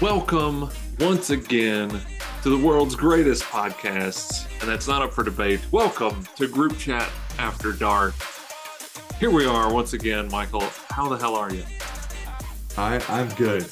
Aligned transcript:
Welcome 0.00 0.70
once 0.98 1.28
again 1.30 1.90
to 2.42 2.48
the 2.48 2.56
world's 2.56 2.94
greatest 2.94 3.42
podcasts, 3.44 4.46
and 4.60 4.68
that's 4.70 4.88
not 4.88 5.02
up 5.02 5.12
for 5.12 5.22
debate. 5.24 5.60
Welcome 5.70 6.26
to 6.36 6.48
Group 6.48 6.78
Chat 6.78 7.10
After 7.38 7.72
Dark. 7.72 8.14
Here 9.20 9.30
we 9.30 9.44
are 9.44 9.72
once 9.74 9.92
again, 9.92 10.28
Michael. 10.30 10.64
How 10.88 11.08
the 11.08 11.16
hell 11.16 11.36
are 11.36 11.52
you? 11.52 11.64
I 12.78 12.98
I'm 13.10 13.28
good. 13.34 13.66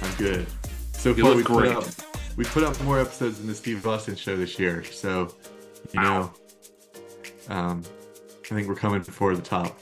I'm 0.00 0.14
good. 0.16 0.46
So 0.92 1.10
You 1.10 1.22
far 1.22 1.34
we 1.34 1.42
great. 1.42 1.74
put 1.74 1.84
out 1.84 2.07
we 2.38 2.44
put 2.44 2.62
out 2.62 2.80
more 2.84 3.00
episodes 3.00 3.38
than 3.38 3.48
the 3.48 3.54
Steve 3.54 3.84
Austin 3.84 4.14
show 4.14 4.36
this 4.36 4.60
year. 4.60 4.84
So 4.84 5.34
you 5.92 6.00
know, 6.00 6.32
um, 7.48 7.82
I 8.44 8.54
think 8.54 8.68
we're 8.68 8.76
coming 8.76 9.02
for 9.02 9.34
the 9.34 9.42
top. 9.42 9.76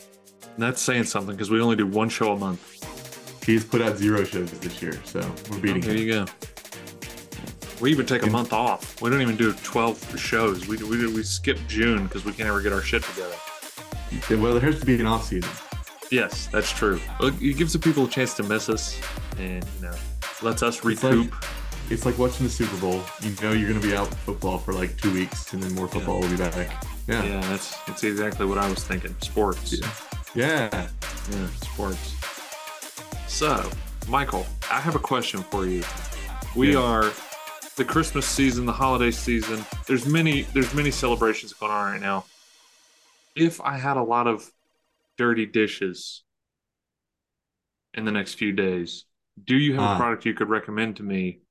That's 0.56 0.80
saying 0.80 1.04
something 1.04 1.36
because 1.36 1.50
we 1.50 1.60
only 1.60 1.76
do 1.76 1.86
one 1.86 2.08
show 2.08 2.32
a 2.32 2.38
month. 2.38 3.42
He's 3.44 3.62
put 3.62 3.82
out 3.82 3.98
zero 3.98 4.24
shows 4.24 4.50
this 4.58 4.80
year, 4.80 4.98
so 5.04 5.20
we're 5.50 5.58
beating 5.58 5.82
There 5.82 5.92
him. 5.92 5.98
you 5.98 6.12
go. 6.12 6.26
We 7.78 7.90
even 7.90 8.06
take 8.06 8.22
a 8.22 8.30
month 8.30 8.54
off. 8.54 9.02
We 9.02 9.10
don't 9.10 9.20
even 9.20 9.36
do 9.36 9.52
12 9.52 10.18
shows. 10.18 10.66
We, 10.66 10.78
we, 10.78 11.12
we 11.12 11.22
skip 11.22 11.58
June 11.68 12.04
because 12.04 12.24
we 12.24 12.32
can't 12.32 12.48
ever 12.48 12.62
get 12.62 12.72
our 12.72 12.80
shit 12.80 13.02
together. 13.02 13.34
Yeah, 14.30 14.38
Well, 14.38 14.54
there 14.54 14.62
has 14.62 14.80
to 14.80 14.86
be 14.86 14.94
an 14.98 15.04
off 15.06 15.26
season. 15.26 15.50
Yes, 16.10 16.46
that's 16.46 16.72
true. 16.72 16.98
It 17.20 17.58
gives 17.58 17.74
the 17.74 17.78
people 17.78 18.06
a 18.06 18.08
chance 18.08 18.32
to 18.34 18.42
miss 18.44 18.70
us 18.70 18.98
and, 19.38 19.62
you 19.76 19.82
know, 19.88 19.94
lets 20.40 20.62
us 20.62 20.84
recoup. 20.84 21.30
like 21.32 21.44
it's 21.90 22.04
like 22.06 22.18
watching 22.18 22.46
the 22.46 22.50
Super 22.52 22.76
Bowl. 22.78 23.02
You 23.22 23.34
know 23.42 23.52
you're 23.52 23.68
gonna 23.68 23.80
be 23.80 23.94
out 23.96 24.08
football 24.08 24.58
for 24.58 24.72
like 24.72 24.96
two 25.00 25.12
weeks, 25.12 25.52
and 25.52 25.62
then 25.62 25.74
more 25.74 25.88
football 25.88 26.20
will 26.20 26.28
be 26.28 26.36
back. 26.36 26.54
Yeah, 27.08 27.22
yeah, 27.24 27.40
that's, 27.42 27.76
that's 27.84 28.02
exactly 28.04 28.46
what 28.46 28.58
I 28.58 28.68
was 28.68 28.82
thinking. 28.84 29.14
Sports. 29.20 29.72
Yeah. 30.34 30.68
yeah. 30.72 30.88
Yeah, 31.30 31.46
sports. 31.62 32.14
So, 33.28 33.70
Michael, 34.08 34.46
I 34.70 34.80
have 34.80 34.94
a 34.96 35.00
question 35.00 35.42
for 35.44 35.66
you. 35.66 35.82
We 36.56 36.72
Yeah. 36.72 36.80
are 36.80 37.12
the 37.76 37.84
Christmas 37.84 38.26
season, 38.26 38.66
the 38.66 38.72
holiday 38.72 39.10
season. 39.10 39.64
There's 39.86 40.06
many 40.06 40.42
there's 40.54 40.72
many 40.74 40.90
celebrations 40.90 41.52
going 41.52 41.70
on 41.72 41.92
right 41.92 42.00
now. 42.00 42.24
If 43.34 43.60
I 43.60 43.76
had 43.76 43.96
a 43.96 44.02
lot 44.02 44.26
of 44.26 44.50
dirty 45.18 45.46
dishes 45.46 46.22
in 47.94 48.04
the 48.04 48.12
next 48.12 48.34
few 48.34 48.52
days, 48.52 49.04
do 49.44 49.56
you 49.56 49.74
have 49.74 49.82
a 49.82 49.86
Ah. 49.86 49.96
product 49.98 50.24
you 50.24 50.34
could 50.34 50.48
recommend 50.48 50.96
to 50.96 51.02
me 51.02 51.32
to 51.32 51.45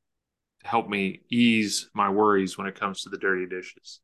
help 0.66 0.90
me 0.90 1.22
ease 1.30 1.90
my 1.94 2.10
worries 2.10 2.58
when 2.58 2.68
it 2.68 2.80
comes 2.80 3.04
to 3.04 3.10
the 3.10 3.18
dirty 3.18 3.46
dishes? 3.46 4.02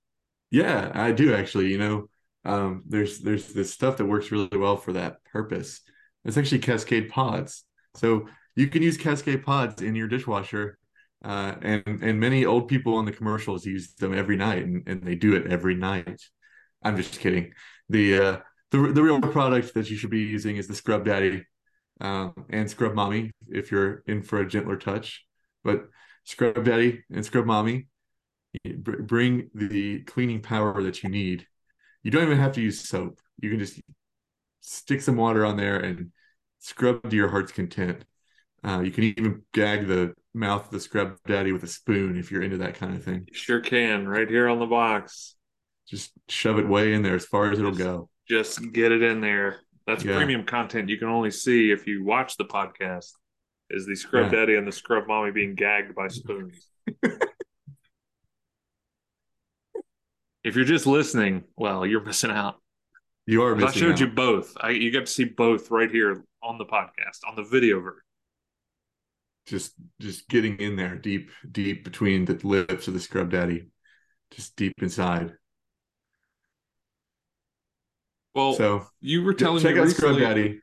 Yeah, 0.51 0.91
I 0.93 1.11
do 1.11 1.33
actually. 1.33 1.71
You 1.71 1.77
know, 1.77 2.09
um, 2.45 2.83
there's 2.87 3.19
there's 3.19 3.53
this 3.53 3.73
stuff 3.73 3.97
that 3.97 4.05
works 4.05 4.31
really 4.31 4.57
well 4.57 4.77
for 4.77 4.93
that 4.93 5.23
purpose. 5.25 5.81
It's 6.23 6.37
actually 6.37 6.59
Cascade 6.59 7.09
pods. 7.09 7.63
So 7.95 8.27
you 8.55 8.67
can 8.67 8.83
use 8.83 8.97
Cascade 8.97 9.43
pods 9.43 9.81
in 9.81 9.95
your 9.95 10.07
dishwasher, 10.07 10.77
uh, 11.23 11.55
and 11.61 11.83
and 12.03 12.19
many 12.19 12.45
old 12.45 12.67
people 12.67 12.95
on 12.95 13.05
the 13.05 13.11
commercials 13.11 13.65
use 13.65 13.93
them 13.93 14.13
every 14.13 14.37
night, 14.37 14.63
and, 14.63 14.87
and 14.87 15.03
they 15.03 15.15
do 15.15 15.35
it 15.35 15.47
every 15.47 15.75
night. 15.75 16.21
I'm 16.83 16.97
just 16.97 17.19
kidding. 17.19 17.53
The 17.89 18.17
uh, 18.17 18.37
the 18.71 18.91
the 18.93 19.03
real 19.03 19.21
product 19.21 19.73
that 19.73 19.89
you 19.89 19.97
should 19.97 20.11
be 20.11 20.19
using 20.19 20.57
is 20.57 20.67
the 20.67 20.75
Scrub 20.75 21.05
Daddy, 21.05 21.45
um, 22.01 22.33
and 22.49 22.69
Scrub 22.69 22.93
Mommy 22.93 23.31
if 23.49 23.71
you're 23.71 24.03
in 24.05 24.21
for 24.21 24.39
a 24.39 24.47
gentler 24.47 24.77
touch. 24.77 25.25
But 25.63 25.87
Scrub 26.23 26.63
Daddy 26.63 27.03
and 27.13 27.25
Scrub 27.25 27.45
Mommy 27.45 27.87
br- 28.75 29.01
bring 29.01 29.49
the 29.55 30.01
cleaning 30.03 30.41
power 30.41 30.81
that 30.83 31.03
you 31.03 31.09
need. 31.09 31.47
You 32.03 32.11
don't 32.11 32.23
even 32.23 32.37
have 32.37 32.53
to 32.53 32.61
use 32.61 32.79
soap. 32.87 33.19
You 33.41 33.49
can 33.49 33.59
just 33.59 33.79
stick 34.61 35.01
some 35.01 35.15
water 35.17 35.45
on 35.45 35.57
there 35.57 35.77
and 35.79 36.11
scrub 36.59 37.09
to 37.09 37.15
your 37.15 37.29
heart's 37.29 37.51
content. 37.51 38.05
Uh, 38.63 38.81
you 38.81 38.91
can 38.91 39.03
even 39.05 39.41
gag 39.53 39.87
the 39.87 40.13
mouth 40.33 40.65
of 40.65 40.71
the 40.71 40.79
scrub 40.79 41.17
daddy 41.25 41.51
with 41.51 41.63
a 41.63 41.67
spoon 41.67 42.17
if 42.17 42.31
you're 42.31 42.43
into 42.43 42.57
that 42.57 42.75
kind 42.75 42.95
of 42.95 43.03
thing. 43.03 43.25
You 43.27 43.33
sure 43.33 43.59
can, 43.59 44.07
right 44.07 44.29
here 44.29 44.47
on 44.47 44.59
the 44.59 44.67
box. 44.67 45.35
Just 45.87 46.11
shove 46.29 46.59
it 46.59 46.67
way 46.67 46.93
in 46.93 47.01
there 47.01 47.15
as 47.15 47.25
far 47.25 47.51
as 47.51 47.59
it'll 47.59 47.71
go. 47.71 48.09
just 48.29 48.71
get 48.71 48.91
it 48.91 49.01
in 49.01 49.19
there. 49.19 49.59
That's 49.87 50.05
Yeah. 50.05 50.15
premium 50.15 50.45
content 50.45 50.87
you 50.89 50.97
can 50.97 51.07
only 51.09 51.31
see 51.31 51.71
if 51.71 51.87
you 51.87 52.03
watch 52.05 52.37
the 52.37 52.45
podcast. 52.45 53.09
Is 53.73 53.85
the 53.85 53.95
scrub 53.95 54.31
Yeah. 54.31 54.39
daddy 54.41 54.55
and 54.55 54.67
the 54.67 54.71
scrub 54.71 55.07
mommy 55.07 55.31
being 55.31 55.55
gagged 55.55 55.95
by 55.95 56.07
spoons? 56.09 56.67
if 60.43 60.55
you're 60.55 60.65
just 60.65 60.85
listening, 60.87 61.43
well, 61.55 61.85
you're 61.85 62.03
missing 62.03 62.31
out. 62.31 62.59
You 63.27 63.43
are 63.43 63.55
I 63.55 63.71
showed 63.71 63.93
out. 63.93 63.99
you 63.99 64.07
both. 64.07 64.53
I, 64.59 64.71
you 64.71 64.91
get 64.91 65.05
to 65.05 65.11
see 65.11 65.23
both 65.25 65.69
right 65.71 65.89
here 65.89 66.23
on 66.43 66.57
the 66.57 66.65
podcast 66.65 67.19
on 67.27 67.35
the 67.35 67.43
video 67.43 67.79
version. 67.79 68.01
just 69.45 69.73
just 69.99 70.27
getting 70.27 70.57
in 70.59 70.75
there 70.75 70.95
deep 70.97 71.29
deep 71.51 71.83
between 71.83 72.25
the 72.25 72.33
lips 72.43 72.87
of 72.87 72.93
the 72.95 72.99
scrub 72.99 73.29
daddy 73.31 73.67
just 74.31 74.55
deep 74.55 74.73
inside 74.81 75.33
Well, 78.33 78.53
so 78.53 78.87
you 79.01 79.21
were 79.23 79.33
telling 79.35 79.61
check 79.61 79.75
me 79.75 79.81
out 79.81 79.85
recently. 79.85 80.15
scrub 80.15 80.19
daddy 80.19 80.61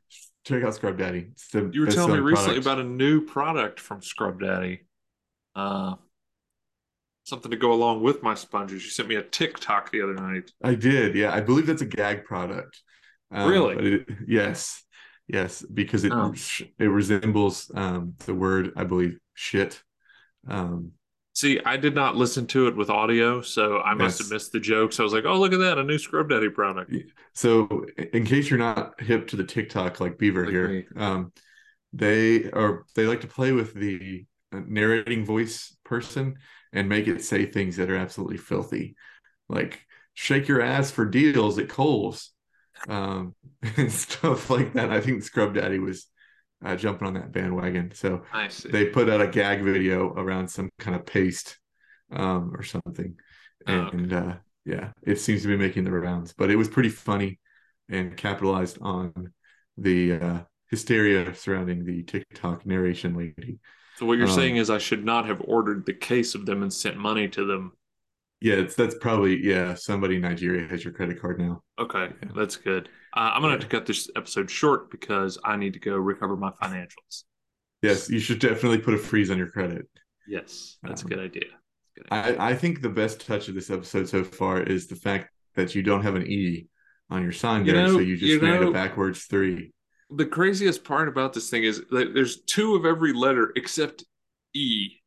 check 0.49 0.65
out 0.65 0.75
scrub 0.75 0.97
daddy 0.99 1.29
it's 1.33 1.49
the 1.49 1.71
You 1.73 1.83
were 1.83 1.87
telling 1.89 2.13
me 2.15 2.19
recently 2.21 2.61
product. 2.61 2.67
about 2.67 2.79
a 2.81 2.85
new 2.85 3.21
product 3.25 3.81
from 3.81 4.03
Scrub 4.03 4.41
Daddy. 4.41 4.87
Uh, 5.55 5.95
something 7.25 7.51
to 7.51 7.57
go 7.57 7.73
along 7.73 8.03
with 8.03 8.23
my 8.23 8.35
sponges. 8.35 8.83
You 8.85 8.91
sent 8.91 9.09
me 9.09 9.17
a 9.17 9.23
TikTok 9.23 9.91
the 9.93 10.03
other 10.03 10.15
night. 10.15 10.51
I 10.63 10.75
did, 10.75 11.15
yeah. 11.15 11.33
I 11.35 11.41
believe 11.41 11.67
that's 11.67 11.83
a 11.83 11.87
gag 11.87 12.25
product. 12.25 12.81
Um, 13.31 13.51
Really? 13.51 13.93
it, 13.95 14.09
yes, 14.27 14.83
yes, 15.27 15.63
because 15.63 16.05
it 16.05 16.13
Oh. 16.15 16.33
it 16.79 16.85
resembles 16.87 17.71
um, 17.75 18.15
the 18.25 18.35
word 18.35 18.73
I 18.77 18.85
believe 18.85 19.19
shit. 19.35 19.83
Um, 20.49 20.93
See, 21.39 21.61
I 21.65 21.77
did 21.77 21.95
not 21.95 22.17
listen 22.17 22.49
to 22.49 22.67
it 22.67 22.75
with 22.75 22.91
audio, 22.91 23.43
so 23.43 23.79
I 23.79 23.95
must 23.95 24.19
have 24.19 24.29
missed 24.29 24.51
the 24.51 24.59
jokes. 24.59 24.99
I 24.99 25.05
was 25.05 25.13
like, 25.13 25.25
"Oh, 25.25 25.39
look 25.39 25.53
at 25.53 25.61
that, 25.61 25.79
a 25.79 25.85
new 25.85 25.97
Scrub 25.97 26.29
Daddy 26.29 26.49
product." 26.49 26.93
so, 27.33 27.87
in 28.13 28.25
case 28.25 28.51
you're 28.51 28.59
not 28.59 29.01
hip 29.01 29.29
to 29.29 29.37
the 29.37 29.45
TikTok 29.45 30.01
like 30.01 30.19
Beaver 30.19 30.47
Like 30.47 30.51
here, 30.53 30.87
um, 30.97 31.33
they 31.93 32.51
are 32.51 32.87
they 32.97 33.07
like 33.07 33.21
to 33.21 33.29
play 33.29 33.53
with 33.53 33.73
the 33.73 34.27
uh, 34.51 34.63
narrating 34.67 35.25
voice 35.25 35.77
person 35.85 36.39
and 36.73 36.89
make 36.89 37.07
it 37.07 37.23
say 37.23 37.47
things 37.47 37.77
that 37.77 37.89
are 37.89 37.97
absolutely 37.97 38.39
filthy, 38.39 38.97
like 39.49 39.87
"shake 40.15 40.49
your 40.49 40.61
ass 40.61 40.91
for 40.91 41.05
deals 41.05 41.57
at 41.61 41.69
Kohl's," 41.69 42.33
um, 42.89 43.37
and 43.77 43.93
stuff 43.93 44.51
like 44.51 44.73
that. 44.73 44.91
I 44.91 45.01
think 45.01 45.23
Scrub 45.23 45.55
Daddy 45.55 45.79
was 45.79 46.09
uh, 46.65 46.77
jumping 46.77 47.07
on 47.09 47.15
that 47.15 47.33
bandwagon, 47.33 47.93
so 47.95 48.23
they 48.71 48.87
put 48.87 49.09
out 49.09 49.21
a 49.21 49.27
gag 49.29 49.63
video 49.63 50.13
around 50.15 50.49
some 50.49 50.71
kind 50.79 50.97
of 50.97 51.07
paste 51.07 51.59
um, 52.13 52.53
or 52.55 52.63
something, 52.63 53.15
Oh, 53.67 53.73
okay. 53.75 53.97
and 53.97 54.13
uh, 54.13 54.35
yeah, 54.65 54.93
it 55.03 55.21
seems 55.21 55.43
to 55.43 55.49
be 55.49 55.57
making 55.57 55.85
the 55.85 55.93
rounds. 55.93 56.33
But 56.33 56.51
it 56.51 56.57
was 56.57 56.69
pretty 56.69 56.89
funny 56.91 57.39
and 57.89 58.17
capitalized 58.17 58.79
on 58.81 59.33
the 59.77 60.13
uh, 60.13 60.39
hysteria 60.71 61.35
surrounding 61.35 61.85
the 61.85 62.03
TikTok 62.03 62.67
narration 62.67 63.15
lady. 63.15 63.59
so 63.97 64.07
what 64.07 64.19
you're 64.19 64.27
um, 64.29 64.35
saying 64.35 64.57
is 64.57 64.69
I 64.71 64.79
should 64.79 65.05
not 65.05 65.27
have 65.27 65.41
ordered 65.45 65.87
the 65.87 65.95
case 65.95 66.35
of 66.35 66.45
them 66.47 66.63
and 66.63 66.73
sent 66.73 66.97
money 66.97 67.29
to 67.29 67.45
them. 67.45 67.73
Yeah, 68.41 68.55
it's, 68.55 68.75
that's 68.77 68.95
probably 69.01 69.45
yeah. 69.45 69.75
Somebody 69.75 70.17
in 70.17 70.23
Nigeria 70.23 70.69
has 70.69 70.85
your 70.85 70.93
credit 70.93 71.21
card 71.21 71.39
now. 71.41 71.63
Okay, 71.79 72.09
Yeah. 72.23 72.29
that's 72.37 72.57
good. 72.57 72.89
Uh, 73.17 73.31
I'm 73.35 73.41
gonna 73.43 73.53
have 73.55 73.61
to 73.63 73.67
cut 73.67 73.85
this 73.87 74.09
episode 74.17 74.51
short 74.51 74.91
because 74.91 75.39
I 75.45 75.57
need 75.57 75.73
to 75.75 75.81
go 75.81 75.97
recover 75.97 76.37
my 76.37 76.51
financials. 76.63 77.25
Yes, 77.83 78.09
you 78.11 78.21
should 78.21 78.39
definitely 78.39 78.79
put 78.79 78.95
a 78.95 78.99
freeze 78.99 79.31
on 79.31 79.39
your 79.39 79.51
credit. 79.51 79.87
Yes, 80.29 80.77
that's 80.83 81.03
a 81.03 81.05
Um, 81.05 81.09
good 81.11 81.19
idea. 81.21 81.45
Good 81.97 82.07
idea. 82.13 82.41
I, 82.41 82.51
I 82.51 82.55
think 82.55 82.81
the 82.83 82.89
best 82.89 83.27
touch 83.27 83.49
of 83.49 83.55
this 83.55 83.71
episode 83.71 84.09
so 84.09 84.23
far 84.23 84.63
is 84.63 84.87
the 84.87 84.97
fact 84.97 85.31
that 85.57 85.75
you 85.75 85.83
don't 85.83 86.03
have 86.03 86.15
an 86.15 86.27
E 86.27 86.67
on 87.11 87.23
your 87.23 87.33
sign 87.33 87.65
You 87.65 87.73
there, 87.73 87.87
know- 87.87 87.95
so 87.95 87.99
you 88.01 88.17
just 88.17 88.33
you 88.33 88.41
made 88.41 88.61
know- 88.61 88.69
a 88.69 88.73
backwards 88.73 89.25
three. 89.25 89.73
the 90.11 90.27
craziest 90.27 90.85
part 90.85 91.09
about 91.09 91.33
this 91.33 91.51
thing 91.51 91.65
is 91.65 91.83
that 91.91 92.15
there's 92.15 92.41
two 92.43 92.75
of 92.77 92.85
every 92.87 93.13
letter 93.13 93.53
except 93.57 94.05
E, 94.55 94.98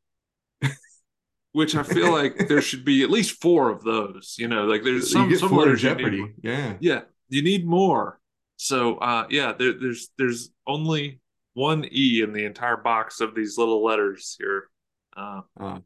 which 1.52 1.74
I 1.76 1.82
feel 1.82 2.10
like 2.12 2.48
there 2.48 2.60
should 2.68 2.84
be 2.84 3.02
at 3.02 3.10
least 3.10 3.40
four 3.40 3.70
of 3.70 3.82
those. 3.84 4.36
You 4.38 4.48
know, 4.48 4.64
like 4.64 4.82
there's 4.82 5.10
some 5.12 5.34
some 5.36 5.52
letters 5.56 5.82
Jeopardy. 5.82 6.32
Yeah. 6.42 6.74
Yeah, 6.80 7.00
you 7.28 7.42
need 7.42 7.66
more. 7.66 8.18
So, 8.56 8.96
uh, 8.98 9.26
yeah, 9.30 9.52
there, 9.58 9.72
there's 9.72 10.10
there's 10.18 10.50
only 10.66 11.20
one 11.54 11.84
E 11.92 12.22
in 12.22 12.32
the 12.32 12.44
entire 12.44 12.76
box 12.76 13.20
of 13.20 13.34
these 13.34 13.58
little 13.58 13.84
letters 13.84 14.36
here. 14.38 14.68
Uh, 15.16 15.42
Uh, 15.58 15.78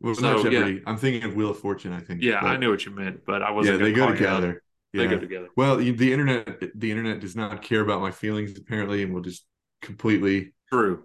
well, 0.00 0.14
So, 0.14 0.20
not 0.22 0.44
yeah. 0.44 0.50
Jeopardy. 0.60 0.82
I'm 0.86 0.96
thinking 0.98 1.22
of 1.24 1.34
Wheel 1.36 1.50
of 1.50 1.58
Fortune. 1.58 1.92
I 1.92 2.00
think. 2.00 2.22
yeah, 2.22 2.40
but- 2.40 2.48
I 2.50 2.56
knew 2.56 2.70
what 2.70 2.84
you 2.84 2.90
meant, 2.92 3.24
but 3.24 3.42
I 3.42 3.50
wasn't. 3.50 3.78
Yeah, 3.78 3.84
they 3.84 3.92
go 3.92 4.06
call 4.06 4.16
you 4.16 4.26
out. 4.26 4.40
together. 4.40 4.62
They 4.92 5.06
go 5.06 5.18
together. 5.18 5.48
Well, 5.56 5.76
the 5.76 6.10
internet, 6.12 6.58
the 6.74 6.90
internet 6.90 7.20
does 7.20 7.36
not 7.36 7.60
care 7.60 7.82
about 7.82 8.00
my 8.00 8.10
feelings 8.10 8.56
apparently, 8.58 9.02
and 9.02 9.12
will 9.12 9.20
just 9.20 9.44
completely. 9.82 10.54
True. 10.72 11.04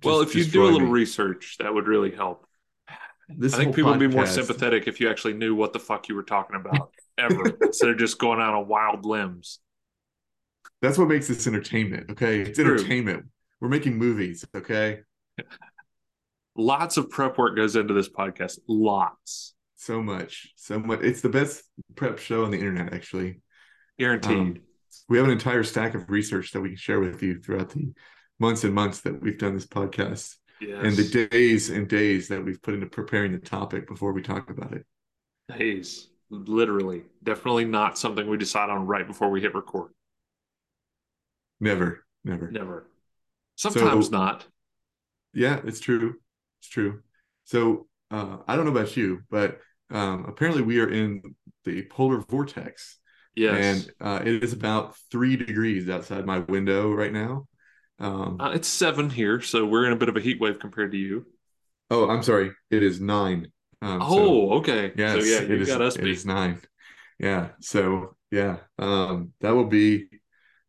just 0.00 0.04
Well, 0.06 0.22
if 0.22 0.34
you 0.34 0.44
do 0.44 0.62
a 0.64 0.64
little 0.64 0.80
me. 0.88 0.92
research, 0.92 1.56
that 1.60 1.72
would 1.72 1.86
really 1.86 2.10
help. 2.10 2.46
This 3.28 3.54
I 3.54 3.58
think 3.58 3.74
people 3.74 3.90
would 3.90 4.00
be 4.00 4.08
more 4.08 4.26
sympathetic 4.26 4.86
if 4.86 5.00
you 5.00 5.08
actually 5.10 5.34
knew 5.34 5.54
what 5.54 5.72
the 5.72 5.78
fuck 5.78 6.08
you 6.08 6.14
were 6.14 6.22
talking 6.22 6.56
about 6.56 6.90
ever 7.18 7.56
instead 7.62 7.90
of 7.90 7.98
just 7.98 8.18
going 8.18 8.40
out 8.40 8.54
on 8.54 8.68
wild 8.68 9.04
limbs. 9.04 9.60
That's 10.80 10.98
what 10.98 11.08
makes 11.08 11.28
this 11.28 11.46
entertainment. 11.46 12.10
Okay, 12.10 12.40
it's 12.40 12.58
True. 12.58 12.74
entertainment. 12.74 13.26
We're 13.60 13.68
making 13.68 13.96
movies. 13.96 14.44
Okay, 14.54 15.00
Lots 16.56 16.98
of 16.98 17.08
prep 17.08 17.38
work 17.38 17.56
goes 17.56 17.76
into 17.76 17.94
this 17.94 18.08
podcast. 18.08 18.58
Lots. 18.68 19.54
so 19.76 20.02
much, 20.02 20.52
so 20.56 20.78
much. 20.78 21.00
It's 21.00 21.22
the 21.22 21.30
best 21.30 21.64
prep 21.96 22.18
show 22.18 22.44
on 22.44 22.50
the 22.50 22.58
internet. 22.58 22.92
Actually, 22.92 23.40
Guaranteed. 23.98 24.36
Um, 24.36 24.60
we 25.08 25.16
have 25.16 25.26
an 25.26 25.32
entire 25.32 25.62
stack 25.62 25.94
of 25.94 26.10
research 26.10 26.52
that 26.52 26.60
we 26.60 26.70
can 26.70 26.76
share 26.76 27.00
with 27.00 27.22
you 27.22 27.40
throughout 27.40 27.70
the 27.70 27.92
months 28.38 28.64
and 28.64 28.74
months 28.74 29.00
that 29.02 29.22
we've 29.22 29.38
done 29.38 29.54
this 29.54 29.66
podcast, 29.66 30.36
yes. 30.68 30.84
and 30.84 30.96
the 30.96 31.28
days 31.28 31.70
and 31.70 31.88
days 31.88 32.28
that 32.28 32.44
we've 32.44 32.60
put 32.62 32.74
into 32.74 32.86
preparing 32.86 33.32
the 33.32 33.38
topic 33.38 33.86
before 33.88 34.12
we 34.12 34.22
talk 34.22 34.50
about 34.50 34.72
it. 34.72 34.86
Days. 35.58 36.08
Literally. 36.30 37.02
Definitely 37.22 37.66
not 37.66 37.98
something 37.98 38.28
we 38.28 38.38
decide 38.38 38.70
on 38.70 38.86
right 38.86 39.06
before 39.06 39.30
we 39.30 39.40
hit 39.42 39.54
record. 39.54 39.92
Never, 41.60 42.04
never. 42.24 42.50
Never. 42.50 42.88
Sometimes 43.56 44.06
So- 44.06 44.12
not. 44.12 44.46
Yeah, 45.34 45.60
it's 45.64 45.80
true. 45.80 46.16
It's 46.60 46.68
true. 46.68 47.02
So 47.44 47.86
uh, 48.10 48.38
I 48.46 48.56
don't 48.56 48.64
know 48.64 48.70
about 48.72 48.96
you, 48.96 49.22
but 49.30 49.60
um, 49.90 50.26
apparently 50.26 50.62
we 50.62 50.80
are 50.80 50.90
in 50.90 51.22
the 51.64 51.82
polar 51.84 52.18
vortex, 52.18 52.98
Yes. 53.34 53.86
and 53.86 53.92
uh, 54.00 54.22
it 54.24 54.42
is 54.42 54.52
about 54.52 54.96
three 55.10 55.36
degrees 55.36 55.88
outside 55.88 56.26
my 56.26 56.40
window 56.40 56.92
right 56.92 57.12
now. 57.12 57.46
Um, 58.02 58.40
Uh, 58.40 58.50
it's 58.50 58.68
seven 58.68 59.08
here, 59.08 59.40
so 59.40 59.64
we're 59.64 59.86
in 59.86 59.92
a 59.92 59.96
bit 59.96 60.08
of 60.08 60.16
a 60.16 60.20
heat 60.20 60.40
wave 60.40 60.58
compared 60.58 60.92
to 60.92 60.98
you. 60.98 61.26
oh, 61.90 62.08
I'm 62.08 62.22
sorry. 62.22 62.50
It 62.70 62.82
is 62.82 63.00
nine. 63.00 63.52
Um, 63.82 64.00
so- 64.00 64.06
oh, 64.08 64.50
okay. 64.58 64.92
yes, 64.96 65.12
so 65.12 65.24
yeah, 65.24 65.40
it 65.42 65.48
you 65.50 65.56
is- 65.56 65.68
got 65.68 65.80
us 65.82 65.96
It 65.96 66.06
is 66.06 66.24
nine. 66.26 66.60
Yeah. 67.18 67.50
So 67.60 68.16
yeah, 68.30 68.58
um, 68.78 69.32
that 69.40 69.50
will 69.54 69.66
be 69.66 70.08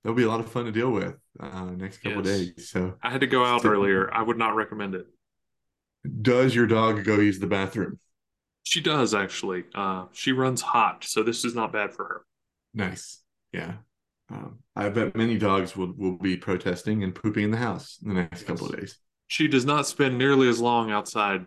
that 0.04 0.10
will 0.10 0.16
be 0.16 0.24
a 0.24 0.28
lot 0.28 0.42
of 0.42 0.52
fun 0.52 0.66
to 0.66 0.72
deal 0.72 0.92
with 0.92 1.16
uh, 1.40 1.72
next 1.72 2.00
couple 2.04 2.20
of 2.20 2.26
Yes. 2.26 2.40
days. 2.40 2.70
So 2.70 2.98
I 3.02 3.10
had 3.10 3.22
to 3.22 3.28
go 3.28 3.44
out 3.46 3.62
So- 3.62 3.70
earlier. 3.70 4.14
I 4.14 4.22
would 4.22 4.38
not 4.38 4.56
recommend 4.56 4.96
it. 4.96 5.08
does 6.22 6.54
your 6.54 6.68
dog 6.68 7.04
go 7.06 7.16
use 7.20 7.40
the 7.40 7.48
bathroom? 7.48 7.98
She 8.64 8.82
does 8.82 9.14
actually. 9.14 9.64
Uh, 9.74 10.08
she 10.12 10.32
runs 10.34 10.62
hot, 10.62 11.04
so 11.06 11.24
this 11.24 11.46
is 11.46 11.56
not 11.56 11.72
bad 11.72 11.94
for 11.94 12.04
her. 12.06 12.26
Nice. 12.74 13.24
Yeah. 13.54 13.76
Um, 14.34 14.60
I 14.76 14.90
bet 14.90 15.16
many 15.16 15.38
dogs 15.38 15.76
will, 15.76 15.94
will 15.96 16.18
be 16.18 16.38
protesting 16.38 17.04
and 17.04 17.14
pooping 17.14 17.46
in 17.46 17.52
the 17.52 17.58
house 17.58 18.00
in 18.02 18.10
the 18.10 18.16
next 18.16 18.44
couple 18.44 18.68
of 18.68 18.78
days. 18.78 18.98
She 19.28 19.48
does 19.48 19.66
not 19.66 19.86
spend 19.86 20.18
nearly 20.18 20.50
as 20.50 20.60
long 20.60 20.92
outside 20.92 21.46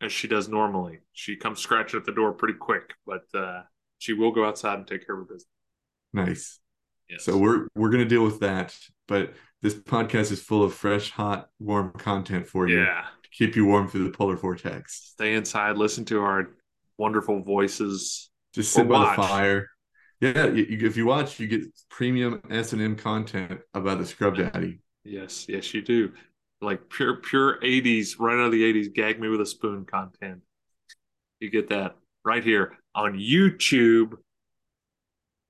as 0.00 0.12
she 0.12 0.26
does 0.26 0.48
normally. 0.48 1.00
She 1.12 1.36
comes 1.36 1.60
scratching 1.60 2.00
at 2.00 2.06
the 2.06 2.12
door 2.12 2.32
pretty 2.32 2.54
quick, 2.58 2.94
but 3.06 3.22
uh, 3.34 3.62
she 3.98 4.12
will 4.12 4.32
go 4.32 4.44
outside 4.44 4.78
and 4.78 4.86
take 4.86 5.06
care 5.06 5.14
of 5.14 5.20
her 5.20 5.34
business. 5.34 5.48
Nice. 6.12 6.58
Yes. 7.08 7.24
So 7.24 7.36
we're 7.36 7.68
we're 7.76 7.90
gonna 7.90 8.04
deal 8.04 8.24
with 8.24 8.40
that, 8.40 8.76
but 9.06 9.34
this 9.62 9.74
podcast 9.74 10.32
is 10.32 10.42
full 10.42 10.64
of 10.64 10.74
fresh, 10.74 11.10
hot, 11.10 11.48
warm 11.60 11.92
content 11.92 12.48
for 12.48 12.68
you 12.68 12.80
yeah, 12.82 13.04
to 13.22 13.28
keep 13.30 13.54
you 13.54 13.64
warm 13.64 13.86
through 13.86 14.04
the 14.04 14.10
polar 14.10 14.36
vortex. 14.36 15.12
stay 15.12 15.34
inside, 15.34 15.76
listen 15.76 16.04
to 16.06 16.20
our 16.20 16.48
wonderful 16.98 17.42
voices. 17.42 18.30
Just 18.54 18.72
sit 18.72 18.88
by 18.88 18.94
watch. 18.94 19.16
the 19.16 19.22
fire. 19.22 19.68
Yeah, 20.20 20.46
you, 20.46 20.64
you- 20.64 20.86
if 20.86 20.96
you 20.96 21.06
watch, 21.06 21.38
you 21.40 21.46
get 21.46 21.62
premium 21.90 22.40
S 22.50 22.72
and 22.72 22.80
M 22.82 22.96
content 22.96 23.60
about 23.74 23.98
the 23.98 24.06
Scrub 24.06 24.36
Daddy. 24.36 24.78
Yes, 25.04 25.46
yes, 25.48 25.72
you 25.74 25.82
do. 25.82 26.12
Like 26.60 26.88
pure, 26.88 27.16
pure 27.16 27.60
'80s, 27.60 28.18
right 28.18 28.34
out 28.34 28.46
of 28.46 28.52
the 28.52 28.62
'80s. 28.62 28.92
Gag 28.92 29.20
me 29.20 29.28
with 29.28 29.40
a 29.42 29.46
spoon 29.46 29.84
content. 29.84 30.40
You 31.40 31.50
get 31.50 31.68
that 31.68 31.96
right 32.24 32.42
here 32.42 32.78
on 32.94 33.18
YouTube. 33.18 34.14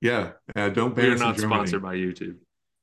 Yeah, 0.00 0.32
uh, 0.54 0.68
don't 0.68 0.94
ban 0.94 1.06
are 1.10 1.12
us 1.14 1.20
in 1.20 1.26
not 1.26 1.36
Germany. 1.36 1.54
sponsored 1.54 1.82
by 1.82 1.94
YouTube. 1.94 2.36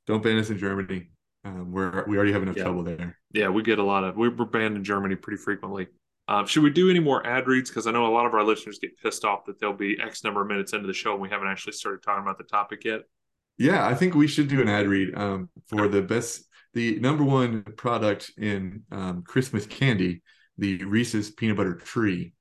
Don't 0.07 0.23
ban 0.23 0.37
us 0.37 0.49
in 0.49 0.57
Germany. 0.57 1.09
Um, 1.45 1.71
we're 1.73 2.05
we 2.07 2.15
already 2.15 2.31
have 2.31 2.43
enough 2.43 2.55
Yeah. 2.55 2.63
trouble 2.63 2.83
there. 2.83 3.17
Yeah, 3.33 3.49
we 3.49 3.61
get 3.61 3.77
a 3.79 3.83
lot 3.83 4.03
of. 4.05 4.15
We're 4.15 4.33
we're 4.33 4.45
banned 4.45 4.77
in 4.77 4.83
Germany 4.85 5.15
pretty 5.15 5.37
frequently. 5.41 5.87
Uh, 6.27 6.45
should 6.45 6.63
we 6.63 6.69
do 6.69 6.89
any 6.89 6.99
more 6.99 7.25
ad 7.27 7.47
reads? 7.47 7.69
Because 7.69 7.85
I 7.85 7.91
know 7.91 8.07
a 8.07 8.13
lot 8.13 8.25
of 8.25 8.33
our 8.33 8.43
listeners 8.43 8.79
get 8.79 8.97
pissed 9.01 9.25
off 9.25 9.45
that 9.45 9.59
they'll 9.59 9.73
be 9.73 9.97
X 10.01 10.23
number 10.23 10.41
of 10.41 10.47
minutes 10.47 10.73
into 10.73 10.87
the 10.87 10.93
show 10.93 11.13
and 11.13 11.21
we 11.21 11.29
haven't 11.29 11.47
actually 11.49 11.73
started 11.73 12.01
talking 12.01 12.23
about 12.23 12.37
the 12.37 12.45
topic 12.45 12.85
yet. 12.85 13.01
Yeah, 13.57 13.85
I 13.85 13.93
think 13.93 14.15
we 14.15 14.27
should 14.27 14.47
do 14.47 14.61
an 14.61 14.69
ad 14.69 14.87
read 14.87 15.15
um, 15.15 15.49
for 15.67 15.87
the 15.87 16.01
best, 16.01 16.45
the 16.73 16.99
number 16.99 17.23
one 17.23 17.63
product 17.75 18.31
in 18.37 18.83
um, 18.91 19.23
Christmas 19.23 19.65
candy, 19.65 20.23
the 20.57 20.83
Reese's 20.85 21.29
peanut 21.29 21.57
butter 21.57 21.75
tree. 21.75 22.33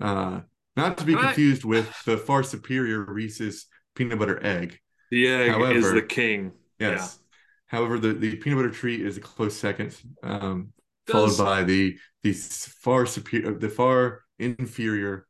Uh, 0.00 0.40
not 0.76 0.98
to 0.98 1.04
be 1.04 1.14
Can 1.14 1.24
I- 1.24 1.26
confused 1.28 1.64
with 1.64 1.92
the 2.04 2.16
far 2.16 2.42
superior 2.42 3.04
Reese's 3.04 3.66
peanut 3.94 4.18
butter 4.18 4.44
egg. 4.44 4.78
The 5.10 5.28
egg 5.28 5.76
is 5.76 5.92
the 5.92 6.02
king. 6.02 6.52
Yes. 6.78 7.18
However, 7.66 7.98
the, 7.98 8.12
the 8.12 8.36
peanut 8.36 8.58
butter 8.58 8.70
tree 8.70 9.04
is 9.04 9.16
a 9.16 9.20
close 9.20 9.56
second, 9.56 9.96
um, 10.22 10.72
Does- 11.06 11.36
followed 11.36 11.44
by 11.48 11.64
the 11.64 11.98
the 12.22 12.32
far 12.32 13.04
superior, 13.06 13.54
the 13.54 13.68
far 13.68 14.22
inferior 14.38 15.26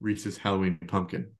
Reese's 0.00 0.36
Halloween 0.36 0.78
pumpkin. 0.86 1.32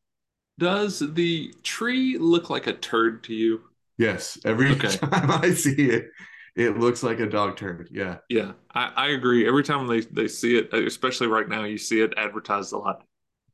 Does 0.58 1.00
the 1.00 1.52
tree 1.62 2.17
look 2.19 2.49
like 2.49 2.67
a 2.67 2.73
turd 2.73 3.25
to 3.25 3.34
you? 3.34 3.61
Yes, 3.99 4.38
every 4.44 4.70
Okay. 4.73 4.88
time 4.96 5.31
I 5.31 5.50
see 5.52 5.90
it, 5.90 6.08
it 6.55 6.78
looks 6.78 7.02
like 7.02 7.20
a 7.20 7.26
dog 7.26 7.56
turd. 7.56 7.88
Yeah. 7.93 8.19
Yeah, 8.31 8.52
I, 8.75 8.93
I 8.96 9.06
agree. 9.08 9.46
Every 9.46 9.62
time 9.62 9.87
they, 9.87 10.00
they 10.00 10.29
see 10.29 10.56
it, 10.56 10.72
especially 10.72 11.26
right 11.26 11.49
now, 11.49 11.64
you 11.64 11.76
see 11.76 12.00
it 12.00 12.14
advertised 12.17 12.72
a 12.72 12.79
lot. 12.79 13.02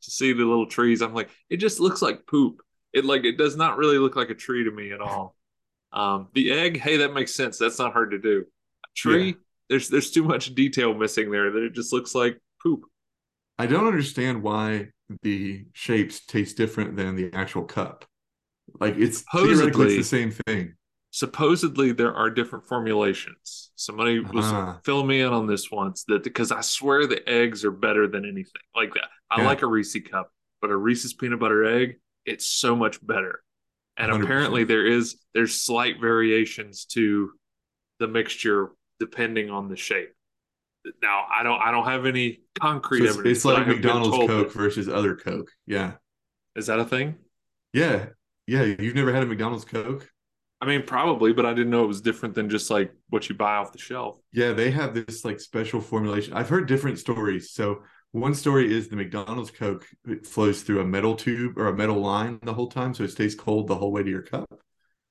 To 0.02 0.10
see 0.10 0.32
the 0.32 0.44
little 0.44 0.66
trees, 0.66 1.00
I'm 1.00 1.14
like, 1.14 1.30
it 1.48 1.58
just 1.58 1.78
looks 1.80 2.02
like 2.02 2.26
poop. 2.26 2.60
It 2.92 3.04
like 3.04 3.24
it 3.24 3.38
does 3.38 3.56
not 3.56 3.78
really 3.78 3.98
look 3.98 4.16
like 4.16 4.30
a 4.30 4.34
tree 4.34 4.64
to 4.64 4.70
me 4.70 4.92
at 4.92 5.00
all. 5.00 5.36
Um, 5.92 6.28
the 6.34 6.52
egg, 6.52 6.78
hey, 6.80 6.98
that 6.98 7.12
makes 7.14 7.34
sense. 7.34 7.58
That's 7.58 7.78
not 7.78 7.92
hard 7.92 8.10
to 8.12 8.18
do. 8.18 8.44
A 8.84 8.88
tree, 8.96 9.26
Yeah. 9.28 9.32
There's 9.72 9.88
there's 9.88 10.10
too 10.10 10.22
much 10.22 10.54
detail 10.54 10.94
missing 10.94 11.30
there 11.30 11.50
that 11.50 11.62
it 11.62 11.72
just 11.72 11.92
looks 11.92 12.14
like 12.14 12.38
poop. 12.62 12.82
I 13.58 13.66
don't 13.66 13.86
understand 13.86 14.42
why 14.42 14.88
the 15.22 15.64
shapes 15.72 16.24
taste 16.26 16.56
different 16.56 16.96
than 16.96 17.16
the 17.16 17.30
actual 17.32 17.64
cup. 17.64 18.04
Like 18.80 18.96
it's 18.96 19.22
theoretically 19.32 19.96
it's 19.96 20.10
the 20.10 20.16
same 20.16 20.30
thing. 20.46 20.74
Supposedly 21.10 21.92
there 21.92 22.14
are 22.14 22.30
different 22.30 22.66
formulations. 22.66 23.70
Somebody 23.76 24.20
was 24.20 24.46
Ah. 24.46 24.78
filling 24.84 25.06
me 25.06 25.20
in 25.20 25.32
on 25.32 25.46
this 25.46 25.70
once 25.70 26.04
that 26.08 26.22
because 26.24 26.50
I 26.52 26.60
swear 26.62 27.06
the 27.06 27.26
eggs 27.28 27.64
are 27.64 27.70
better 27.70 28.06
than 28.08 28.24
anything. 28.24 28.62
Like 28.74 28.94
that. 28.94 29.08
I 29.30 29.40
Yeah. 29.42 29.46
like 29.46 29.62
a 29.62 29.66
Reese 29.66 29.96
cup, 30.10 30.30
but 30.60 30.70
a 30.70 30.76
Reese's 30.76 31.12
peanut 31.12 31.38
butter 31.40 31.64
egg, 31.64 32.00
it's 32.24 32.46
so 32.46 32.74
much 32.76 33.04
better. 33.06 33.42
And 33.98 34.10
100%. 34.10 34.24
apparently 34.24 34.64
there 34.64 34.86
is 34.86 35.16
there's 35.34 35.54
slight 35.60 36.00
variations 36.00 36.86
to 36.86 37.32
the 37.98 38.08
mixture 38.08 38.70
depending 39.06 39.50
on 39.50 39.68
the 39.68 39.76
shape. 39.76 40.10
Now 41.02 41.24
I 41.36 41.42
don't 41.42 41.60
I 41.60 41.70
don't 41.72 41.84
have 41.86 42.06
any 42.06 42.42
concrete 42.60 43.00
So 43.00 43.04
it's, 43.04 43.14
evidence. 43.14 43.36
it's 43.38 43.44
like 43.44 43.66
McDonald's 43.66 44.16
Coke 44.16 44.28
that- 44.28 44.52
versus 44.52 44.88
other 44.88 45.16
Coke. 45.16 45.50
Yeah. 45.66 45.94
Is 46.54 46.66
that 46.66 46.78
a 46.78 46.84
thing? 46.84 47.16
Yeah. 47.72 48.06
Yeah. 48.46 48.62
You've 48.62 48.94
never 48.94 49.12
had 49.12 49.22
a 49.24 49.26
McDonald's 49.26 49.64
Coke? 49.64 50.08
I 50.60 50.66
mean, 50.66 50.82
probably, 50.84 51.32
but 51.32 51.44
I 51.44 51.54
didn't 51.54 51.70
know 51.70 51.82
it 51.82 51.88
was 51.88 52.00
different 52.00 52.36
than 52.36 52.48
just 52.48 52.70
like 52.70 52.92
what 53.08 53.28
you 53.28 53.34
buy 53.34 53.56
off 53.56 53.72
the 53.72 53.78
shelf. 53.78 54.20
Yeah, 54.32 54.52
they 54.52 54.70
have 54.70 54.94
this 54.94 55.24
like 55.24 55.40
special 55.40 55.80
formulation. 55.80 56.34
I've 56.34 56.48
heard 56.48 56.68
different 56.68 57.00
stories. 57.00 57.50
So 57.52 57.82
one 58.12 58.34
story 58.34 58.72
is 58.72 58.88
the 58.88 58.94
McDonald's 58.96 59.50
Coke 59.50 59.84
it 60.06 60.24
flows 60.26 60.62
through 60.62 60.80
a 60.80 60.84
metal 60.84 61.16
tube 61.16 61.58
or 61.58 61.66
a 61.66 61.76
metal 61.76 62.00
line 62.00 62.38
the 62.42 62.54
whole 62.54 62.68
time, 62.68 62.94
so 62.94 63.02
it 63.02 63.10
stays 63.10 63.34
cold 63.34 63.66
the 63.66 63.74
whole 63.74 63.90
way 63.90 64.02
to 64.04 64.10
your 64.10 64.22
cup, 64.22 64.46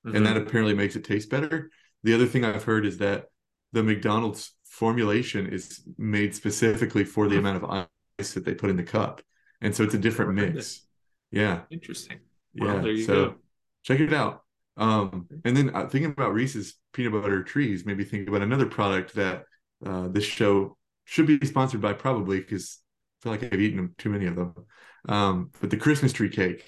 Mhm. 0.05 0.15
and 0.15 0.25
that 0.25 0.38
apparently 0.38 0.74
makes 0.75 0.95
it 0.95 1.03
taste 1.03 1.29
better. 1.29 1.69
The 2.03 2.13
other 2.13 2.27
thing 2.27 2.45
I've 2.45 2.63
heard 2.63 2.86
is 2.86 3.00
that 3.00 3.25
the 3.73 3.83
McDonald's 3.83 4.53
formulation 4.65 5.47
is 5.47 5.81
made 5.97 6.35
specifically 6.35 7.03
for 7.03 7.27
the 7.27 7.37
amount 7.37 7.63
of 7.63 7.85
ice 8.19 8.33
that 8.33 8.45
they 8.45 8.53
put 8.53 8.69
in 8.69 8.77
the 8.77 8.83
cup, 8.83 9.21
and 9.61 9.75
so 9.75 9.83
it's 9.83 9.93
a 9.93 9.99
different 9.99 10.33
mix. 10.33 10.81
Yeah, 11.31 11.61
interesting. 11.69 12.19
Well, 12.57 12.75
yeah. 12.75 12.81
there 12.81 12.91
you 12.91 13.03
so 13.05 13.13
go. 13.25 13.35
check 13.83 13.99
it 13.99 14.13
out. 14.13 14.43
Um, 14.77 15.27
and 15.45 15.55
then 15.55 15.75
uh, 15.75 15.87
thinking 15.87 16.11
about 16.11 16.33
Reese's 16.33 16.75
peanut 16.93 17.13
butter 17.13 17.43
trees, 17.43 17.85
maybe 17.85 18.03
think 18.03 18.27
about 18.27 18.41
another 18.41 18.65
product 18.65 19.15
that 19.15 19.43
uh, 19.85 20.07
this 20.07 20.23
show 20.25 20.77
should 21.05 21.27
be 21.27 21.45
sponsored 21.45 21.81
by, 21.81 21.93
probably 21.93 22.39
because 22.39 22.79
I 23.19 23.23
feel 23.23 23.31
like 23.33 23.43
I've 23.43 23.59
eaten 23.59 23.93
too 23.97 24.09
many 24.09 24.25
of 24.27 24.35
them. 24.35 24.53
Um, 25.07 25.51
but 25.59 25.69
the 25.69 25.77
Christmas 25.77 26.13
tree 26.13 26.29
cake 26.29 26.63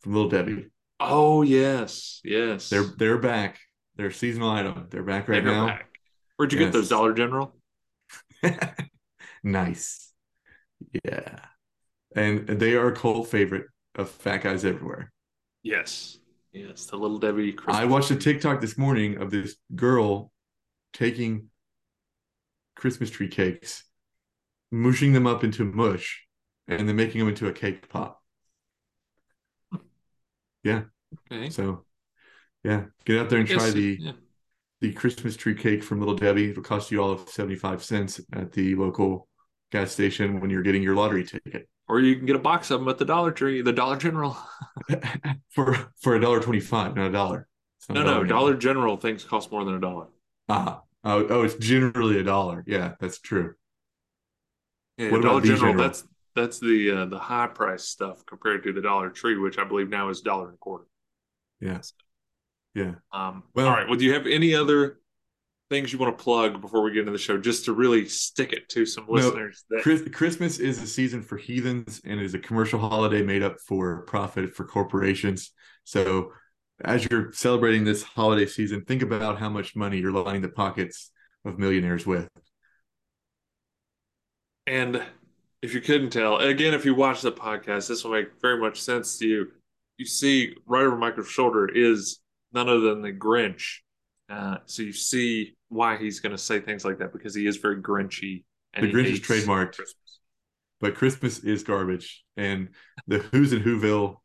from 0.00 0.14
Little 0.14 0.30
Debbie, 0.30 0.66
Oh 1.00 1.42
yes, 1.42 2.20
yes. 2.24 2.68
they're 2.70 2.84
they're 2.84 3.18
back. 3.18 3.58
They're 3.96 4.06
a 4.08 4.12
seasonal 4.12 4.50
item. 4.50 4.86
They're 4.90 5.02
back 5.02 5.28
right 5.28 5.42
They're 5.42 5.52
now. 5.52 5.66
back. 5.66 5.95
Where'd 6.36 6.52
you 6.52 6.58
get 6.58 6.72
those? 6.72 6.88
Dollar 6.88 7.14
General. 7.14 7.54
nice, 9.42 10.12
yeah. 11.04 11.38
And 12.14 12.46
they 12.46 12.74
are 12.74 12.88
a 12.88 12.96
cult 12.96 13.28
favorite 13.28 13.66
of 13.94 14.10
fat 14.10 14.42
guys 14.42 14.64
everywhere. 14.64 15.12
Yes, 15.62 16.18
yes. 16.52 16.86
The 16.86 16.96
little 16.96 17.18
Debbie. 17.18 17.52
Christmas 17.52 17.76
I 17.76 17.84
watched 17.86 18.10
a. 18.10 18.16
TikTok 18.16 18.60
this 18.60 18.76
morning 18.76 19.20
of 19.20 19.30
this 19.30 19.56
girl 19.74 20.30
taking 20.92 21.48
Christmas 22.74 23.10
tree 23.10 23.28
cakes 23.28 23.84
mushing 24.70 25.12
them 25.12 25.26
up 25.26 25.44
into 25.44 25.64
mush 25.64 26.26
and 26.68 26.88
then 26.88 26.96
making 26.96 27.20
them 27.20 27.28
into 27.28 27.48
a 27.48 27.52
cake 27.52 27.88
pop. 27.88 28.22
Yeah. 30.62 30.82
Okay. 31.30 31.50
So, 31.50 31.84
yeah, 32.64 32.86
get 33.04 33.18
out 33.18 33.30
there 33.30 33.38
and 33.38 33.48
try 33.48 33.70
the 33.70 33.98
yeah. 34.00 34.12
The 34.80 34.92
Christmas 34.92 35.36
tree 35.36 35.54
cake 35.54 35.82
from 35.82 36.00
Little 36.00 36.14
Debbie. 36.14 36.50
It'll 36.50 36.62
cost 36.62 36.90
you 36.90 37.02
all 37.02 37.10
of 37.12 37.28
seventy 37.28 37.56
five 37.56 37.82
cents 37.82 38.20
at 38.32 38.52
the 38.52 38.74
local 38.74 39.28
gas 39.72 39.92
station 39.92 40.40
when 40.40 40.50
you're 40.50 40.62
getting 40.62 40.82
your 40.82 40.94
lottery 40.94 41.24
ticket 41.24 41.68
Or 41.88 42.00
you 42.00 42.16
can 42.16 42.26
get 42.26 42.36
a 42.36 42.40
box 42.40 42.70
of 42.70 42.80
them 42.80 42.88
at 42.88 42.98
the 42.98 43.04
Dollar 43.04 43.32
Tree, 43.32 43.62
the 43.62 43.72
Dollar 43.72 43.96
General. 43.96 44.36
for 45.50 45.90
for 46.00 46.14
a 46.14 46.20
dollar 46.20 46.40
twenty 46.40 46.60
five, 46.60 46.96
not 46.96 47.08
a 47.08 47.12
dollar. 47.12 47.48
No, 47.88 48.02
no. 48.02 48.24
Dollar 48.24 48.54
General 48.54 48.96
things 48.96 49.24
cost 49.24 49.50
more 49.52 49.64
than 49.64 49.74
a 49.74 49.80
dollar. 49.80 50.08
Ah, 50.48 50.82
oh, 51.04 51.26
oh, 51.28 51.42
it's 51.42 51.54
generally 51.54 52.18
a 52.18 52.24
dollar. 52.24 52.64
Yeah, 52.66 52.94
that's 53.00 53.20
true. 53.20 53.54
Yeah, 54.98 55.10
What 55.10 55.22
Dollar 55.22 55.40
the 55.40 55.48
General, 55.48 55.72
General? 55.72 55.84
That's 55.88 56.04
that's 56.34 56.60
the 56.60 56.90
uh, 56.90 57.06
the 57.06 57.18
high 57.18 57.46
price 57.46 57.84
stuff 57.84 58.24
compared 58.26 58.62
to 58.64 58.72
the 58.72 58.80
Dollar 58.82 59.10
Tree, 59.10 59.36
which 59.38 59.58
I 59.58 59.64
believe 59.64 59.88
now 59.88 60.08
is 60.08 60.20
dollar 60.20 60.46
and 60.46 60.54
a 60.54 60.58
quarter. 60.58 60.84
Yeah, 61.60 61.80
yeah. 62.76 62.92
Um, 63.12 63.42
Well- 63.54 63.66
all 63.66 63.72
right. 63.72 63.88
Well, 63.88 63.98
do 63.98 64.04
you 64.04 64.12
have 64.12 64.26
any 64.26 64.54
other 64.54 65.00
things 65.70 65.92
you 65.92 65.98
want 65.98 66.16
to 66.16 66.22
plug 66.22 66.60
before 66.60 66.82
we 66.82 66.92
get 66.92 67.00
into 67.00 67.12
the 67.12 67.18
show, 67.18 67.38
just 67.38 67.64
to 67.64 67.72
really 67.72 68.06
stick 68.06 68.52
it 68.52 68.68
to 68.68 68.84
some 68.84 69.06
listeners? 69.08 69.64
that 69.70 69.82
Chris, 69.82 70.02
Christmas 70.12 70.58
is 70.58 70.80
a 70.80 70.86
season 70.86 71.22
for 71.22 71.38
heathens 71.38 72.02
and 72.04 72.20
is 72.20 72.34
a 72.34 72.38
commercial 72.38 72.78
holiday 72.78 73.22
made 73.22 73.42
up 73.42 73.58
for 73.66 74.02
profit 74.02 74.54
for 74.54 74.64
corporations. 74.64 75.52
So, 75.84 76.32
as 76.84 77.08
you're 77.10 77.32
celebrating 77.32 77.84
this 77.84 78.02
holiday 78.02 78.44
season, 78.46 78.84
think 78.84 79.00
about 79.00 79.38
how 79.38 79.48
much 79.48 79.74
money 79.74 79.98
you're 79.98 80.12
lining 80.12 80.42
the 80.42 80.50
pockets 80.50 81.10
of 81.46 81.58
millionaires 81.58 82.06
with. 82.06 82.28
And 84.66 85.02
if 85.62 85.72
you 85.72 85.80
couldn't 85.80 86.10
tell, 86.10 86.36
again, 86.36 86.74
if 86.74 86.84
you 86.84 86.94
watch 86.94 87.22
the 87.22 87.32
podcast, 87.32 87.88
this 87.88 88.04
will 88.04 88.12
make 88.12 88.40
very 88.42 88.60
much 88.60 88.80
sense 88.82 89.18
to 89.18 89.26
you. 89.26 89.46
You 89.96 90.04
see 90.04 90.54
right 90.66 90.84
over 90.84 90.96
Michael's 90.96 91.30
shoulder 91.30 91.66
is 91.66 92.18
none 92.52 92.68
other 92.68 92.80
than 92.80 93.02
the 93.02 93.12
Grinch. 93.12 93.78
Uh, 94.28 94.58
so 94.66 94.82
you 94.82 94.92
see 94.92 95.54
why 95.68 95.96
he's 95.96 96.20
going 96.20 96.32
to 96.32 96.38
say 96.38 96.60
things 96.60 96.84
like 96.84 96.98
that 96.98 97.12
because 97.12 97.34
he 97.34 97.46
is 97.46 97.56
very 97.58 97.80
Grinchy. 97.80 98.44
And 98.74 98.86
The 98.86 98.92
Grinch 98.92 99.06
is 99.06 99.20
trademarked. 99.20 99.76
Christmas. 99.76 100.20
But 100.80 100.94
Christmas 100.94 101.38
is 101.38 101.62
garbage, 101.62 102.22
and 102.36 102.68
the 103.06 103.18
Who's 103.18 103.52
in 103.54 103.62
Whoville 103.62 104.16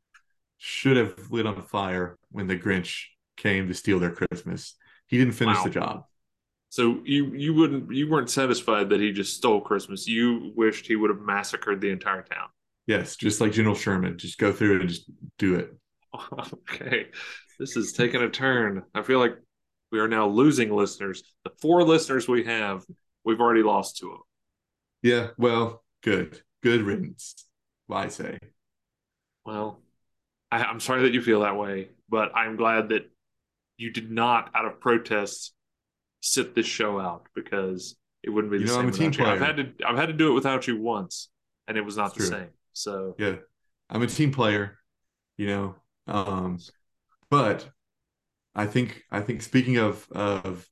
should 0.58 0.98
have 0.98 1.32
lit 1.32 1.46
on 1.48 1.62
fire 1.64 2.18
when 2.30 2.48
the 2.48 2.58
Grinch 2.58 3.06
came 3.38 3.68
to 3.70 3.74
steal 3.74 4.00
their 4.00 4.12
Christmas. 4.12 4.76
He 5.08 5.18
didn't 5.18 5.34
finish 5.34 5.58
Wow. 5.58 5.64
the 5.64 5.70
job. 5.70 6.04
So 6.70 7.02
you 7.06 7.34
you 7.36 7.54
wouldn't 7.54 7.92
you 7.94 8.10
weren't 8.10 8.30
satisfied 8.30 8.90
that 8.90 9.00
he 9.00 9.12
just 9.12 9.36
stole 9.38 9.62
Christmas. 9.62 10.08
You 10.08 10.52
wished 10.56 10.88
he 10.88 10.96
would 10.96 11.10
have 11.10 11.20
massacred 11.22 11.80
the 11.82 11.90
entire 11.90 12.22
town. 12.24 12.48
Yes, 12.88 13.16
just 13.16 13.40
like 13.42 13.52
General 13.54 13.76
Sherman, 13.76 14.18
just 14.18 14.38
go 14.38 14.52
through 14.52 14.76
it 14.76 14.82
and 14.82 14.90
just 14.90 15.10
do 15.38 15.56
it. 15.56 15.74
Okay, 16.70 17.08
this 17.60 17.76
is 17.78 17.94
taking 17.94 18.22
a 18.22 18.30
turn. 18.30 18.84
I 18.94 19.04
feel 19.04 19.20
like 19.20 19.36
we 19.92 20.00
are 20.00 20.08
now 20.08 20.28
losing 20.28 20.74
listeners. 20.74 21.24
The 21.44 21.52
four 21.62 21.84
listeners 21.84 22.28
we 22.28 22.44
have, 22.46 22.84
we've 23.26 23.40
already 23.40 23.64
lost 23.64 23.98
two 23.98 24.08
of 24.08 24.14
them. 24.14 24.22
Yeah, 25.04 25.28
well, 25.38 25.84
good, 26.04 26.42
good 26.62 26.82
riddance. 26.82 27.36
I 27.92 28.08
say. 28.08 28.38
Well, 29.46 29.80
I, 30.52 30.64
I'm 30.64 30.80
sorry 30.80 31.04
that 31.04 31.14
you 31.14 31.22
feel 31.22 31.42
that 31.42 31.58
way, 31.58 31.90
but 32.10 32.34
I'm 32.36 32.56
glad 32.56 32.90
that 32.90 33.10
you 33.78 33.92
did 33.92 34.12
not, 34.12 34.52
out 34.56 34.66
of 34.66 34.80
protest, 34.80 35.54
sit 36.22 36.56
this 36.56 36.66
show 36.66 37.00
out 37.00 37.28
because 37.36 37.96
it 38.24 38.30
wouldn't 38.30 38.52
be 38.52 38.60
the 38.60 38.64
You 38.64 38.68
know, 38.68 38.74
same. 38.76 38.82
I'm 38.84 38.90
a 38.90 38.92
team 38.92 39.12
you. 39.14 39.26
I've 39.26 39.40
had 39.40 39.58
to 39.58 39.74
I've 39.86 39.98
had 39.98 40.06
to 40.08 40.14
do 40.14 40.30
it 40.32 40.34
without 40.34 40.68
you 40.68 40.80
once, 40.80 41.30
and 41.68 41.78
it 41.78 41.82
was 41.82 41.98
not 41.98 42.16
It's 42.16 42.18
the 42.18 42.20
true. 42.20 42.40
same. 42.40 42.50
So 42.74 43.16
Yeah, 43.18 43.36
I'm 43.90 44.02
a 44.04 44.08
team 44.08 44.32
player, 44.32 44.78
you 45.38 45.48
know. 45.48 45.76
Um, 46.08 46.60
but 47.32 47.68
I 48.54 48.68
think 48.68 49.04
I 49.10 49.22
think 49.22 49.42
speaking 49.42 49.78
of 49.78 50.08
of 50.12 50.68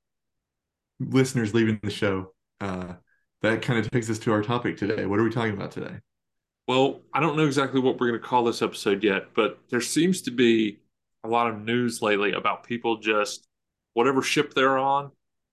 listeners 1.00 1.54
leaving 1.56 1.80
the 1.82 1.90
show, 1.90 2.34
uh, 2.62 2.94
that 3.42 3.62
kind 3.64 3.80
of 3.80 3.90
takes 3.90 4.10
us 4.10 4.20
to 4.20 4.32
our 4.34 4.44
topic 4.44 4.78
today. 4.78 5.06
What 5.06 5.20
are 5.20 5.24
we 5.24 5.32
talking 5.32 5.54
about 5.54 5.72
today? 5.72 5.96
Well, 6.68 7.02
I 7.14 7.20
don't 7.20 7.36
know 7.36 7.46
exactly 7.48 7.80
what 7.80 8.00
we're 8.00 8.10
going 8.10 8.22
to 8.22 8.28
call 8.28 8.44
this 8.44 8.62
episode 8.62 9.04
yet, 9.04 9.34
but 9.34 9.58
there 9.70 9.82
seems 9.82 10.22
to 10.24 10.32
be 10.32 10.80
a 11.24 11.28
lot 11.28 11.48
of 11.48 11.62
news 11.62 12.02
lately 12.02 12.34
about 12.34 12.64
people 12.64 12.98
just 12.98 13.48
whatever 13.94 14.22
ship 14.22 14.54
they're 14.54 14.78
on, 14.78 15.12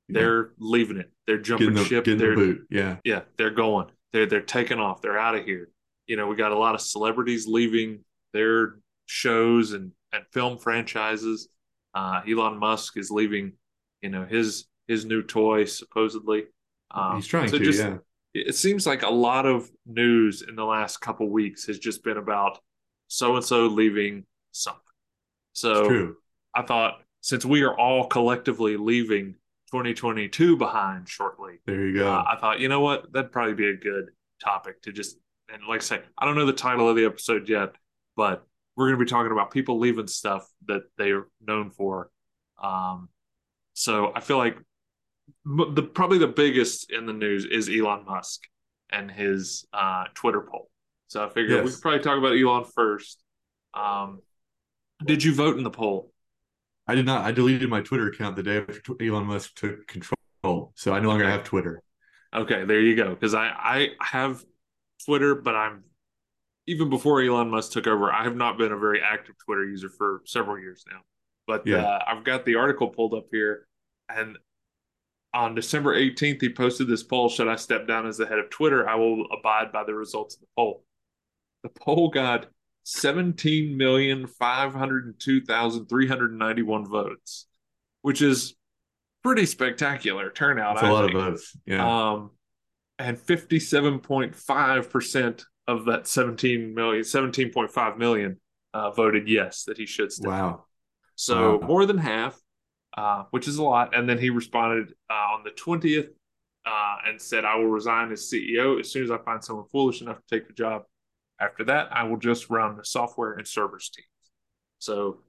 Yeah. 0.08 0.20
they're 0.20 0.50
leaving 0.58 0.98
it. 0.98 1.10
They're 1.26 1.38
jumping 1.38 1.72
the, 1.72 1.84
ship. 1.84 2.04
They're 2.04 2.34
boot. 2.34 2.66
Yeah, 2.70 2.96
yeah, 3.04 3.22
they're 3.38 3.50
going. 3.50 3.86
They're 4.12 4.26
they're 4.26 4.42
taking 4.42 4.78
off. 4.78 5.00
They're 5.00 5.18
out 5.18 5.36
of 5.36 5.44
here. 5.44 5.68
You 6.06 6.16
know, 6.16 6.26
we 6.26 6.36
got 6.36 6.52
a 6.52 6.58
lot 6.58 6.74
of 6.74 6.80
celebrities 6.80 7.46
leaving 7.46 8.00
their 8.32 8.76
shows 9.06 9.72
and 9.72 9.92
and 10.16 10.26
film 10.32 10.58
franchises. 10.58 11.48
Uh, 11.94 12.20
Elon 12.28 12.58
Musk 12.58 12.96
is 12.96 13.10
leaving. 13.10 13.52
You 14.02 14.10
know 14.10 14.24
his 14.24 14.66
his 14.88 15.04
new 15.04 15.22
toy 15.22 15.64
supposedly. 15.64 16.44
Um, 16.90 17.16
he's 17.16 17.26
trying 17.26 17.48
so 17.48 17.58
to. 17.58 17.64
just- 17.64 17.78
yeah, 17.80 17.96
it 18.34 18.54
seems 18.54 18.86
like 18.86 19.02
a 19.02 19.10
lot 19.10 19.46
of 19.46 19.70
news 19.86 20.42
in 20.42 20.56
the 20.56 20.64
last 20.64 21.00
couple 21.00 21.28
weeks 21.30 21.66
has 21.66 21.78
just 21.78 22.04
been 22.04 22.18
about 22.18 22.58
so 23.08 23.36
and 23.36 23.44
so 23.44 23.66
leaving 23.66 24.24
something. 24.52 24.80
So 25.54 25.88
true. 25.88 26.16
I 26.54 26.62
thought 26.62 27.00
since 27.22 27.44
we 27.44 27.62
are 27.62 27.76
all 27.76 28.06
collectively 28.06 28.76
leaving 28.76 29.34
2022 29.72 30.56
behind 30.56 31.08
shortly, 31.08 31.60
There 31.66 31.86
you 31.86 31.94
go. 31.98 32.12
uh, 32.12 32.24
I 32.30 32.36
thought 32.38 32.60
you 32.60 32.68
know 32.68 32.80
what 32.80 33.12
that'd 33.12 33.32
probably 33.32 33.54
be 33.54 33.68
a 33.68 33.76
good 33.76 34.10
topic 34.44 34.82
to 34.82 34.92
just 34.92 35.16
and 35.52 35.62
like 35.66 35.80
I 35.80 35.84
say 35.84 36.00
I 36.18 36.26
don't 36.26 36.36
know 36.36 36.46
the 36.46 36.52
title 36.52 36.88
of 36.88 36.96
the 36.96 37.06
episode 37.06 37.48
yet, 37.48 37.72
but 38.16 38.46
we're 38.76 38.86
going 38.88 38.98
to 38.98 39.04
be 39.04 39.08
talking 39.10 39.32
about 39.32 39.50
people 39.50 39.78
leaving 39.78 40.06
stuff 40.06 40.46
that 40.66 40.82
they 40.98 41.10
are 41.10 41.28
known 41.40 41.70
for. 41.70 42.10
Um, 42.62 43.08
so 43.74 44.12
I 44.14 44.20
feel 44.20 44.38
like 44.38 44.56
the 45.44 45.82
probably 45.82 46.18
the 46.18 46.26
biggest 46.28 46.90
in 46.90 47.06
the 47.06 47.12
news 47.12 47.44
is 47.44 47.68
Elon 47.68 48.04
Musk 48.04 48.42
and 48.90 49.10
his 49.10 49.66
uh, 49.72 50.04
Twitter 50.14 50.40
poll. 50.40 50.70
So 51.08 51.24
I 51.24 51.28
figured 51.28 51.64
we 51.64 51.70
could 51.70 51.80
probably 51.80 52.00
talk 52.00 52.18
about 52.18 52.32
Elon 52.36 52.64
first. 52.74 53.22
Um, 53.74 54.20
did 55.04 55.22
you 55.22 55.34
vote 55.34 55.56
in 55.56 55.64
the 55.64 55.70
poll? 55.70 56.12
I 56.86 56.94
did 56.94 57.06
not. 57.06 57.24
I 57.24 57.32
deleted 57.32 57.68
my 57.68 57.80
Twitter 57.80 58.08
account 58.08 58.36
the 58.36 58.42
day 58.42 58.58
after 58.58 58.94
Elon 59.00 59.26
Musk 59.26 59.54
took 59.56 59.86
control, 59.86 60.72
so 60.74 60.92
I 60.92 61.00
no 61.00 61.08
longer 61.08 61.24
Okay. 61.24 61.32
have 61.32 61.44
Twitter. 61.44 61.82
Okay, 62.34 62.64
there 62.64 62.80
you 62.80 62.94
go. 62.96 63.10
Because 63.10 63.34
I 63.34 63.48
I 63.48 63.88
have 64.00 64.44
Twitter, 65.04 65.34
but 65.34 65.54
I'm 65.54 65.84
even 66.66 66.90
before 66.90 67.22
Elon 67.22 67.50
Musk 67.50 67.72
took 67.72 67.86
over, 67.86 68.12
I 68.12 68.24
have 68.24 68.36
not 68.36 68.58
been 68.58 68.72
a 68.72 68.78
very 68.78 69.00
active 69.02 69.36
Twitter 69.44 69.64
user 69.64 69.88
for 69.88 70.22
several 70.24 70.58
years 70.58 70.84
now. 70.90 71.00
But 71.46 71.66
Yeah. 71.66 71.84
uh, 71.84 72.04
I've 72.06 72.24
got 72.24 72.44
the 72.44 72.56
article 72.56 72.88
pulled 72.88 73.14
up 73.14 73.26
here, 73.30 73.68
and 74.08 74.36
on 75.32 75.54
December 75.54 75.94
18th, 75.94 76.40
he 76.40 76.48
posted 76.52 76.88
this 76.88 77.02
poll: 77.02 77.28
Should 77.28 77.48
I 77.48 77.56
step 77.56 77.86
down 77.86 78.06
as 78.06 78.16
the 78.16 78.26
head 78.26 78.38
of 78.38 78.50
Twitter? 78.50 78.88
I 78.88 78.94
will 78.96 79.26
abide 79.30 79.70
by 79.72 79.84
the 79.84 79.94
results 79.94 80.34
of 80.36 80.40
the 80.40 80.46
poll. 80.56 80.84
The 81.62 81.68
poll 81.68 82.08
got 82.10 82.46
17,502,391 85.64 86.86
votes, 86.88 87.46
which 88.02 88.22
is 88.22 88.54
pretty 89.22 89.46
spectacular 89.46 90.30
turnout. 90.30 90.76
That's 90.76 90.86
a 90.86 90.88
I 90.88 90.92
lot 90.92 91.04
of 91.04 91.12
votes. 91.12 91.56
Yeah, 91.66 92.10
Um, 92.12 92.30
and 92.98 93.18
57.5% 93.18 95.44
of 95.66 95.86
that 95.86 96.06
17 96.06 96.74
million, 96.74 97.02
17.5 97.04 97.98
million 97.98 98.40
uh, 98.74 98.90
voted 98.90 99.28
yes 99.28 99.64
that 99.64 99.78
he 99.78 99.86
should 99.86 100.12
step. 100.12 100.30
wow. 100.30 100.64
So 101.16 101.58
Wow. 101.58 101.66
more 101.66 101.86
than 101.86 101.98
half, 101.98 102.38
uh, 102.96 103.24
which 103.30 103.48
is 103.48 103.56
a 103.58 103.62
lot. 103.62 103.96
And 103.96 104.08
then 104.08 104.18
he 104.18 104.30
responded 104.30 104.92
uh, 105.10 105.14
on 105.34 105.44
the 105.44 105.50
20th 105.50 106.08
uh, 106.66 106.96
and 107.06 107.20
said, 107.20 107.44
I 107.44 107.56
will 107.56 107.68
resign 107.68 108.12
as 108.12 108.22
CEO 108.30 108.78
as 108.80 108.90
soon 108.90 109.04
as 109.04 109.10
I 109.10 109.18
find 109.18 109.42
someone 109.42 109.66
foolish 109.72 110.02
enough 110.02 110.18
to 110.18 110.38
take 110.38 110.46
the 110.46 110.52
job. 110.54 110.82
After 111.40 111.64
that, 111.64 111.88
I 111.92 112.04
will 112.04 112.16
just 112.18 112.50
run 112.50 112.76
the 112.76 112.84
software 112.84 113.34
and 113.34 113.46
servers 113.46 113.90
team 113.90 114.04
So 114.78 115.20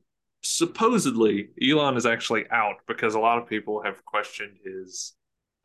supposedly, 0.41 1.49
Elon 1.61 1.97
is 1.97 2.05
actually 2.05 2.45
out 2.51 2.75
because 2.87 3.15
a 3.15 3.19
lot 3.19 3.37
of 3.37 3.47
people 3.47 3.81
have 3.83 4.03
questioned 4.05 4.57
his. 4.63 5.13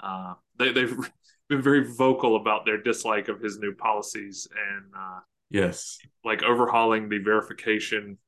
Uh, 0.00 0.35
they, 0.59 0.73
they've 0.73 0.97
been 1.53 1.63
very 1.63 1.85
vocal 1.95 2.37
about 2.37 2.65
their 2.65 2.81
dislike 2.81 3.29
of 3.29 3.41
his 3.41 3.59
new 3.59 3.75
policies 3.75 4.49
and 4.69 4.85
uh, 4.97 5.21
Yes, 5.51 5.99
like 6.25 6.43
overhauling 6.43 7.09
the 7.09 7.19
verification. 7.19 8.19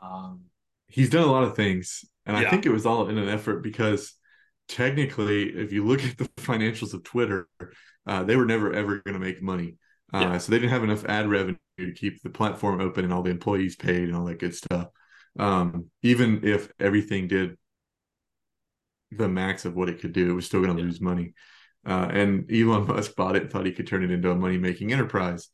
Um, 0.00 0.42
he's 0.86 1.10
done 1.10 1.24
a 1.24 1.32
lot 1.32 1.42
of 1.44 1.56
things, 1.56 2.04
and 2.26 2.36
I 2.36 2.48
think 2.48 2.64
it 2.64 2.70
was 2.70 2.86
all 2.86 3.08
in 3.08 3.18
an 3.18 3.28
effort 3.28 3.62
because 3.62 4.12
technically, 4.68 5.48
if 5.50 5.72
you 5.72 5.84
look 5.84 6.04
at 6.04 6.16
the 6.16 6.28
financials 6.38 6.94
of 6.94 7.02
Twitter, 7.02 7.48
uh, 8.06 8.22
they 8.22 8.36
were 8.36 8.46
never 8.46 8.72
ever 8.72 9.02
going 9.04 9.14
to 9.14 9.24
make 9.26 9.42
money. 9.42 9.76
Uh, 10.12 10.20
Yeah. 10.20 10.38
So 10.38 10.52
they 10.52 10.58
didn't 10.58 10.70
have 10.70 10.84
enough 10.84 11.04
ad 11.06 11.28
revenue 11.28 11.56
to 11.78 11.92
keep 11.92 12.22
the 12.22 12.30
platform 12.30 12.80
open 12.80 13.04
and 13.04 13.12
all 13.12 13.22
the 13.22 13.30
employees 13.30 13.74
paid 13.76 14.04
and 14.04 14.16
all 14.16 14.26
that 14.26 14.38
good 14.38 14.54
stuff. 14.54 14.88
Um, 15.38 15.90
even 16.02 16.44
if 16.44 16.70
everything 16.78 17.26
did 17.26 17.56
the 19.10 19.28
max 19.28 19.64
of 19.64 19.74
what 19.74 19.88
it 19.88 20.00
could 20.00 20.12
do, 20.12 20.30
it 20.30 20.34
was 20.34 20.46
still 20.46 20.62
going 20.62 20.76
to 20.76 20.80
Yeah. 20.80 20.86
lose 20.86 21.00
money. 21.00 21.34
Uh, 21.86 22.08
and 22.10 22.50
Elon 22.50 22.86
Musk 22.88 23.14
bought 23.16 23.36
it 23.36 23.42
and 23.42 23.50
thought 23.50 23.66
he 23.66 23.72
could 23.72 23.86
turn 23.86 24.02
it 24.04 24.10
into 24.10 24.30
a 24.30 24.34
money 24.34 24.58
making 24.58 24.92
enterprise 24.92 25.48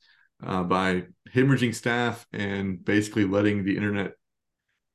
uh, 0.45 0.63
by 0.63 1.05
hemorrhaging 1.35 1.75
staff 1.75 2.27
and 2.33 2.85
basically 2.85 3.25
letting 3.25 3.65
the 3.65 3.77
internet 3.77 4.13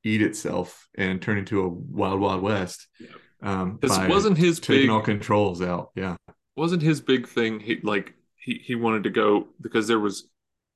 eat 0.04 0.22
itself 0.22 0.88
and 0.96 1.20
turn 1.20 1.38
into 1.38 1.62
a 1.62 1.68
wild, 1.68 2.20
wild 2.20 2.42
west. 2.42 2.86
Yeah. 2.98 3.08
Um, 3.42 3.78
This 3.82 3.96
wasn't 4.08 4.38
his 4.38 4.60
taking 4.60 4.84
big 4.84 4.90
all 4.90 5.02
controls 5.02 5.60
out. 5.60 5.90
Yeah. 5.94 6.16
wasn't 6.56 6.82
his 6.82 7.00
big 7.00 7.28
thing. 7.28 7.60
He 7.60 7.80
like 7.82 8.14
he 8.36 8.54
he 8.64 8.74
wanted 8.74 9.04
to 9.04 9.10
go 9.10 9.48
because 9.60 9.86
there 9.86 9.98
was 10.00 10.28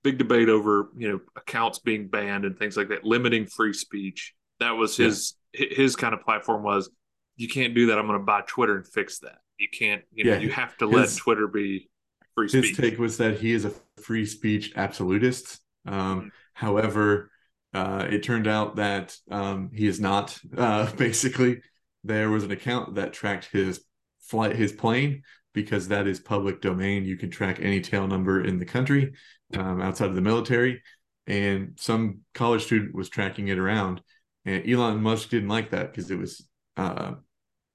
big 0.03 0.19
debate 0.19 0.49
over 0.49 0.91
you 0.97 1.11
know 1.11 1.21
accounts 1.37 1.79
being 1.79 2.09
banned 2.09 2.45
and 2.45 2.59
things 2.59 2.77
like 2.77 2.89
that, 2.89 3.05
limiting 3.05 3.47
free 3.47 3.73
speech. 3.73 4.35
That 4.59 4.73
was 4.73 4.97
his 4.97 5.35
hi- 5.57 5.69
his 5.71 5.97
kind 5.97 6.13
of 6.13 6.21
platform 6.21 6.63
was 6.63 6.91
you 7.37 7.49
can't 7.49 7.75
do 7.75 7.87
that. 7.87 7.99
I'm 7.99 8.07
going 8.07 8.19
to 8.19 8.25
buy 8.25 8.43
Twitter 8.47 8.77
and 8.77 8.87
fix 8.87 9.21
that. 9.21 9.39
You 9.61 9.69
can't. 9.69 10.03
You 10.13 10.25
know 10.25 10.33
Yeah, 10.33 10.39
you 10.41 10.51
have 10.51 10.77
to 10.79 10.87
let 10.87 11.15
Twitter 11.17 11.47
be 11.47 11.91
free 12.35 12.49
His 12.51 12.67
speech. 12.67 12.77
take 12.77 12.99
was 12.99 13.19
that 13.19 13.39
he 13.39 13.53
is 13.53 13.65
a 13.65 13.73
free 14.01 14.27
speech 14.27 14.73
absolutist. 14.77 15.61
Um, 15.87 16.21
Mm-hmm. 16.21 16.29
However, 16.55 17.31
uh, 17.73 18.07
it 18.11 18.23
turned 18.23 18.47
out 18.47 18.77
that 18.77 19.17
um, 19.31 19.71
he 19.75 19.87
is 19.87 20.01
not. 20.01 20.39
Uh, 20.57 20.91
basically, 20.97 21.63
there 22.05 22.29
was 22.31 22.45
an 22.45 22.51
account 22.51 22.97
that 22.97 23.13
tracked 23.13 23.47
his 23.51 23.83
flight, 24.21 24.57
his 24.57 24.73
plane, 24.73 25.23
because 25.55 25.89
that 25.89 26.07
is 26.07 26.21
public 26.21 26.61
domain. 26.61 27.05
You 27.05 27.17
can 27.17 27.31
track 27.31 27.61
any 27.61 27.81
tail 27.81 28.07
number 28.07 28.45
in 28.45 28.59
the 28.59 28.67
country 28.67 29.13
um, 29.57 29.81
outside 29.81 30.09
of 30.11 30.15
the 30.15 30.21
military. 30.21 30.83
And 31.27 31.79
some 31.81 32.21
college 32.35 32.65
student 32.65 32.95
was 32.95 33.09
tracking 33.09 33.49
it 33.49 33.59
around, 33.59 34.03
and 34.45 34.69
Elon 34.69 35.01
Musk 35.01 35.29
didn't 35.31 35.49
like 35.49 35.71
that 35.71 35.91
because 35.93 36.11
it 36.11 36.19
was. 36.19 36.47
Uh, 36.77 37.13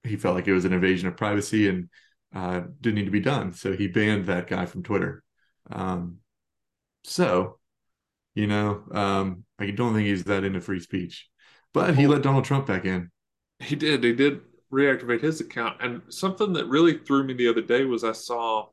he 0.05 0.17
felt 0.17 0.35
like 0.35 0.47
it 0.47 0.53
was 0.53 0.65
an 0.65 0.73
invasion 0.73 1.07
of 1.07 1.17
privacy 1.17 1.67
and 1.67 1.89
uh, 2.33 2.61
didn't 2.81 2.95
need 2.95 3.05
to 3.05 3.11
be 3.11 3.19
done. 3.19 3.53
So 3.53 3.73
he 3.73 3.87
banned 3.87 4.25
that 4.27 4.47
guy 4.47 4.65
from 4.65 4.83
Twitter. 4.83 5.23
Um, 5.69 6.17
so, 7.03 7.59
you 8.33 8.47
know, 8.47 8.83
um, 8.91 9.43
I 9.59 9.71
don't 9.71 9.93
think 9.93 10.07
he's 10.07 10.25
that 10.25 10.43
into 10.43 10.61
free 10.61 10.79
speech, 10.79 11.27
but 11.73 11.95
he 11.95 12.07
let 12.07 12.21
Donald 12.21 12.45
Trump 12.45 12.67
back 12.67 12.85
in. 12.85 13.11
He 13.59 13.75
did. 13.75 14.03
He 14.03 14.13
did 14.13 14.41
reactivate 14.71 15.21
his 15.21 15.39
account. 15.41 15.77
And 15.81 16.01
something 16.09 16.53
that 16.53 16.67
really 16.67 16.97
threw 16.97 17.23
me 17.23 17.33
the 17.33 17.47
other 17.47 17.61
day 17.61 17.85
was 17.85 18.03
I 18.03 18.11
saw 18.11 18.63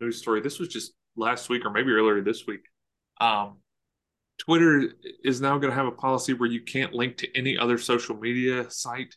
a 0.00 0.04
news 0.04 0.18
story. 0.18 0.40
This 0.40 0.58
was 0.58 0.68
just 0.68 0.92
last 1.16 1.48
week 1.48 1.64
or 1.64 1.70
maybe 1.70 1.92
earlier 1.92 2.20
this 2.20 2.46
week. 2.46 2.60
Um, 3.20 3.58
Twitter 4.38 4.90
is 5.24 5.40
now 5.40 5.56
going 5.58 5.70
to 5.70 5.76
have 5.76 5.86
a 5.86 5.92
policy 5.92 6.34
where 6.34 6.48
you 6.48 6.60
can't 6.60 6.92
link 6.92 7.16
to 7.18 7.36
any 7.36 7.56
other 7.56 7.78
social 7.78 8.16
media 8.16 8.70
site. 8.70 9.16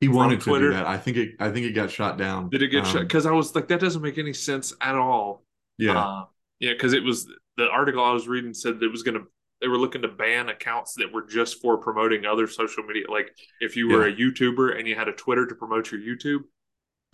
He 0.00 0.08
wanted 0.08 0.40
to 0.40 0.44
Twitter? 0.44 0.70
do 0.70 0.76
that. 0.76 0.86
I 0.86 0.98
think 0.98 1.16
it. 1.16 1.30
I 1.40 1.50
think 1.50 1.66
it 1.66 1.72
got 1.72 1.90
shot 1.90 2.18
down. 2.18 2.50
Did 2.50 2.62
it 2.62 2.68
get 2.68 2.84
Um, 2.84 2.92
shut? 2.92 3.02
Because 3.02 3.26
I 3.26 3.32
was 3.32 3.54
like, 3.54 3.68
that 3.68 3.80
doesn't 3.80 4.02
make 4.02 4.18
any 4.18 4.32
sense 4.32 4.74
at 4.80 4.94
all. 4.94 5.42
Yeah, 5.78 5.98
Uh, 5.98 6.24
yeah, 6.60 6.72
because 6.72 6.92
it 6.92 7.02
was 7.02 7.26
the 7.56 7.68
article 7.68 8.02
I 8.04 8.12
was 8.12 8.28
reading 8.28 8.52
said 8.54 8.80
that 8.80 8.84
it 8.86 8.90
was 8.92 9.02
going 9.02 9.18
to. 9.18 9.26
They 9.62 9.68
were 9.68 9.78
looking 9.78 10.02
to 10.02 10.08
ban 10.08 10.50
accounts 10.50 10.94
that 10.98 11.10
were 11.10 11.22
just 11.26 11.62
for 11.62 11.78
promoting 11.78 12.26
other 12.26 12.46
social 12.46 12.82
media. 12.84 13.04
Like 13.10 13.30
if 13.60 13.74
you 13.74 13.88
were 13.88 14.06
a 14.06 14.12
YouTuber 14.12 14.78
and 14.78 14.86
you 14.86 14.94
had 14.94 15.08
a 15.08 15.12
Twitter 15.12 15.46
to 15.46 15.54
promote 15.54 15.90
your 15.90 15.98
YouTube, 16.00 16.40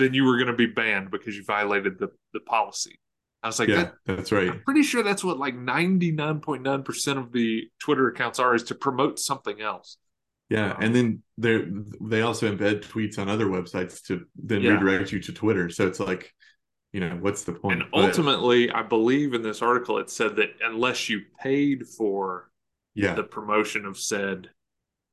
then 0.01 0.12
you 0.12 0.25
were 0.25 0.35
going 0.37 0.49
to 0.49 0.53
be 0.53 0.67
banned 0.67 1.12
because 1.12 1.37
you 1.37 1.45
violated 1.45 2.01
the 2.01 2.09
the 2.33 2.41
policy. 2.41 2.99
I 3.45 3.47
was 3.49 3.61
like, 3.61 3.69
yeah, 3.69 3.77
that, 3.77 3.95
that's 4.17 4.33
right. 4.33 4.49
I'm 4.51 4.62
pretty 4.65 4.83
sure 4.83 5.05
that's 5.05 5.23
what 5.23 5.39
like 5.39 5.55
99.9% 5.55 7.19
of 7.19 7.33
the 7.33 7.65
Twitter 7.81 8.09
accounts 8.09 8.39
are 8.39 8.55
is 8.55 8.65
to 8.65 8.75
promote 8.75 9.19
something 9.19 9.61
else. 9.61 9.99
Yeah, 10.53 10.77
and 10.81 10.95
then 10.95 11.23
they 11.39 11.65
they 12.01 12.23
also 12.23 12.55
embed 12.55 12.83
tweets 12.85 13.19
on 13.19 13.29
other 13.29 13.47
websites 13.47 14.03
to 14.07 14.27
then 14.37 14.63
Yeah. 14.63 14.73
redirect 14.75 15.13
you 15.13 15.21
to 15.21 15.33
Twitter. 15.33 15.71
So 15.71 15.87
it's 15.87 16.01
like, 16.01 16.35
you 16.93 17.01
know, 17.01 17.17
what's 17.21 17.45
the 17.45 17.53
point? 17.53 17.83
And 17.83 17.91
But, 17.91 18.05
ultimately, 18.05 18.71
I 18.71 18.83
believe 18.83 19.35
in 19.35 19.43
this 19.43 19.63
article 19.63 19.99
it 19.99 20.11
said 20.11 20.37
that 20.37 20.51
unless 20.63 21.09
you 21.09 21.23
paid 21.41 21.89
for 21.89 22.51
yeah, 22.95 23.15
the 23.15 23.25
promotion 23.25 23.87
of 23.87 23.99
said 23.99 24.51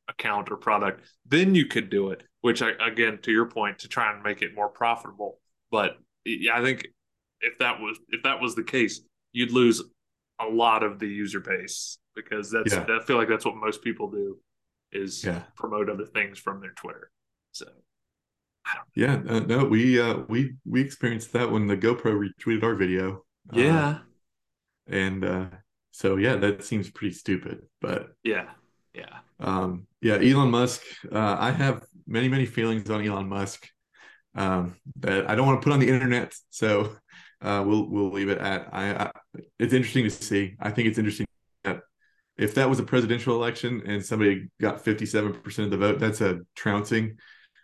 account 0.09 0.51
or 0.51 0.57
product, 0.57 1.07
then 1.25 1.55
you 1.55 1.65
could 1.65 1.89
do 1.89 2.09
it. 2.09 2.23
Which, 2.41 2.61
I, 2.61 2.71
again, 2.85 3.19
to 3.23 3.31
your 3.31 3.45
point, 3.45 3.79
to 3.79 3.87
try 3.87 4.13
and 4.13 4.23
make 4.23 4.41
it 4.41 4.55
more 4.55 4.69
profitable. 4.69 5.39
But 5.71 5.97
yeah, 6.25 6.57
I 6.57 6.61
think 6.61 6.87
if 7.41 7.57
that 7.59 7.79
was 7.79 7.97
if 8.09 8.23
that 8.23 8.41
was 8.41 8.55
the 8.55 8.63
case, 8.63 9.01
you'd 9.31 9.51
lose 9.51 9.81
a 10.41 10.45
lot 10.45 10.83
of 10.83 10.99
the 10.99 11.07
user 11.07 11.39
base 11.39 11.97
because 12.15 12.51
that's 12.51 12.73
Yeah. 12.73 12.85
I 12.89 13.03
feel 13.05 13.17
like 13.17 13.29
that's 13.29 13.45
what 13.45 13.55
most 13.55 13.81
people 13.83 14.09
do 14.09 14.37
is 14.91 15.23
yeah, 15.23 15.43
promote 15.55 15.89
other 15.89 16.05
things 16.05 16.39
from 16.39 16.61
their 16.61 16.71
Twitter. 16.71 17.11
So 17.51 17.65
yeah. 18.95 19.21
Uh, 19.27 19.39
no, 19.39 19.65
we 19.65 19.99
uh, 19.99 20.19
we 20.27 20.55
we 20.65 20.81
experienced 20.81 21.33
that 21.33 21.51
when 21.51 21.67
the 21.67 21.77
GoPro 21.77 22.29
retweeted 22.29 22.63
our 22.63 22.75
video. 22.75 23.23
Uh, 23.53 23.59
yeah, 23.59 23.97
and 24.87 25.25
uh, 25.25 25.45
so 25.91 26.17
yeah, 26.17 26.35
that 26.35 26.63
seems 26.63 26.89
pretty 26.89 27.13
stupid. 27.13 27.61
But 27.81 28.09
yeah, 28.23 28.49
yeah. 28.93 29.19
um, 29.39 29.87
yeah, 30.01 30.15
Elon 30.15 30.51
Musk. 30.51 30.81
Uh, 31.11 31.37
I 31.39 31.51
have 31.51 31.83
many 32.07 32.27
many 32.27 32.45
feelings 32.45 32.89
on 32.89 33.05
Elon 33.05 33.27
Musk 33.27 33.67
um, 34.35 34.75
that 34.99 35.29
I 35.29 35.35
don't 35.35 35.47
want 35.47 35.61
to 35.61 35.63
put 35.63 35.73
on 35.73 35.79
the 35.79 35.89
internet. 35.89 36.33
So 36.49 36.95
uh, 37.41 37.63
we'll 37.65 37.89
we'll 37.89 38.11
leave 38.11 38.29
it 38.29 38.39
at. 38.39 38.69
I, 38.71 38.91
I 38.91 39.11
it's 39.57 39.73
interesting 39.73 40.03
to 40.03 40.11
see. 40.11 40.55
I 40.59 40.71
think 40.71 40.87
it's 40.87 40.97
interesting 40.97 41.25
if 42.39 42.55
that 42.55 42.69
was 42.69 42.79
a 42.79 42.83
presidential 42.83 43.35
election 43.35 43.83
and 43.85 44.03
somebody 44.03 44.49
got 44.61 44.83
fifty 44.83 45.05
seven 45.05 45.33
percent 45.33 45.65
of 45.65 45.71
the 45.71 45.77
vote, 45.77 45.99
that's 45.99 46.21
a 46.21 46.39
trouncing. 46.55 47.17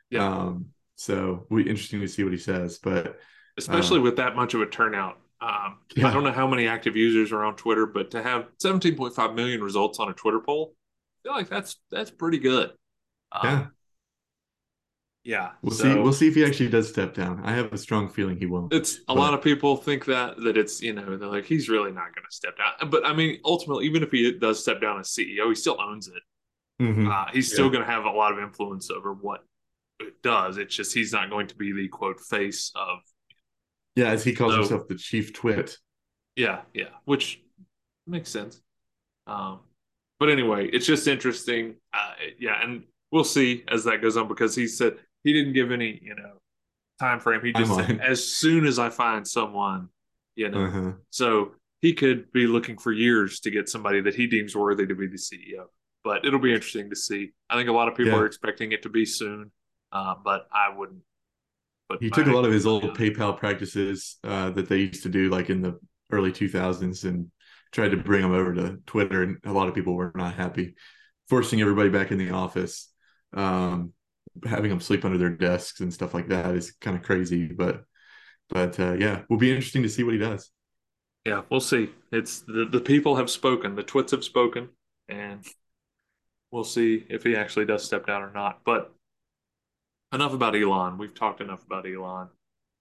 Yeah. 0.10 0.28
Um, 0.28 0.68
so 0.96 1.46
we 1.50 1.64
interesting 1.64 2.02
to 2.02 2.08
see 2.08 2.24
what 2.24 2.34
he 2.34 2.40
says. 2.40 2.80
But 2.82 3.20
especially 3.58 4.00
Uh, 4.00 4.04
with 4.04 4.18
that 4.18 4.36
much 4.36 4.54
of 4.54 4.62
a 4.62 4.66
turnout. 4.66 5.18
Um, 5.42 5.80
Yeah. 5.96 6.08
I 6.08 6.14
don't 6.14 6.24
know 6.24 6.32
how 6.32 6.48
many 6.48 6.68
active 6.68 6.96
users 6.96 7.32
are 7.32 7.44
on 7.44 7.56
Twitter, 7.56 7.86
but 7.86 8.12
to 8.12 8.22
have 8.24 8.48
17.5 8.60 9.36
million 9.36 9.64
results 9.64 10.00
on 10.00 10.10
a 10.10 10.14
Twitter 10.14 10.40
poll, 10.40 10.76
I 10.76 11.28
feel 11.28 11.34
like 11.38 11.50
that's 11.50 11.78
that's 11.92 12.12
pretty 12.12 12.40
good. 12.40 12.72
Um, 13.32 13.42
yeah, 13.44 13.66
yeah. 15.26 15.52
we'll 15.62 15.74
so 15.76 15.84
see. 15.84 16.00
We'll 16.00 16.14
see 16.14 16.28
if 16.30 16.36
he 16.36 16.46
actually 16.46 16.70
does 16.70 16.88
step 16.88 17.14
down. 17.14 17.42
I 17.44 17.52
have 17.52 17.74
a 17.74 17.78
strong 17.78 18.08
feeling 18.08 18.38
he 18.38 18.46
won't. 18.46 18.72
It's 18.74 19.00
a 19.00 19.02
But- 19.08 19.16
lot 19.18 19.34
of 19.34 19.42
people 19.42 19.76
think 19.76 20.06
that 20.06 20.38
that 20.44 20.56
it's 20.56 20.82
you 20.82 20.94
know 20.94 21.18
they're 21.18 21.28
like 21.28 21.46
he's 21.46 21.68
really 21.68 21.92
not 21.92 22.16
going 22.16 22.26
to 22.30 22.36
step 22.36 22.56
down, 22.58 22.90
but 22.90 23.06
I 23.06 23.14
mean 23.14 23.40
ultimately 23.44 23.86
even 23.86 24.04
if 24.04 24.12
he 24.12 24.32
does 24.38 24.62
step 24.62 24.80
down 24.80 25.00
as 25.00 25.10
CEO, 25.10 25.50
he 25.50 25.56
still 25.56 25.80
owns 25.82 26.08
it. 26.08 26.24
Mhm. 26.82 27.10
Uh, 27.12 27.32
he's 27.34 27.52
still 27.52 27.70
going 27.70 27.84
to 27.86 27.90
have 27.92 28.06
a 28.06 28.10
lot 28.12 28.32
of 28.34 28.40
influence 28.40 28.90
over 28.92 29.14
what 29.14 29.44
it 30.00 30.22
does. 30.22 30.58
It's 30.58 30.76
just 30.76 30.94
he's 30.94 31.12
not 31.14 31.30
going 31.30 31.48
to 31.48 31.56
be 31.56 31.72
the 31.74 31.88
quote 31.88 32.20
face 32.22 32.72
of 32.76 33.00
Yeah, 33.96 34.10
as 34.12 34.24
he 34.24 34.34
calls 34.34 34.54
So- 34.54 34.60
himself 34.60 34.88
the 34.88 34.96
chief 34.96 35.34
twit. 35.34 35.78
Yeah, 36.36 36.64
yeah, 36.74 36.90
which 37.06 37.42
makes 38.06 38.30
sense. 38.30 38.62
Um, 39.26 39.62
but 40.20 40.30
anyway, 40.30 40.68
it's 40.68 40.86
just 40.86 41.08
interesting. 41.08 41.76
Uh, 41.94 42.14
yeah, 42.38 42.62
and 42.62 42.84
we'll 43.12 43.24
see 43.24 43.64
as 43.70 43.86
that 43.86 44.02
goes 44.02 44.18
on 44.18 44.28
because 44.28 44.54
he 44.54 44.68
said 44.68 44.98
he 45.26 45.34
didn't 45.34 45.54
give 45.54 45.72
any, 45.72 46.00
you 46.02 46.16
know, 46.16 46.34
time 47.00 47.20
frame. 47.20 47.42
He 47.44 47.52
just 47.52 47.76
said 47.76 48.00
as 48.00 48.26
soon 48.26 48.66
as 48.66 48.80
I 48.80 48.90
find 48.90 49.28
someone, 49.28 49.90
you 50.36 50.50
know. 50.50 50.66
Uh-huh. 50.66 50.92
So 51.10 51.52
he 51.82 51.94
could 51.94 52.32
be 52.32 52.48
looking 52.48 52.78
for 52.78 52.94
years 52.94 53.40
to 53.42 53.52
get 53.52 53.68
somebody 53.68 54.02
that 54.02 54.16
he 54.16 54.28
deems 54.28 54.56
worthy 54.56 54.86
to 54.86 54.96
be 54.96 55.08
the 55.08 55.18
CEO. 55.18 55.66
But 56.04 56.24
it'll 56.26 56.40
be 56.40 56.54
interesting 56.54 56.92
to 56.92 56.96
see. 56.96 57.32
I 57.50 57.56
think 57.56 57.68
a 57.68 57.74
lot 57.74 57.88
of 57.88 57.96
people 57.96 58.14
Yeah. 58.14 58.20
are 58.20 58.26
expecting 58.28 58.72
it 58.72 58.84
to 58.84 58.90
be 58.90 59.04
soon, 59.04 59.52
uh, 59.92 60.14
but 60.24 60.48
I 60.54 60.76
wouldn't. 60.78 61.02
But 61.90 62.02
He 62.02 62.12
took 62.12 62.28
a 62.28 62.32
lot 62.32 62.46
of 62.46 62.52
his 62.52 62.68
old 62.68 62.84
PayPal 62.96 63.38
practices 63.38 64.18
uh, 64.24 64.52
that 64.52 64.70
they 64.70 64.78
used 64.78 65.04
to 65.04 65.10
do, 65.10 65.30
like 65.30 65.50
in 65.50 65.62
the 65.62 65.80
early 66.12 66.32
2000s, 66.32 67.04
and 67.04 67.32
tried 67.72 67.90
to 67.90 67.98
bring 67.98 68.22
them 68.22 68.32
over 68.32 68.54
to 68.54 68.78
Twitter. 68.86 69.24
And 69.24 69.38
a 69.44 69.52
lot 69.52 69.68
of 69.68 69.74
people 69.76 69.96
were 69.96 70.12
not 70.16 70.36
happy, 70.36 70.76
forcing 71.30 71.62
everybody 71.62 71.90
back 71.90 72.12
in 72.12 72.20
the 72.20 72.30
office, 72.32 72.92
um, 73.34 73.94
having 74.44 74.70
them 74.70 74.80
sleep 74.80 75.06
under 75.06 75.18
their 75.18 75.30
desks 75.30 75.80
and 75.80 75.94
stuff 75.94 76.14
like 76.14 76.28
that 76.30 76.56
is 76.56 76.72
kind 76.82 76.98
of 76.98 77.04
crazy. 77.04 77.48
But, 77.48 77.84
but 78.50 78.80
uh, 78.80 78.94
yeah, 78.94 79.22
will 79.30 79.38
be 79.38 79.52
interesting 79.52 79.84
to 79.84 79.90
see 79.90 80.04
what 80.04 80.14
he 80.14 80.20
does. 80.20 80.52
Yeah, 81.26 81.42
we'll 81.50 81.60
see. 81.60 81.90
It's 82.12 82.42
the, 82.42 82.68
the 82.72 82.82
people 82.82 83.16
have 83.16 83.30
spoken, 83.30 83.76
the 83.76 83.84
twits 83.84 84.12
have 84.12 84.24
spoken, 84.24 84.70
and 85.10 85.44
we'll 86.52 86.64
see 86.64 87.04
if 87.10 87.24
he 87.24 87.36
actually 87.36 87.66
does 87.66 87.84
step 87.84 88.06
down 88.06 88.22
or 88.22 88.32
not. 88.32 88.60
But 88.64 88.94
enough 90.14 90.34
about 90.34 90.56
Elon. 90.56 90.98
We've 90.98 91.14
talked 91.14 91.42
enough 91.42 91.64
about 91.64 91.88
Elon. 91.88 92.30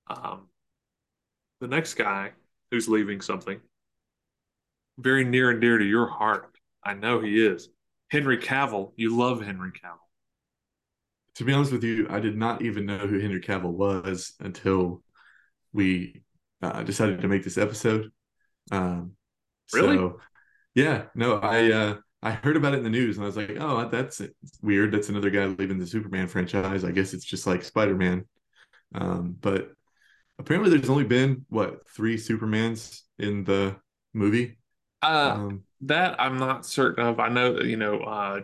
Um, 0.07 0.49
the 1.61 1.69
next 1.69 1.95
guy 1.95 2.33
who's 2.71 2.89
leaving 2.89 3.21
something 3.21 3.61
very 4.99 5.25
near 5.25 5.51
and 5.51 5.61
dear 5.61 5.79
to 5.79 5.85
your 5.85 6.07
heart, 6.07 6.55
I 6.85 6.95
know 6.95 7.21
he 7.21 7.45
is. 7.45 7.69
Henry 8.11 8.39
Cavill. 8.39 8.93
You 8.97 9.17
love 9.17 9.43
Henry 9.43 9.73
Cavill. 9.73 10.04
To 11.37 11.45
be 11.45 11.53
honest 11.53 11.73
with 11.73 11.85
you, 11.85 12.07
I 12.11 12.21
did 12.21 12.37
not 12.37 12.63
even 12.63 12.87
know 12.87 12.99
who 12.99 13.19
Henry 13.19 13.41
Cavill 13.41 13.73
was 13.73 14.35
until 14.41 15.03
we 15.73 16.23
uh, 16.63 16.83
decided 16.85 17.21
to 17.21 17.29
make 17.29 17.45
this 17.45 17.59
episode. 17.59 18.11
Um, 18.71 19.13
Really? 19.73 19.97
So, 19.97 20.21
yeah, 20.75 21.05
no, 21.15 21.39
I 21.39 21.73
uh, 21.73 21.97
I 22.23 22.33
heard 22.33 22.57
about 22.57 22.75
it 22.75 22.79
in 22.79 22.85
the 22.85 22.91
news 22.91 23.17
and 23.17 23.25
I 23.25 23.27
was 23.27 23.37
like, 23.37 23.57
oh, 23.59 23.89
that's 23.89 24.21
weird. 24.63 24.93
That's 24.93 25.09
another 25.09 25.31
guy 25.31 25.47
leaving 25.47 25.79
the 25.79 25.87
Superman 25.87 26.29
franchise. 26.29 26.85
I 26.85 26.91
guess 26.91 27.15
it's 27.15 27.25
just 27.25 27.47
like 27.47 27.63
Spider 27.63 27.95
Man. 27.95 28.27
Um, 28.95 29.37
but 29.41 29.73
apparently 30.39 30.71
there's 30.71 30.91
only 30.91 31.05
been 31.05 31.47
what 31.49 31.89
three 31.91 32.17
Supermans 32.17 33.01
in 33.19 33.45
the 33.45 33.77
movie. 34.13 34.59
Uh, 35.03 35.33
um, 35.37 35.65
that 35.83 36.21
I'm 36.21 36.39
not 36.39 36.67
certain 36.67 37.05
of. 37.07 37.21
I 37.21 37.29
know 37.29 37.61
you 37.61 37.77
know 37.77 38.01
uh, 38.01 38.41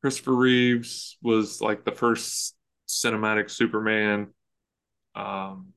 Christopher 0.00 0.34
Reeves 0.34 1.16
was 1.22 1.60
like 1.60 1.84
the 1.84 1.92
first 1.92 2.54
cinematic 2.88 3.50
Superman. 3.50 4.28
Um, 5.14 5.72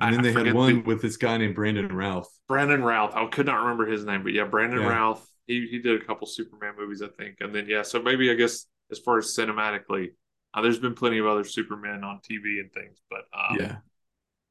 and 0.00 0.16
then 0.16 0.22
they 0.22 0.32
had 0.32 0.54
one 0.54 0.76
the, 0.76 0.80
with 0.82 1.02
this 1.02 1.16
guy 1.16 1.36
named 1.36 1.54
Brandon 1.54 1.88
Routh. 1.88 2.28
Brandon 2.48 2.82
Routh. 2.82 3.14
I 3.14 3.26
could 3.26 3.46
not 3.46 3.62
remember 3.62 3.86
his 3.86 4.04
name, 4.04 4.22
but 4.22 4.32
yeah, 4.32 4.44
Brandon 4.44 4.80
yeah. 4.80 4.88
Routh. 4.88 5.26
He 5.46 5.68
he 5.70 5.78
did 5.78 6.00
a 6.00 6.04
couple 6.04 6.26
Superman 6.26 6.74
movies, 6.78 7.02
I 7.02 7.08
think, 7.08 7.36
and 7.40 7.54
then 7.54 7.66
yeah. 7.68 7.82
So 7.82 8.02
maybe 8.02 8.30
I 8.30 8.34
guess 8.34 8.66
as 8.90 8.98
far 8.98 9.18
as 9.18 9.26
cinematically, 9.26 10.08
uh, 10.52 10.62
there's 10.62 10.78
been 10.78 10.94
plenty 10.94 11.18
of 11.18 11.26
other 11.26 11.44
Supermen 11.44 12.02
on 12.02 12.20
TV 12.28 12.60
and 12.60 12.72
things, 12.72 12.98
but 13.10 13.24
um, 13.32 13.56
yeah, 13.58 13.76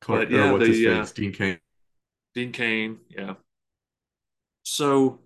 Clark, 0.02 0.30
but 0.30 0.32
yeah, 0.32 0.52
what's 0.52 0.66
the? 0.66 0.88
Uh, 0.88 1.06
Dean 1.14 1.34
Cain. 1.34 1.60
Dean 2.36 2.52
Cain, 2.52 3.00
yeah. 3.10 3.34
So 4.64 5.20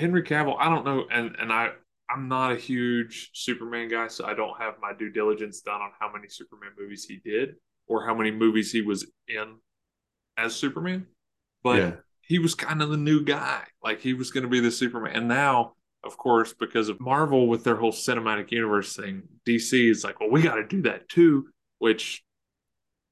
Henry 0.00 0.22
Cavill, 0.22 0.56
I 0.58 0.68
don't 0.68 0.84
know, 0.84 1.04
and 1.10 1.36
and 1.38 1.52
I 1.52 1.70
I'm 2.10 2.28
not 2.28 2.52
a 2.52 2.56
huge 2.56 3.30
Superman 3.34 3.88
guy, 3.88 4.08
so 4.08 4.26
I 4.26 4.34
don't 4.34 4.58
have 4.60 4.74
my 4.80 4.92
due 4.92 5.10
diligence 5.10 5.60
done 5.60 5.80
on 5.80 5.90
how 5.98 6.10
many 6.12 6.28
Superman 6.28 6.70
movies 6.78 7.04
he 7.04 7.20
did 7.24 7.56
or 7.86 8.04
how 8.04 8.14
many 8.14 8.30
movies 8.30 8.72
he 8.72 8.82
was 8.82 9.06
in 9.28 9.56
as 10.36 10.54
Superman. 10.54 11.06
But 11.62 11.78
yeah. 11.78 11.92
he 12.20 12.38
was 12.38 12.54
kind 12.54 12.82
of 12.82 12.90
the 12.90 12.96
new 12.96 13.24
guy. 13.24 13.62
Like 13.82 14.00
he 14.00 14.14
was 14.14 14.30
going 14.30 14.42
to 14.42 14.48
be 14.48 14.60
the 14.60 14.70
Superman. 14.70 15.14
And 15.14 15.28
now, 15.28 15.74
of 16.02 16.16
course, 16.16 16.52
because 16.52 16.88
of 16.88 17.00
Marvel 17.00 17.46
with 17.46 17.62
their 17.62 17.76
whole 17.76 17.92
cinematic 17.92 18.50
universe 18.50 18.96
thing, 18.96 19.22
DC 19.46 19.90
is 19.90 20.02
like, 20.02 20.18
well, 20.18 20.30
we 20.30 20.42
got 20.42 20.56
to 20.56 20.66
do 20.66 20.82
that 20.82 21.08
too, 21.08 21.48
which 21.78 22.24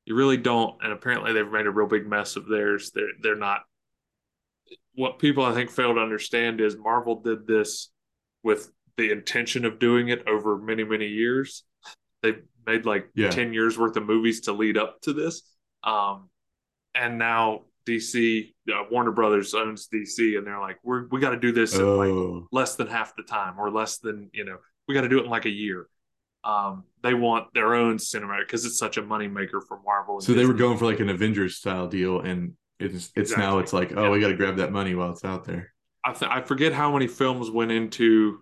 you 0.07 0.15
really 0.15 0.39
don't. 0.39 0.83
And 0.83 0.93
apparently 0.93 1.33
they've 1.33 1.51
made 1.51 1.67
a 1.67 1.71
real 1.71 1.87
big 1.87 2.07
mess 2.07 2.37
of 2.37 2.49
theirs. 2.49 2.91
They're 2.95 3.13
they're 3.21 3.37
not 3.37 3.63
what 4.99 5.21
people 5.21 5.45
I 5.45 5.55
think 5.55 5.71
fail 5.71 5.95
to 5.95 6.01
understand 6.01 6.61
is 6.61 6.77
Marvel 6.77 7.21
did 7.21 7.47
this 7.47 7.91
with 8.43 8.69
the 8.97 9.13
intention 9.13 9.65
of 9.65 9.79
doing 9.79 10.09
it 10.09 10.27
over 10.27 10.59
many, 10.59 10.83
many 10.83 11.07
years. 11.07 11.63
They 12.21 12.39
made 12.67 12.85
like 12.85 13.09
yeah. 13.15 13.31
10 13.31 13.53
years 13.53 13.79
worth 13.79 13.97
of 13.97 14.05
movies 14.05 14.41
to 14.43 14.53
lead 14.53 14.77
up 14.77 15.01
to 15.03 15.13
this. 15.13 15.43
Um, 15.85 16.31
and 16.97 17.17
now 17.17 17.61
DC, 17.89 18.53
uh, 18.69 18.83
Warner 18.91 19.13
Brothers 19.13 19.55
owns 19.55 19.87
DC, 19.87 20.37
and 20.37 20.45
they're 20.45 20.59
like, 20.59 20.79
we're, 20.83 21.07
we 21.07 21.21
got 21.21 21.31
to 21.31 21.39
do 21.39 21.53
this 21.53 21.77
in 21.77 21.97
like 21.97 22.09
oh. 22.09 22.49
less 22.51 22.75
than 22.75 22.89
half 22.89 23.15
the 23.15 23.23
time 23.23 23.55
or 23.57 23.71
less 23.71 23.99
than, 23.99 24.31
you 24.33 24.45
know, 24.45 24.57
we 24.89 24.95
got 24.95 25.03
to 25.03 25.09
do 25.09 25.21
it 25.21 25.27
in 25.27 25.31
like 25.31 25.45
a 25.45 25.51
year. 25.51 25.87
Um, 26.43 26.83
they 27.05 27.15
want 27.15 27.55
their 27.55 27.75
own 27.75 27.99
cinematic 27.99 28.47
because 28.47 28.65
it's 28.65 28.81
such 28.81 28.97
a 28.97 29.03
moneymaker 29.03 29.61
for 29.69 29.79
Marvel. 29.87 30.21
So 30.21 30.33
Disney. 30.33 30.43
they 30.43 30.47
were 30.49 30.55
going 30.55 30.77
for 30.77 30.87
like 30.87 30.99
an 30.99 31.09
Avengers 31.09 31.55
style 31.55 31.87
deal, 31.87 32.19
and 32.21 32.55
it's 32.79 32.95
it's 32.95 33.17
exactly. 33.17 33.45
now 33.45 33.59
it's 33.59 33.73
like, 33.73 33.93
oh, 33.97 34.05
yeah. 34.05 34.11
we 34.11 34.21
got 34.21 34.29
to 34.29 34.37
grab 34.37 34.57
that 34.57 34.73
money 34.73 34.95
while 34.95 35.11
it's 35.11 35.25
out 35.25 35.45
there. 35.45 35.73
I, 36.05 36.13
th- 36.13 36.31
I 36.31 36.41
forget 36.43 36.73
how 36.73 36.93
many 36.93 37.07
films 37.07 37.51
went 37.51 37.73
into 37.73 38.41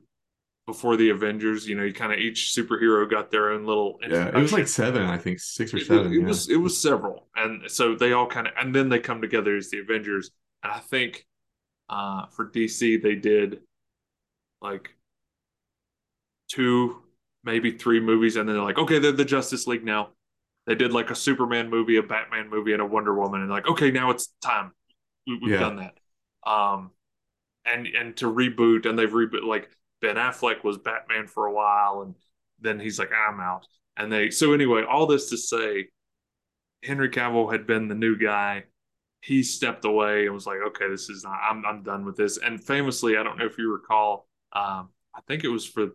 before 0.66 0.96
the 0.96 1.11
Avengers. 1.11 1.66
You 1.66 1.77
know, 1.77 1.85
you 1.85 1.92
kind 1.92 2.12
of 2.12 2.18
each 2.18 2.55
superhero 2.55 3.09
got 3.09 3.31
their 3.31 3.51
own 3.51 3.64
little. 3.64 3.99
Yeah, 4.07 4.29
it 4.29 4.35
was 4.35 4.53
like 4.53 4.68
seven, 4.68 5.03
I 5.03 5.18
think, 5.18 5.40
six 5.40 5.72
or 5.72 5.81
seven. 5.81 6.12
It, 6.12 6.16
it 6.16 6.20
yeah. 6.20 6.27
was 6.27 6.51
it 6.51 6.57
was 6.57 6.81
several, 6.81 7.29
and 7.37 7.70
so 7.70 7.94
they 7.94 8.12
all 8.12 8.27
kind 8.27 8.46
of 8.46 8.53
and 8.59 8.75
then 8.75 8.88
they 8.88 8.99
come 8.99 9.20
together 9.20 9.57
as 9.57 9.70
the 9.70 9.79
Avengers. 9.79 10.31
And 10.62 10.72
I 10.72 10.79
think 10.79 11.27
uh, 11.88 12.27
for 12.27 12.51
DC 12.51 13.03
they 13.03 13.14
did 13.14 13.61
like 14.61 14.90
two, 16.49 17.03
maybe 17.44 17.72
three 17.72 18.01
movies, 18.01 18.37
and 18.37 18.49
then 18.49 18.57
they're 18.57 18.64
like, 18.64 18.79
okay, 18.79 18.99
they're 18.99 19.12
the 19.12 19.25
Justice 19.25 19.66
League 19.66 19.85
now. 19.85 20.11
They 20.66 20.74
did 20.74 20.92
like 20.92 21.11
a 21.11 21.14
Superman 21.14 21.70
movie, 21.70 21.96
a 21.96 22.02
Batman 22.02 22.50
movie, 22.50 22.72
and 22.72 22.83
a 22.83 22.87
Wonder 22.87 23.14
Woman, 23.14 23.40
and 23.40 23.50
like, 23.50 23.68
okay, 23.68 23.90
now 23.90 24.11
it's 24.11 24.35
time. 24.42 24.72
We, 25.26 25.38
have 25.42 25.50
yeah. 25.50 25.59
done 25.59 25.76
that. 25.76 26.50
Um, 26.50 26.90
and 27.64 27.87
and 27.87 28.16
to 28.18 28.26
reboot, 28.26 28.87
and 28.87 28.98
they've 28.98 29.11
reboot 29.11 29.44
like 29.44 29.70
Ben 30.00 30.16
Affleck 30.16 30.64
was 30.64 30.79
Batman 30.79 31.26
for 31.26 31.46
a 31.46 31.52
while, 31.52 32.02
and 32.02 32.14
then 32.61 32.81
he's 32.81 32.98
like, 32.98 33.11
I'm 33.12 33.40
out. 33.40 33.66
And 33.96 34.12
they 34.12 34.31
so 34.31 34.52
anyway, 34.52 34.85
all 34.88 35.07
this 35.07 35.31
to 35.31 35.37
say, 35.37 35.88
Henry 36.83 37.11
Cavill 37.11 37.50
had 37.50 37.66
been 37.66 37.88
the 37.88 37.94
new 37.94 38.16
guy. 38.16 38.64
He 39.20 39.42
stepped 39.42 39.85
away 39.85 40.26
and 40.26 40.35
was 40.35 40.46
like, 40.46 40.59
okay, 40.68 40.88
this 40.88 41.09
is 41.09 41.24
not. 41.24 41.38
I'm 41.48 41.64
I'm 41.64 41.83
done 41.83 42.05
with 42.05 42.16
this. 42.16 42.38
And 42.38 42.62
famously, 42.62 43.16
I 43.16 43.22
don't 43.22 43.38
know 43.38 43.46
if 43.46 43.59
you 43.59 43.72
recall, 43.72 44.29
um, 44.52 44.90
I 45.14 45.20
think 45.26 45.44
it 45.44 45.48
was 45.48 45.66
for, 45.66 45.88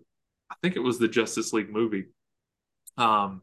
I 0.50 0.56
think 0.62 0.76
it 0.76 0.80
was 0.80 1.00
the 1.00 1.08
Justice 1.08 1.54
League 1.54 1.72
movie. 1.72 2.06
Um, 2.98 3.42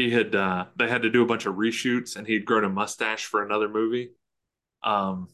he 0.00 0.10
had 0.10 0.34
uh, 0.34 0.66
they 0.76 0.88
had 0.88 1.02
to 1.02 1.10
do 1.10 1.22
a 1.22 1.26
bunch 1.26 1.46
of 1.46 1.56
reshoots, 1.56 2.16
and 2.16 2.26
he'd 2.26 2.44
grown 2.44 2.64
a 2.64 2.68
mustache 2.68 3.26
for 3.26 3.44
another 3.44 3.68
movie. 3.68 4.12
Um, 4.82 5.28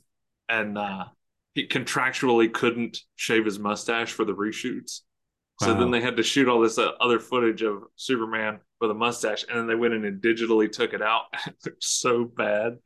and 0.48 0.76
uh, 0.76 1.07
he 1.55 1.68
contractually 1.68 2.52
couldn't 2.52 2.98
shave 3.14 3.44
his 3.44 3.59
mustache 3.59 4.12
for 4.12 4.24
the 4.24 4.35
reshoots. 4.35 5.02
Wow. 5.61 5.68
So 5.68 5.74
then 5.74 5.90
they 5.90 6.00
had 6.00 6.16
to 6.16 6.22
shoot 6.22 6.48
all 6.48 6.61
this 6.61 6.79
uh, 6.79 6.90
other 7.00 7.20
footage 7.20 7.62
of 7.62 7.85
Superman 7.94 8.59
with 8.81 8.90
a 8.90 8.94
mustache, 8.94 9.44
and 9.48 9.59
then 9.59 9.66
they 9.66 9.74
went 9.74 9.94
in 9.94 10.05
and 10.05 10.20
digitally 10.20 10.70
took 10.70 10.92
it 10.92 11.02
out. 11.02 11.24
so 11.81 12.24
bad, 12.24 12.79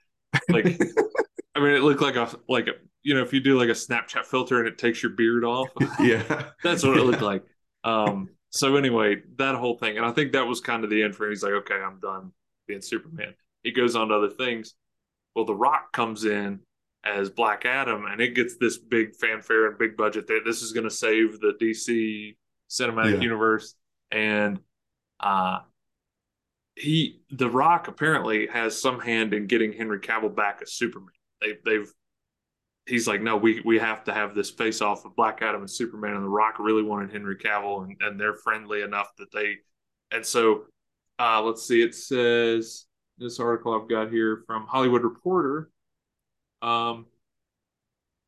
like 0.49 0.67
I 1.55 1.61
mean, 1.61 1.73
it 1.73 1.83
looked 1.83 2.03
like 2.03 2.17
a 2.17 2.31
like 2.49 2.69
a 2.69 2.73
you 3.03 3.15
know 3.15 3.23
if 3.23 3.33
you 3.33 3.41
do 3.41 3.59
like 3.59 3.71
a 3.71 3.73
Snapchat 3.73 4.27
filter 4.27 4.59
and 4.59 4.69
it 4.69 4.79
takes 4.79 5.03
your 5.03 5.13
beard 5.13 5.45
off. 5.45 5.69
yeah, 6.01 6.51
that's 6.63 6.85
what 6.85 6.97
it 6.97 7.05
looked 7.05 7.23
like. 7.23 7.45
Um, 7.85 8.29
so 8.51 8.77
anyway, 8.77 9.23
that 9.37 9.55
whole 9.55 9.77
thing, 9.77 9.97
and 9.97 10.05
I 10.05 10.11
think 10.11 10.33
that 10.33 10.47
was 10.47 10.61
kind 10.61 10.83
of 10.83 10.91
the 10.91 11.03
end 11.03 11.15
for 11.15 11.25
him. 11.25 11.31
He's 11.31 11.43
like, 11.43 11.53
okay, 11.53 11.77
I'm 11.77 12.01
done 12.01 12.33
being 12.67 12.83
Superman. 12.83 13.35
He 13.63 13.71
goes 13.71 13.95
on 13.95 14.09
to 14.09 14.15
other 14.15 14.31
things. 14.31 14.75
Well, 15.35 15.45
The 15.45 15.55
Rock 15.55 15.93
comes 15.93 16.25
in 16.25 16.61
as 17.05 17.31
Black 17.31 17.65
Adam, 17.65 18.07
and 18.07 18.21
it 18.21 18.35
gets 18.35 18.57
this 18.57 18.77
big 18.77 19.15
fanfare 19.15 19.69
and 19.69 19.79
big 19.79 19.97
budget 19.97 20.27
that 20.27 20.43
this 20.45 20.63
is 20.63 20.73
going 20.73 20.85
to 20.85 20.91
save 20.91 21.41
the 21.41 21.55
DC 21.61 22.37
cinematic 22.69 23.15
yeah. 23.15 23.21
universe. 23.21 23.75
And 24.11 24.59
uh, 25.21 25.61
he, 26.75 27.23
The 27.31 27.49
Rock, 27.49 27.87
apparently 27.87 28.49
has 28.49 28.81
some 28.81 28.99
hand 28.99 29.33
in 29.33 29.47
getting 29.47 29.73
Henry 29.73 30.01
Cavill 30.01 30.35
back 30.35 30.59
as 30.63 30.73
Superman. 30.73 31.15
They, 31.41 31.53
they've 31.65 31.91
he's 32.91 33.07
like, 33.07 33.23
no, 33.23 33.37
we 33.37 33.63
we 33.65 33.79
have 33.79 34.05
to 34.05 34.13
have 34.13 34.35
this 34.35 34.51
face 34.51 34.83
off 34.83 35.05
of 35.05 35.17
Black 35.17 35.41
Adam 35.41 35.63
and 35.63 35.71
Superman, 35.71 36.15
and 36.15 36.25
The 36.25 36.29
Rock 36.29 36.59
really 36.59 36.83
wanted 36.83 37.13
Henry 37.13 37.37
Cavill, 37.37 37.85
and, 37.85 37.97
and 38.01 38.21
they're 38.21 38.35
friendly 38.35 38.83
enough 38.83 39.09
that 39.19 39.33
they, 39.33 39.59
and 40.11 40.27
so 40.27 40.65
uh, 41.19 41.41
let's 41.43 41.67
see, 41.67 41.83
it 41.83 41.95
says 41.95 42.87
this 43.19 43.39
article 43.39 43.75
I've 43.75 43.89
got 43.89 44.11
here 44.11 44.43
from 44.47 44.67
Hollywood 44.67 45.05
Reporter 45.05 45.71
um, 46.63 47.07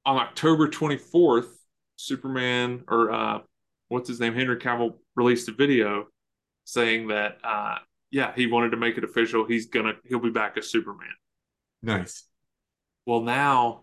on 0.05 0.17
October 0.17 0.69
24th, 0.69 1.49
Superman 1.97 2.85
or 2.89 3.11
uh, 3.11 3.39
what's 3.89 4.09
his 4.09 4.21
name, 4.21 4.35
Henry 4.35 4.57
Cavill 4.57 4.95
released 5.17 5.49
a 5.49 5.53
video 5.53 6.07
saying 6.65 7.09
that 7.09 7.39
uh, 7.45 7.77
yeah, 8.11 8.33
he 8.35 8.47
wanted 8.47 8.71
to 8.71 8.77
make 8.77 8.99
it 8.99 9.05
official. 9.05 9.47
He's 9.47 9.67
gonna 9.67 9.95
he'll 10.05 10.21
be 10.21 10.31
back 10.31 10.57
as 10.57 10.71
Superman. 10.71 11.15
Nice. 11.83 12.25
Well, 13.07 13.23
now 13.23 13.83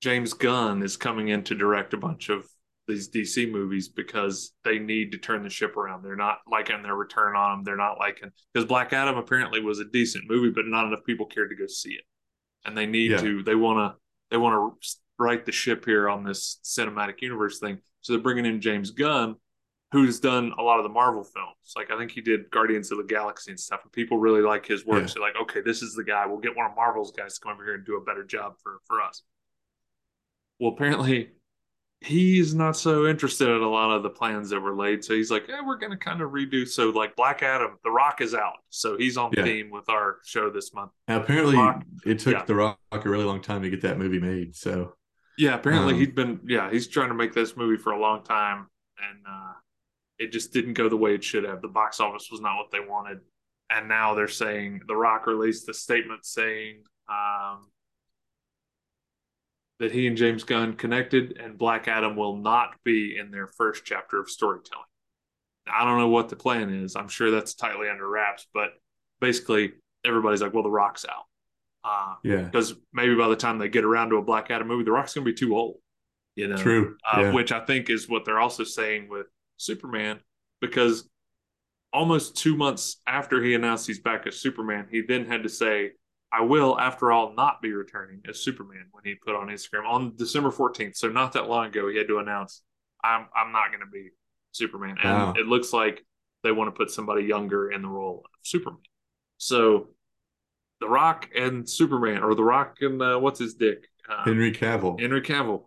James 0.00 0.32
Gunn 0.32 0.82
is 0.82 0.96
coming 0.96 1.28
in 1.28 1.44
to 1.44 1.54
direct 1.54 1.94
a 1.94 1.98
bunch 1.98 2.28
of 2.28 2.46
these 2.88 3.10
DC 3.10 3.50
movies 3.50 3.88
because 3.88 4.52
they 4.64 4.78
need 4.78 5.12
to 5.12 5.18
turn 5.18 5.42
the 5.42 5.50
ship 5.50 5.76
around. 5.76 6.02
They're 6.02 6.16
not 6.16 6.38
liking 6.50 6.82
their 6.82 6.96
return 6.96 7.36
on 7.36 7.58
them. 7.58 7.64
They're 7.64 7.76
not 7.76 7.98
liking 7.98 8.30
because 8.52 8.66
Black 8.66 8.92
Adam 8.92 9.16
apparently 9.16 9.60
was 9.60 9.78
a 9.78 9.84
decent 9.84 10.24
movie, 10.28 10.50
but 10.50 10.66
not 10.66 10.86
enough 10.86 11.04
people 11.04 11.26
cared 11.26 11.50
to 11.50 11.56
go 11.56 11.66
see 11.66 11.92
it 11.92 12.04
and 12.64 12.76
they 12.76 12.86
need 12.86 13.12
yeah. 13.12 13.20
to. 13.20 13.42
They 13.42 13.54
want 13.54 13.78
to. 13.78 14.00
They 14.30 14.36
want 14.36 14.54
to 14.80 14.88
right 15.18 15.44
the 15.44 15.52
ship 15.52 15.84
here 15.84 16.08
on 16.08 16.24
this 16.24 16.60
cinematic 16.64 17.20
universe 17.20 17.58
thing. 17.58 17.78
So 18.00 18.12
they're 18.12 18.22
bringing 18.22 18.46
in 18.46 18.60
James 18.60 18.90
Gunn, 18.90 19.34
who's 19.92 20.20
done 20.20 20.52
a 20.58 20.62
lot 20.62 20.78
of 20.78 20.84
the 20.84 20.88
Marvel 20.88 21.24
films. 21.24 21.72
Like 21.76 21.90
I 21.90 21.98
think 21.98 22.12
he 22.12 22.20
did 22.20 22.50
Guardians 22.50 22.92
of 22.92 22.98
the 22.98 23.04
Galaxy 23.04 23.50
and 23.50 23.60
stuff, 23.60 23.80
and 23.82 23.92
people 23.92 24.18
really 24.18 24.40
like 24.40 24.66
his 24.66 24.86
work. 24.86 25.02
Yeah. 25.02 25.06
So 25.06 25.20
like, 25.20 25.34
okay, 25.42 25.60
this 25.62 25.82
is 25.82 25.94
the 25.94 26.04
guy. 26.04 26.26
We'll 26.26 26.38
get 26.38 26.56
one 26.56 26.70
of 26.70 26.76
Marvel's 26.76 27.12
guys 27.12 27.34
to 27.34 27.40
come 27.40 27.52
over 27.52 27.64
here 27.64 27.74
and 27.74 27.84
do 27.84 27.96
a 27.96 28.04
better 28.04 28.24
job 28.24 28.54
for 28.62 28.78
for 28.86 29.00
us. 29.00 29.22
Well, 30.60 30.72
apparently 30.72 31.30
he's 32.02 32.54
not 32.54 32.76
so 32.76 33.06
interested 33.06 33.48
in 33.48 33.62
a 33.62 33.68
lot 33.68 33.90
of 33.90 34.02
the 34.02 34.10
plans 34.10 34.50
that 34.50 34.60
were 34.60 34.74
laid. 34.74 35.04
So 35.04 35.14
he's 35.14 35.30
like, 35.30 35.48
yeah, 35.48 35.60
we're 35.64 35.76
going 35.76 35.92
to 35.92 35.98
kind 35.98 36.22
of 36.22 36.30
redo. 36.30 36.66
So 36.66 36.90
like 36.90 37.16
Black 37.16 37.42
Adam, 37.42 37.78
The 37.84 37.90
Rock 37.90 38.20
is 38.20 38.34
out. 38.34 38.58
So 38.70 38.96
he's 38.96 39.16
on 39.16 39.32
yeah. 39.36 39.44
theme 39.44 39.70
with 39.70 39.88
our 39.88 40.16
show 40.24 40.50
this 40.50 40.72
month. 40.72 40.92
Now, 41.08 41.20
apparently 41.20 41.56
Rock, 41.56 41.82
it 42.06 42.18
took 42.18 42.34
yeah. 42.34 42.44
The 42.44 42.54
Rock 42.54 42.78
a 42.92 43.00
really 43.00 43.24
long 43.24 43.42
time 43.42 43.62
to 43.62 43.70
get 43.70 43.82
that 43.82 43.98
movie 43.98 44.20
made. 44.20 44.54
So 44.54 44.94
yeah, 45.36 45.54
apparently 45.54 45.94
um, 45.94 46.00
he'd 46.00 46.14
been, 46.14 46.40
yeah, 46.46 46.70
he's 46.70 46.86
trying 46.86 47.08
to 47.08 47.14
make 47.14 47.34
this 47.34 47.56
movie 47.56 47.76
for 47.76 47.92
a 47.92 48.00
long 48.00 48.22
time. 48.22 48.66
And 48.98 49.18
uh, 49.28 49.52
it 50.18 50.32
just 50.32 50.52
didn't 50.52 50.74
go 50.74 50.88
the 50.88 50.96
way 50.96 51.14
it 51.14 51.24
should 51.24 51.44
have. 51.44 51.62
The 51.62 51.68
box 51.68 52.00
office 52.00 52.28
was 52.30 52.40
not 52.40 52.56
what 52.56 52.70
they 52.70 52.80
wanted. 52.80 53.20
And 53.70 53.88
now 53.88 54.14
they're 54.14 54.28
saying 54.28 54.82
The 54.86 54.96
Rock 54.96 55.26
released 55.26 55.68
a 55.68 55.74
statement 55.74 56.24
saying, 56.24 56.82
um, 57.08 57.68
that 59.80 59.90
he 59.92 60.06
and 60.06 60.16
James 60.16 60.44
Gunn 60.44 60.74
connected, 60.74 61.38
and 61.42 61.58
Black 61.58 61.88
Adam 61.88 62.14
will 62.14 62.36
not 62.36 62.76
be 62.84 63.16
in 63.18 63.30
their 63.32 63.46
first 63.48 63.84
chapter 63.84 64.20
of 64.20 64.30
storytelling. 64.30 64.84
I 65.66 65.84
don't 65.84 65.98
know 65.98 66.08
what 66.08 66.28
the 66.28 66.36
plan 66.36 66.70
is. 66.70 66.94
I'm 66.96 67.08
sure 67.08 67.30
that's 67.30 67.54
tightly 67.54 67.88
under 67.88 68.08
wraps, 68.08 68.46
but 68.54 68.70
basically 69.20 69.72
everybody's 70.04 70.42
like, 70.42 70.54
well, 70.54 70.62
The 70.62 70.70
Rock's 70.70 71.04
out. 71.04 71.24
Uh, 71.82 72.14
Yeah. 72.22 72.42
because 72.42 72.74
maybe 72.92 73.14
by 73.14 73.28
the 73.28 73.36
time 73.36 73.58
they 73.58 73.68
get 73.68 73.84
around 73.84 74.10
to 74.10 74.16
a 74.16 74.22
Black 74.22 74.50
Adam 74.50 74.68
movie, 74.68 74.84
The 74.84 74.92
Rock's 74.92 75.14
going 75.14 75.24
to 75.24 75.32
be 75.32 75.36
too 75.36 75.56
old. 75.56 75.78
You 76.36 76.48
know, 76.48 76.56
True. 76.56 76.96
uh, 77.12 77.20
yeah. 77.22 77.32
which 77.32 77.50
I 77.52 77.64
think 77.64 77.90
is 77.90 78.08
what 78.08 78.24
they're 78.24 78.38
also 78.38 78.64
saying 78.64 79.08
with 79.08 79.26
Superman, 79.56 80.20
because 80.60 81.08
almost 81.92 82.36
two 82.36 82.56
months 82.56 83.00
after 83.06 83.42
he 83.42 83.54
announced 83.54 83.86
he's 83.86 83.98
back 83.98 84.26
as 84.26 84.36
Superman, 84.36 84.86
he 84.90 85.00
then 85.02 85.24
had 85.26 85.42
to 85.42 85.48
say, 85.48 85.92
I 86.32 86.42
will, 86.42 86.78
after 86.78 87.10
all, 87.10 87.34
not 87.34 87.60
be 87.60 87.72
returning 87.72 88.22
as 88.28 88.38
Superman 88.38 88.86
when 88.92 89.04
he 89.04 89.14
put 89.16 89.34
on 89.34 89.48
Instagram 89.48 89.86
on 89.86 90.14
December 90.16 90.50
14th. 90.50 90.96
So, 90.96 91.08
not 91.08 91.32
that 91.32 91.48
long 91.48 91.66
ago, 91.66 91.88
he 91.88 91.96
had 91.98 92.06
to 92.08 92.18
announce, 92.18 92.62
I'm, 93.02 93.26
I'm 93.34 93.52
not 93.52 93.68
going 93.68 93.80
to 93.80 93.90
be 93.90 94.10
Superman. 94.52 94.96
And 95.02 95.12
Wow. 95.12 95.34
it 95.36 95.46
looks 95.46 95.72
like 95.72 96.04
they 96.44 96.52
want 96.52 96.68
to 96.68 96.76
put 96.78 96.90
somebody 96.90 97.24
younger 97.24 97.70
in 97.72 97.82
the 97.82 97.88
role 97.88 98.22
of 98.24 98.30
Superman. 98.42 98.80
So, 99.38 99.88
The 100.80 100.88
Rock 100.88 101.28
and 101.36 101.68
Superman, 101.68 102.22
or 102.22 102.34
The 102.34 102.44
Rock 102.44 102.76
and 102.80 103.00
uh, 103.02 103.18
what's 103.18 103.40
his 103.40 103.54
dick? 103.54 103.88
Uh, 104.08 104.24
Henry 104.24 104.52
Cavill. 104.52 105.00
Henry 105.00 105.22
Cavill, 105.22 105.64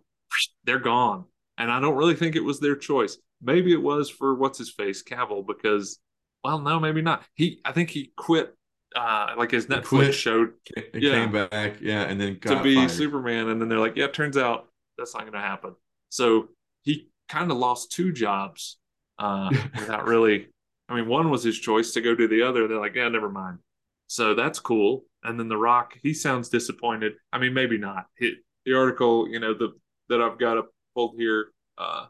they're 0.64 0.78
gone. 0.78 1.24
And 1.58 1.70
I 1.70 1.78
don't 1.80 1.96
really 1.96 2.16
think 2.16 2.36
it 2.36 2.44
was 2.44 2.58
their 2.58 2.74
choice. 2.76 3.16
Maybe 3.42 3.72
it 3.72 3.82
was 3.82 4.10
for 4.10 4.34
what's 4.34 4.58
his 4.58 4.70
face, 4.70 5.02
Cavill, 5.02 5.46
because, 5.46 6.00
well, 6.42 6.58
no, 6.58 6.80
maybe 6.80 7.02
not. 7.02 7.22
He, 7.34 7.60
I 7.64 7.72
think 7.72 7.90
he 7.90 8.12
quit, 8.16 8.54
uh, 8.94 9.34
like 9.36 9.50
his 9.50 9.66
Netflix 9.66 9.84
quit 9.88 10.14
showed 10.14 10.52
It 10.76 11.02
Yeah. 11.02 11.12
came 11.12 11.32
back, 11.32 11.80
yeah, 11.80 12.02
and 12.02 12.20
then 12.20 12.38
got 12.40 12.58
to 12.58 12.62
be 12.62 12.74
fired. 12.76 12.90
Superman, 12.90 13.48
and 13.48 13.60
then 13.60 13.68
they're 13.68 13.78
like, 13.78 13.96
yeah, 13.96 14.06
turns 14.08 14.36
out 14.36 14.68
that's 14.96 15.14
not 15.14 15.22
going 15.22 15.32
to 15.32 15.40
happen. 15.40 15.74
So 16.10 16.48
he 16.82 17.08
kind 17.28 17.50
of 17.50 17.56
lost 17.56 17.92
two 17.92 18.12
jobs 18.12 18.78
uh, 19.18 19.50
without 19.78 20.06
really. 20.06 20.48
I 20.88 20.94
mean, 20.94 21.08
one 21.08 21.30
was 21.30 21.42
his 21.42 21.58
choice 21.58 21.92
to 21.92 22.00
go 22.02 22.14
do 22.14 22.28
the 22.28 22.42
other. 22.42 22.68
They're 22.68 22.78
like, 22.78 22.94
yeah, 22.94 23.08
never 23.08 23.30
mind. 23.30 23.58
So 24.06 24.34
that's 24.34 24.58
cool. 24.60 25.04
And 25.22 25.40
then 25.40 25.48
The 25.48 25.56
Rock, 25.56 25.94
he 26.02 26.12
sounds 26.12 26.50
disappointed. 26.50 27.14
I 27.32 27.38
mean, 27.38 27.54
maybe 27.54 27.78
not. 27.78 28.06
He, 28.18 28.34
the 28.66 28.74
article, 28.74 29.26
you 29.28 29.40
know, 29.40 29.54
the 29.54 29.72
that 30.10 30.20
I've 30.20 30.38
got 30.38 30.58
up 30.58 30.68
pulled 30.94 31.16
here, 31.16 31.46
uh, 31.78 32.06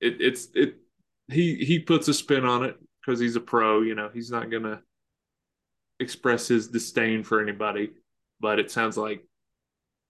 it, 0.00 0.20
it's 0.20 0.48
it. 0.54 0.76
He 1.28 1.56
he 1.56 1.78
puts 1.78 2.06
a 2.08 2.14
spin 2.14 2.44
on 2.44 2.62
it 2.64 2.76
because 3.00 3.18
he's 3.18 3.36
a 3.36 3.40
pro. 3.40 3.80
You 3.80 3.94
know, 3.94 4.10
he's 4.12 4.30
not 4.30 4.50
gonna 4.50 4.82
express 6.00 6.48
his 6.48 6.68
disdain 6.68 7.22
for 7.22 7.40
anybody. 7.40 7.90
But 8.40 8.58
it 8.58 8.70
sounds 8.70 8.96
like 8.96 9.26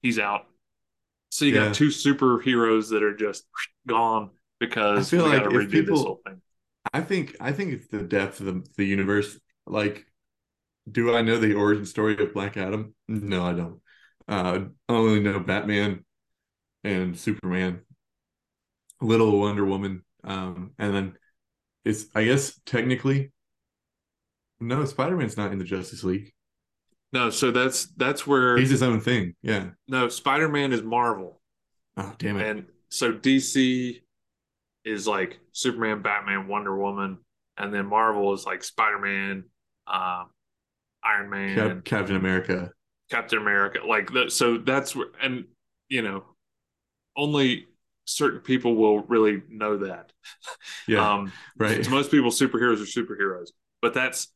he's 0.03 0.19
out. 0.19 0.47
So 1.31 1.45
you 1.45 1.55
Yeah. 1.55 1.67
got 1.67 1.75
two 1.75 1.89
superheroes 1.89 2.91
that 2.91 3.03
are 3.03 3.15
just 3.17 3.47
gone 3.87 4.31
because 4.59 5.13
I 5.13 5.17
feel 5.17 5.27
like 5.27 5.43
if 5.45 5.53
this 5.53 5.71
people- 5.71 5.97
whole 6.03 6.21
thing. 6.27 6.41
I 6.95 7.01
think 7.01 7.37
I 7.41 7.53
think 7.53 7.73
it's 7.73 7.89
the 7.89 8.03
depth 8.03 8.41
of 8.41 8.47
the, 8.47 8.67
the 8.77 8.85
universe. 8.85 9.39
Like, 9.67 10.07
do 10.91 11.15
I 11.17 11.23
know 11.23 11.37
the 11.39 11.55
origin 11.55 11.85
story 11.85 12.17
of 12.17 12.33
Black 12.33 12.57
Adam? 12.57 12.95
No, 13.09 13.45
I 13.45 13.53
don't. 13.55 13.81
Uh, 14.29 14.67
I 14.89 14.93
only 14.93 15.21
know 15.21 15.41
Batman 15.41 16.05
and 16.85 17.19
Superman, 17.19 17.81
Little 19.01 19.39
Wonder 19.39 19.65
Woman, 19.65 20.05
um, 20.25 20.73
and 20.79 20.95
then 20.95 21.19
it's 21.85 22.07
I 22.15 22.25
guess 22.25 22.59
technically, 22.67 23.33
no, 24.61 24.85
Spider 24.85 25.17
Man's 25.17 25.37
not 25.37 25.53
in 25.53 25.59
the 25.59 25.65
Justice 25.65 26.05
League. 26.05 26.33
No, 27.13 27.31
so 27.31 27.51
that's 27.51 27.87
that's 27.97 28.27
where 28.27 28.57
He's 28.57 28.71
his 28.71 28.83
own 28.83 29.01
thing. 29.01 29.35
Yeah. 29.43 29.71
no 29.89 30.09
Spider 30.09 30.49
Man 30.49 30.73
is 30.73 30.83
Marvel, 30.83 31.41
Oh 31.97 32.13
damn 32.19 32.37
it. 32.39 32.47
and 32.49 32.67
so 32.91 33.13
DC 33.13 34.01
is 34.85 35.07
like 35.07 35.39
Superman, 35.53 36.03
Batman, 36.03 36.49
Wonder 36.49 36.77
Woman, 36.77 37.19
and 37.57 37.73
then 37.73 37.87
Marvel 37.87 38.33
is 38.35 38.45
like 38.45 38.63
Spider 38.65 38.99
Man, 38.99 39.45
uh, 39.87 40.25
Iron 41.05 41.31
Man, 41.31 41.55
Cap- 41.57 41.85
Captain 41.85 42.17
America. 42.17 42.71
Captain 43.11 43.39
America. 43.39 43.81
Like 43.87 44.13
the, 44.13 44.29
so 44.31 44.59
that's 44.59 44.95
where 44.97 45.07
and 45.23 45.45
you 45.89 46.03
know 46.03 46.25
only 47.17 47.67
certain 48.05 48.41
people 48.41 48.75
will 48.77 49.01
really 49.05 49.43
know 49.49 49.79
that. 49.79 50.13
Yeah. 50.89 51.09
Um, 51.15 51.33
right. 51.57 51.89
most 51.91 52.11
people, 52.11 52.31
superheroes 52.31 52.83
are 52.83 53.03
superheroes, 53.03 53.49
but 53.83 53.95
that's 53.95 54.29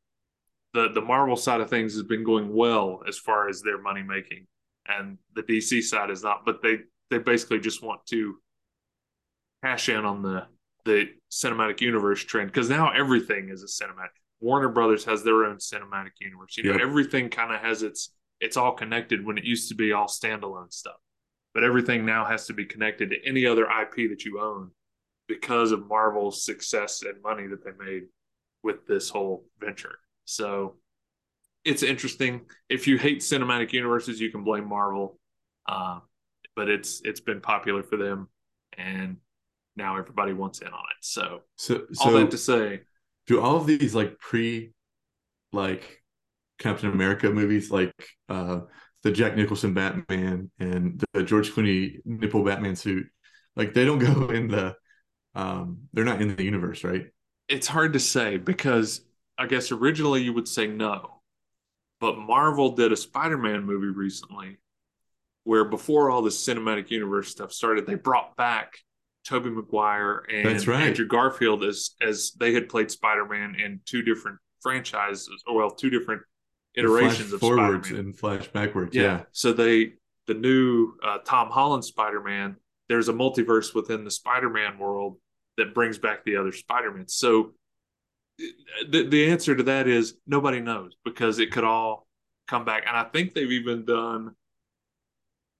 the 0.75 0.89
the 0.93 1.01
Marvel 1.01 1.37
side 1.37 1.61
of 1.61 1.69
things 1.71 1.95
has 1.95 2.03
been 2.05 2.25
going 2.25 2.53
well 2.55 3.03
as 3.09 3.19
far 3.19 3.49
as 3.49 3.61
their 3.63 3.81
money 3.81 4.03
making, 4.03 4.47
and 4.87 5.19
the 5.35 5.43
DC 5.43 5.83
side 5.83 6.11
is 6.11 6.23
not. 6.23 6.45
But 6.45 6.63
they 6.63 6.79
they 7.11 7.19
basically 7.19 7.61
just 7.61 7.83
want 7.83 8.05
to 8.07 8.37
cash 9.65 9.89
in 9.89 10.05
on 10.05 10.23
the 10.23 10.47
the 10.85 11.07
cinematic 11.31 11.81
universe 11.81 12.23
trend 12.25 12.51
because 12.51 12.71
now 12.71 12.91
everything 12.91 13.51
is 13.51 13.63
a 13.63 13.67
cinematic. 13.67 14.09
Warner 14.41 14.71
Brothers 14.71 15.05
has 15.05 15.23
their 15.23 15.45
own 15.45 15.57
cinematic 15.59 16.13
universe. 16.21 16.57
You 16.57 16.65
know, 16.65 16.73
Yep. 16.73 16.81
everything 16.81 17.29
kind 17.29 17.53
of 17.55 17.61
has 17.61 17.83
its 17.83 18.15
it's 18.41 18.57
all 18.57 18.73
connected 18.73 19.25
when 19.25 19.37
it 19.37 19.45
used 19.45 19.69
to 19.69 19.75
be 19.75 19.93
all 19.93 20.07
standalone 20.07 20.73
stuff. 20.73 20.97
But 21.53 21.65
everything 21.65 22.07
now 22.07 22.25
has 22.25 22.47
to 22.47 22.55
be 22.55 22.65
connected 22.65 23.11
to 23.11 23.17
any 23.27 23.45
other 23.45 23.65
IP 23.65 24.09
that 24.09 24.25
you 24.25 24.41
own 24.41 24.71
because 25.29 25.73
of 25.73 25.87
Marvel's 25.87 26.43
success 26.45 27.03
and 27.03 27.21
money 27.23 27.47
that 27.49 27.63
they 27.65 27.73
made 27.85 28.05
with 28.63 28.87
this 28.87 29.11
whole 29.11 29.45
venture. 29.59 29.99
So 30.31 30.77
it's 31.65 31.83
interesting. 31.83 32.43
If 32.69 32.87
you 32.87 32.99
hate 32.99 33.21
cinematic 33.21 33.73
universes, 33.73 34.21
you 34.21 34.31
can 34.31 34.45
blame 34.45 34.69
Marvel, 34.69 35.19
uh, 35.69 36.01
but 36.55 36.69
it's 36.69 37.03
it's 37.05 37.21
been 37.21 37.41
popular 37.41 37.83
for 37.83 37.97
them, 37.97 38.29
and 38.79 39.17
now 39.77 39.97
everybody 39.97 40.33
wants 40.33 40.61
in 40.61 40.69
on 40.69 40.73
it. 40.73 41.03
So 41.03 41.41
So 41.57 41.87
all 41.99 42.11
so 42.11 42.19
that 42.19 42.31
to 42.31 42.39
say, 42.39 42.81
do 43.27 43.41
all 43.41 43.57
of 43.57 43.67
these 43.67 43.95
like 43.95 44.19
pre 44.19 44.73
like 45.53 46.03
Captain 46.59 46.91
America 46.91 47.29
movies 47.31 47.71
like 47.71 47.93
uh 48.29 48.61
the 49.03 49.11
Jack 49.11 49.35
Nicholson 49.37 49.75
Batman 49.75 50.51
and 50.59 51.03
the 51.13 51.23
George 51.23 51.51
Clooney 51.51 52.01
nipple 52.05 52.45
Batman 52.45 52.77
suit 52.77 53.07
like 53.57 53.75
they 53.75 53.85
don't 53.85 53.99
go 53.99 54.29
in 54.29 54.49
the 54.49 54.77
um 55.35 55.79
they're 55.93 56.05
not 56.05 56.21
in 56.21 56.37
the 56.37 56.45
universe 56.45 56.85
right 56.85 57.07
it's 57.49 57.67
hard 57.67 57.95
to 57.95 58.01
say 58.01 58.37
because 58.37 59.01
I 59.41 59.47
guess 59.47 59.73
originally 59.73 60.23
you 60.23 60.35
would 60.35 60.47
say 60.47 60.67
no, 60.67 61.23
but 61.99 62.19
Marvel 62.19 62.73
did 62.73 62.93
a 62.93 62.97
Spider-Man 62.97 63.65
movie 63.65 63.87
recently 63.87 64.59
where 65.45 65.65
before 65.65 66.11
all 66.11 66.21
this 66.21 66.47
cinematic 66.47 66.91
universe 66.91 67.31
stuff 67.31 67.51
started, 67.51 67.87
they 67.87 67.95
brought 67.95 68.37
back 68.37 68.75
Tobey 69.25 69.49
Maguire 69.49 70.25
and 70.31 70.45
That's 70.45 70.67
right. 70.67 70.89
Andrew 70.89 71.07
Garfield 71.07 71.65
as 71.65 71.93
as 72.03 72.33
they 72.39 72.53
had 72.53 72.69
played 72.69 72.91
Spider-Man 72.91 73.57
in 73.59 73.81
two 73.87 74.03
different 74.03 74.39
franchises, 74.61 75.43
or 75.47 75.57
well, 75.57 75.71
two 75.71 75.89
different 75.89 76.21
iterations 76.75 77.31
flash 77.31 77.33
of 77.33 77.41
forwards 77.41 77.89
Spider-Man. 77.89 78.07
and 78.07 78.19
flash 78.19 78.49
backwards 78.49 78.95
Yeah. 78.95 79.03
yeah, 79.03 79.21
So 79.33 79.55
they 79.55 79.95
the 80.27 80.35
new 80.35 80.93
uh, 81.03 81.19
Tom 81.25 81.49
Holland 81.49 81.85
Spider-Man, 81.85 82.57
there's 82.91 83.09
a 83.09 83.13
multiverse 83.15 83.75
within 83.75 84.05
the 84.05 84.11
Spider-Man 84.11 84.79
world 84.79 85.17
that 85.57 85.75
brings 85.75 85.99
back 85.99 86.25
the 86.25 86.37
other 86.37 86.53
Spider-Man. 86.53 87.09
So 87.09 87.55
the 88.89 89.05
the 89.09 89.31
answer 89.31 89.55
to 89.55 89.63
that 89.65 89.87
is 89.89 90.15
nobody 90.27 90.61
knows 90.61 90.93
because 91.05 91.39
it 91.39 91.53
could 91.53 91.65
all 91.65 92.07
come 92.49 92.65
back. 92.65 92.85
And 92.87 92.97
I 92.97 93.05
think 93.05 93.35
they've 93.35 93.51
even 93.51 93.85
done 93.85 94.35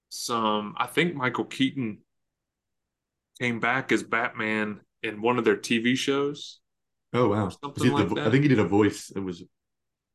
some 0.09 0.75
I 0.77 0.87
think 0.87 1.15
Michael 1.15 1.45
Keaton 1.45 1.99
came 3.39 3.59
back 3.59 3.91
as 3.91 4.03
Batman 4.03 4.81
in 5.03 5.21
one 5.21 5.37
of 5.37 5.45
their 5.45 5.57
TV 5.57 5.95
shows. 5.97 6.59
oh 7.13 7.29
wow 7.29 7.49
Something 7.49 7.83
he 7.83 7.89
the 7.89 7.95
like 7.95 8.09
that. 8.15 8.27
I 8.27 8.29
think 8.31 8.43
he 8.43 8.49
did 8.49 8.59
a 8.59 8.65
voice 8.65 9.11
it 9.15 9.19
was 9.19 9.43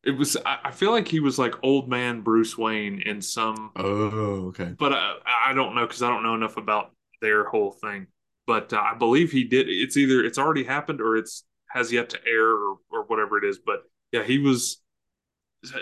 It 0.05 0.13
was 0.13 0.37
I, 0.45 0.59
I 0.67 0.71
feel 0.71 0.93
like 0.93 1.09
he 1.09 1.21
was 1.21 1.39
like 1.39 1.55
old 1.63 1.89
man 1.89 2.21
Bruce 2.23 2.57
Wayne 2.57 3.01
in 3.03 3.21
some 3.23 3.73
oh 3.77 4.49
okay 4.49 4.75
but 4.79 4.93
I, 4.93 5.17
I 5.49 5.53
don't 5.55 5.75
know 5.75 5.87
because 5.87 6.03
I 6.03 6.09
don't 6.09 6.23
know 6.23 6.35
enough 6.35 6.57
about 6.57 6.93
their 7.21 7.45
whole 7.45 7.73
thing. 7.73 8.07
But 8.47 8.73
uh, 8.73 8.81
I 8.81 8.95
believe 8.95 9.33
he 9.33 9.45
did. 9.45 9.69
It's 9.69 9.97
either 9.97 10.23
it's 10.25 10.39
already 10.39 10.63
happened 10.65 11.01
or 11.01 11.17
it's 11.17 11.45
has 11.77 11.93
yet 11.93 12.11
to 12.11 12.19
air 12.27 12.49
or, 12.49 12.79
or 12.91 13.05
whatever 13.07 13.39
it 13.39 13.45
is. 13.45 13.59
But 13.59 13.85
yeah, 14.13 14.23
he 14.25 14.39
was. 14.39 14.81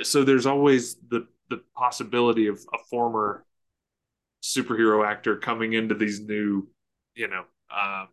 So 0.02 0.24
there's 0.24 0.46
always 0.46 0.96
the 1.08 1.26
the 1.50 1.62
possibility 1.76 2.46
of 2.48 2.58
a 2.72 2.78
former 2.90 3.44
superhero 4.42 5.06
actor 5.06 5.36
coming 5.36 5.72
into 5.74 5.94
these 5.94 6.20
new, 6.20 6.68
you 7.14 7.28
know, 7.28 7.44
uh, 7.74 8.06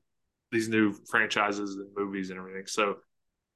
these 0.52 0.70
new 0.70 0.94
franchises 1.10 1.76
and 1.76 1.88
movies 1.96 2.30
and 2.30 2.40
everything. 2.40 2.68
So 2.68 2.98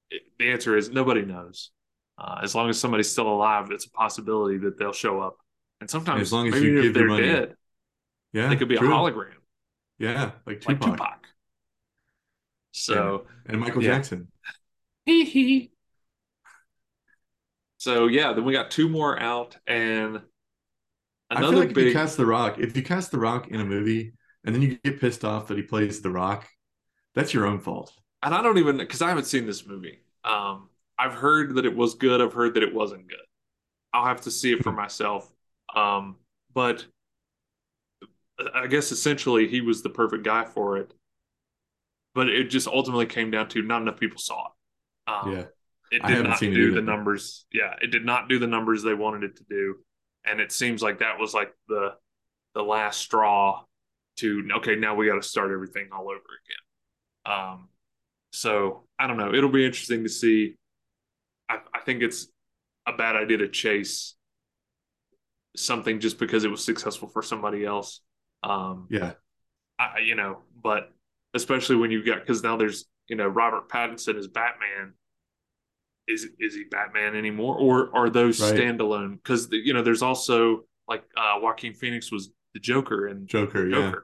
it, 0.09 0.23
the 0.39 0.51
answer 0.51 0.77
is 0.77 0.89
nobody 0.89 1.23
knows. 1.23 1.71
Uh, 2.17 2.39
as 2.43 2.55
long 2.55 2.69
as 2.69 2.79
somebody's 2.79 3.11
still 3.11 3.27
alive, 3.27 3.71
it's 3.71 3.85
a 3.85 3.91
possibility 3.91 4.57
that 4.59 4.77
they'll 4.79 4.93
show 4.93 5.19
up. 5.19 5.37
And 5.81 5.89
sometimes, 5.89 6.21
As 6.21 6.33
long 6.33 6.47
as 6.47 6.53
maybe 6.53 6.67
you 6.67 6.81
give 6.81 6.85
if 6.85 6.93
they're 6.93 7.07
money. 7.07 7.27
dead, 7.27 7.55
yeah 8.33 8.47
they 8.47 8.55
could 8.55 8.69
be 8.69 8.77
true. 8.77 8.87
a 8.93 8.97
hologram, 8.97 9.33
yeah 9.99 10.31
like 10.45 10.65
like 10.65 10.79
Tupac, 10.79 10.97
Tupac. 10.97 11.27
So, 12.75 13.25
and 13.45 13.59
Michael 13.59 13.81
Yeah. 13.83 13.97
Jackson 13.97 14.27
hee 15.05 15.23
hee. 15.25 15.71
So 17.77 18.07
yeah, 18.07 18.33
then 18.33 18.45
we 18.45 18.53
got 18.53 18.71
two 18.71 18.89
more 18.89 19.19
out, 19.19 19.57
and 19.67 20.21
I 21.29 21.39
feel 21.39 21.49
another 21.49 21.57
like 21.67 21.71
if 21.71 21.77
you 21.77 21.91
cast 21.93 22.17
The 22.17 22.25
Rock, 22.25 22.59
if 22.59 22.75
you 22.75 22.83
cast 22.83 23.11
The 23.11 23.19
Rock 23.19 23.47
in 23.49 23.59
a 23.59 23.65
movie 23.65 24.13
and 24.43 24.53
then 24.53 24.61
you 24.61 24.77
get 24.83 24.99
pissed 24.99 25.25
off 25.25 25.47
that 25.47 25.57
he 25.57 25.63
plays 25.63 26.01
The 26.01 26.09
Rock, 26.09 26.47
that's 27.13 27.33
your 27.33 27.45
own 27.45 27.59
fault. 27.59 27.93
and 28.23 28.33
I 28.33 28.41
don't 28.41 28.57
even 28.57 28.77
because 28.77 29.01
I 29.01 29.09
haven't 29.09 29.25
seen 29.25 29.45
this 29.45 29.65
movie. 29.65 29.99
Um, 30.23 30.69
I've 30.97 31.13
heard 31.13 31.55
that 31.55 31.65
it 31.65 31.75
was 31.75 31.95
good. 31.95 32.21
I've 32.21 32.33
heard 32.33 32.53
that 32.55 32.63
it 32.63 32.73
wasn't 32.73 33.07
good. 33.07 33.19
I'll 33.93 34.05
have 34.05 34.21
to 34.21 34.31
see 34.31 34.51
it 34.53 34.63
for 34.63 34.71
myself. 34.71 35.31
Um, 35.73 36.17
but 36.53 36.85
I 38.53 38.67
guess 38.67 38.91
essentially 38.91 39.47
he 39.47 39.61
was 39.61 39.81
the 39.81 39.89
perfect 39.89 40.23
guy 40.23 40.45
for 40.45 40.77
it. 40.77 40.93
But 42.15 42.29
it 42.29 42.45
just 42.45 42.67
ultimately 42.67 43.05
came 43.05 43.29
down 43.29 43.49
to 43.49 43.61
not 43.61 43.81
enough 43.81 43.99
people 43.99 44.17
saw 44.17 44.47
it. 44.47 45.11
Um, 45.11 45.31
yeah. 45.33 45.43
It 45.91 46.01
did 46.03 46.23
not 46.23 46.39
do 46.39 46.73
the 46.73 46.81
numbers. 46.81 47.45
Yeah, 47.53 47.75
it 47.79 47.91
did 47.91 48.05
not 48.05 48.27
do 48.27 48.39
the 48.39 48.47
numbers 48.47 48.81
they 48.81 48.95
wanted 48.95 49.23
it 49.23 49.37
to 49.37 49.43
do, 49.47 49.75
and 50.25 50.39
it 50.39 50.51
seems 50.51 50.81
like 50.81 50.99
that 50.99 51.19
was 51.19 51.33
like 51.33 51.53
the 51.67 51.91
the 52.55 52.63
last 52.63 52.99
straw 52.99 53.63
to 54.17 54.47
okay, 54.57 54.75
now 54.75 54.95
we 54.95 55.07
got 55.07 55.15
to 55.15 55.21
start 55.21 55.51
everything 55.51 55.89
all 55.91 56.05
over 56.05 56.15
again. 56.15 57.33
Um, 57.33 57.69
so 58.31 58.87
I 58.97 59.07
don't 59.07 59.17
know. 59.17 59.33
It'll 59.33 59.51
be 59.51 59.65
interesting 59.65 60.03
to 60.03 60.09
see. 60.09 60.55
I, 61.49 61.59
I 61.73 61.81
think 61.81 62.01
it's 62.01 62.27
a 62.87 62.93
bad 62.93 63.15
idea 63.15 63.37
to 63.37 63.47
chase 63.47 64.15
something 65.55 65.99
just 65.99 66.19
because 66.19 66.43
it 66.43 66.51
was 66.51 66.63
successful 66.63 67.07
for 67.07 67.21
somebody 67.21 67.65
else. 67.65 68.01
Um, 68.43 68.87
Yeah. 68.89 69.13
I, 69.77 69.99
you 69.99 70.15
know, 70.15 70.39
but 70.61 70.89
especially 71.35 71.77
when 71.77 71.91
you 71.91 72.03
get 72.03 72.21
because 72.21 72.43
now 72.43 72.57
there's 72.57 72.85
you 73.07 73.15
know 73.17 73.27
Robert 73.27 73.69
Pattinson 73.69 74.17
as 74.17 74.27
Batman. 74.27 74.93
Is 76.07 76.27
is 76.39 76.53
he 76.53 76.65
Batman 76.65 77.15
anymore, 77.15 77.57
or 77.57 77.95
are 77.95 78.11
those 78.11 78.39
Right. 78.39 78.53
standalone? 78.53 79.13
Because 79.15 79.47
you 79.51 79.73
know, 79.73 79.81
there's 79.81 80.03
also 80.03 80.65
like 80.87 81.03
uh, 81.17 81.39
Joaquin 81.41 81.73
Phoenix 81.73 82.11
was 82.11 82.29
the 82.53 82.59
Joker 82.59 83.07
and 83.07 83.27
Joker, 83.27 83.67
yeah. 83.67 83.95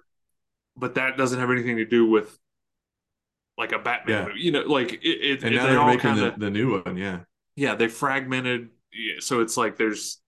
But 0.75 0.95
that 0.95 1.15
doesn't 1.17 1.39
have 1.39 1.51
anything 1.51 1.77
to 1.77 1.85
do 1.85 2.07
with 2.07 2.39
like 3.57 3.71
a 3.71 3.79
Batman 3.79 4.13
Yeah. 4.15 4.25
movie. 4.25 4.39
You 4.39 4.51
know, 4.51 4.61
like 4.61 4.93
it. 4.93 4.99
it 5.03 5.43
And 5.43 5.55
now 5.55 5.67
they 5.67 5.71
they're 5.73 5.79
all 5.79 5.87
making 5.87 6.13
kinda, 6.13 6.31
the, 6.31 6.39
the 6.45 6.49
new 6.49 6.81
one. 6.81 6.97
Yeah. 6.97 7.19
yeah, 7.55 7.75
they 7.75 7.87
fragmented. 7.87 8.69
Yeah, 8.93 9.15
so 9.19 9.41
it's 9.41 9.57
like 9.57 9.77
there's 9.77 10.20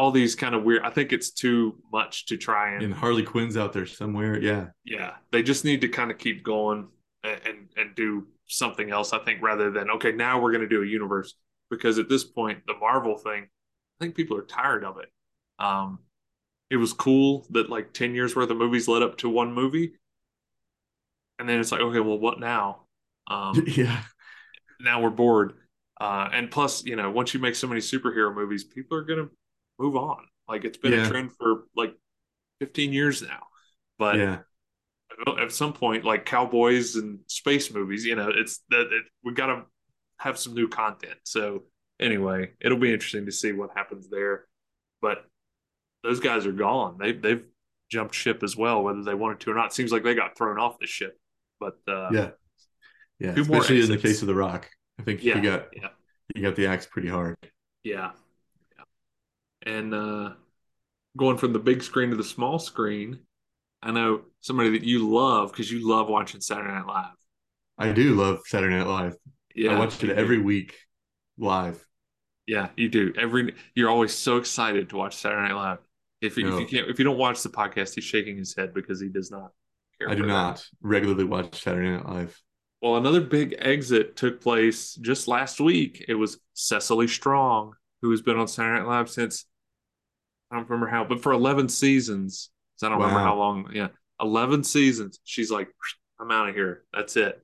all 0.00 0.10
these 0.10 0.34
kind 0.34 0.54
of 0.54 0.62
weird. 0.62 0.80
I 0.82 0.88
think 0.88 1.12
it's 1.12 1.30
too 1.30 1.76
much 1.92 2.24
to 2.26 2.38
try 2.38 2.72
and 2.72 2.82
And 2.82 2.94
Harley 2.94 3.22
Quinn's 3.22 3.58
out 3.58 3.74
there 3.74 3.84
somewhere. 3.84 4.40
Yeah. 4.40 4.68
yeah, 4.82 5.16
they 5.30 5.42
just 5.42 5.62
need 5.62 5.82
to 5.82 5.88
kind 5.88 6.10
of 6.10 6.16
keep 6.16 6.42
going 6.42 6.88
and, 7.22 7.40
and 7.44 7.68
and 7.76 7.94
do 7.94 8.26
something 8.46 8.90
else. 8.90 9.12
I 9.12 9.18
think 9.18 9.42
rather 9.42 9.70
than 9.70 9.90
okay, 9.90 10.12
now 10.12 10.40
we're 10.40 10.52
going 10.52 10.62
to 10.62 10.68
do 10.68 10.82
a 10.82 10.86
universe 10.86 11.34
because 11.70 11.98
at 11.98 12.08
this 12.08 12.24
point, 12.24 12.60
the 12.66 12.72
Marvel 12.80 13.18
thing, 13.18 13.42
I 13.44 14.04
think 14.04 14.14
people 14.14 14.38
are 14.38 14.42
tired 14.42 14.84
of 14.84 14.96
it. 14.96 15.10
Um, 15.62 15.98
it 16.70 16.78
was 16.78 16.94
cool 16.94 17.46
that 17.50 17.68
like 17.68 17.92
ten 17.92 18.14
years 18.14 18.34
worth 18.34 18.48
of 18.48 18.56
movies 18.56 18.88
led 18.88 19.02
up 19.02 19.18
to 19.18 19.28
one 19.28 19.52
movie, 19.52 19.92
and 21.38 21.46
then 21.46 21.60
it's 21.60 21.72
like 21.72 21.82
okay, 21.82 22.00
well, 22.00 22.18
what 22.18 22.40
now? 22.40 22.86
Um, 23.28 23.62
yeah. 23.66 24.00
now 24.80 25.02
we're 25.02 25.10
bored. 25.10 25.52
Uh, 26.00 26.30
and 26.32 26.50
plus, 26.50 26.86
you 26.86 26.96
know, 26.96 27.10
once 27.10 27.34
you 27.34 27.40
make 27.40 27.54
so 27.54 27.66
many 27.66 27.82
superhero 27.82 28.34
movies, 28.34 28.64
people 28.64 28.96
are 28.96 29.02
gonna 29.02 29.28
move 29.80 29.96
on. 29.96 30.24
Like 30.48 30.64
it's 30.64 30.78
been 30.78 30.92
Yeah. 30.92 31.06
a 31.06 31.08
trend 31.08 31.32
for 31.32 31.64
like 31.74 31.94
15 32.60 32.92
years 32.92 33.22
now. 33.22 33.46
But 33.98 34.16
Yeah. 34.16 34.38
at 35.38 35.52
some 35.52 35.72
point, 35.72 36.04
like 36.04 36.24
cowboys 36.24 36.96
and 36.96 37.20
space 37.26 37.72
movies, 37.72 38.04
you 38.04 38.14
know, 38.16 38.30
it's 38.34 38.60
that 38.70 38.92
it, 38.92 39.04
we 39.24 39.32
got 39.32 39.46
to 39.46 39.62
have 40.18 40.38
some 40.38 40.54
new 40.54 40.68
content. 40.68 41.18
So 41.24 41.64
anyway, 41.98 42.52
it'll 42.60 42.78
be 42.78 42.92
interesting 42.92 43.26
to 43.26 43.32
see 43.32 43.52
what 43.52 43.70
happens 43.74 44.08
there. 44.08 44.46
But 45.00 45.24
those 46.02 46.20
guys 46.20 46.46
are 46.46 46.52
gone. 46.52 46.96
They 46.98 47.12
they've 47.12 47.44
jumped 47.90 48.14
ship 48.14 48.42
as 48.42 48.56
well, 48.56 48.82
whether 48.82 49.02
they 49.02 49.14
wanted 49.14 49.40
to 49.40 49.50
or 49.50 49.54
not. 49.54 49.74
Seems 49.74 49.92
like 49.92 50.02
they 50.04 50.14
got 50.14 50.36
thrown 50.36 50.58
off 50.58 50.78
the 50.78 50.86
ship. 50.86 51.18
But 51.58 51.78
uh, 51.88 52.10
Yeah. 52.12 52.30
Yeah. 53.18 53.38
Especially 53.38 53.80
in 53.80 53.88
the 53.90 53.98
case 53.98 54.22
of 54.22 54.28
The 54.28 54.34
Rock. 54.34 54.70
I 54.98 55.02
think 55.02 55.22
yeah, 55.22 55.34
he 55.34 55.40
got 55.40 55.68
yeah. 55.74 55.88
he 56.34 56.40
got 56.42 56.56
the 56.56 56.66
axe 56.66 56.86
pretty 56.86 57.08
hard. 57.08 57.36
Yeah. 57.82 58.12
And 59.64 59.94
uh 59.94 60.30
going 61.16 61.36
from 61.36 61.52
the 61.52 61.58
big 61.58 61.82
screen 61.82 62.10
to 62.10 62.16
the 62.16 62.24
small 62.24 62.58
screen, 62.58 63.20
I 63.82 63.90
know 63.92 64.22
somebody 64.40 64.70
that 64.70 64.84
you 64.84 65.08
love 65.08 65.52
because 65.52 65.70
you 65.70 65.88
love 65.88 66.08
watching 66.08 66.40
Saturday 66.40 66.72
Night 66.72 66.86
Live. 66.86 67.14
I 67.78 67.92
do 67.92 68.14
love 68.14 68.40
Saturday 68.46 68.76
Night 68.76 68.86
Live. 68.86 69.16
Yeah. 69.54 69.72
I 69.72 69.78
watch 69.78 70.02
it 70.02 70.08
do. 70.08 70.12
every 70.12 70.38
week 70.38 70.76
live. 71.38 71.84
Yeah, 72.46 72.68
you 72.76 72.88
do. 72.88 73.12
Every 73.18 73.54
you're 73.74 73.90
always 73.90 74.12
so 74.12 74.36
excited 74.36 74.90
to 74.90 74.96
watch 74.96 75.16
Saturday 75.16 75.48
Night 75.48 75.54
Live. 75.54 75.78
If, 76.20 76.36
you 76.36 76.52
if 76.52 76.60
you 76.60 76.66
can't 76.66 76.90
if 76.90 76.98
you 76.98 77.04
don't 77.04 77.16
watch 77.16 77.42
the 77.42 77.48
podcast, 77.48 77.94
he's 77.94 78.04
shaking 78.04 78.36
his 78.36 78.54
head 78.54 78.74
because 78.74 79.00
he 79.00 79.08
does 79.08 79.30
not 79.30 79.52
care. 79.98 80.10
I 80.10 80.14
do 80.14 80.22
that. 80.22 80.28
not 80.28 80.64
regularly 80.82 81.24
watch 81.24 81.62
Saturday 81.62 81.90
Night 81.90 82.06
Live. 82.06 82.42
Well, 82.82 82.96
another 82.96 83.20
big 83.20 83.56
exit 83.58 84.16
took 84.16 84.40
place 84.40 84.94
just 84.94 85.28
last 85.28 85.60
week. 85.60 86.04
It 86.08 86.14
was 86.14 86.38
Cecily 86.54 87.08
Strong, 87.08 87.74
who 88.02 88.10
has 88.10 88.22
been 88.22 88.38
on 88.38 88.48
Saturday 88.48 88.80
Night 88.80 88.88
Live 88.88 89.10
since 89.10 89.44
I 90.50 90.56
don't 90.56 90.68
remember 90.68 90.88
how, 90.88 91.04
but 91.04 91.22
for 91.22 91.32
11 91.32 91.68
seasons. 91.68 92.50
So 92.76 92.86
I 92.86 92.90
don't 92.90 92.98
remember 92.98 93.20
how 93.20 93.36
long. 93.36 93.70
Yeah, 93.72 93.88
11 94.20 94.64
seasons. 94.64 95.20
She's 95.24 95.50
like, 95.50 95.68
I'm 96.18 96.30
out 96.30 96.48
of 96.48 96.54
here. 96.54 96.84
That's 96.92 97.16
it. 97.16 97.40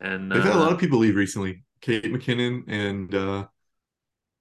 And 0.00 0.30
They've 0.30 0.42
had 0.42 0.52
a 0.52 0.56
uh, 0.56 0.60
lot 0.60 0.72
of 0.72 0.78
people 0.78 0.98
leave 0.98 1.16
recently. 1.16 1.64
Kate 1.80 2.04
McKinnon 2.04 2.64
and 2.66 3.14
uh 3.14 3.46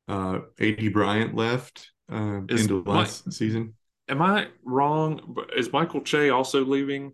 uh 0.08 0.40
Aidy 0.60 0.92
Bryant 0.92 1.36
left 1.36 1.92
uh 2.12 2.42
into 2.50 2.84
Mike- 2.86 2.96
last 2.96 3.34
season. 3.34 3.74
am 4.08 4.22
I 4.22 4.48
wrong? 4.64 5.36
Is 5.56 5.72
Michael 5.72 6.02
Che 6.02 6.30
also 6.30 6.64
leaving? 6.64 7.14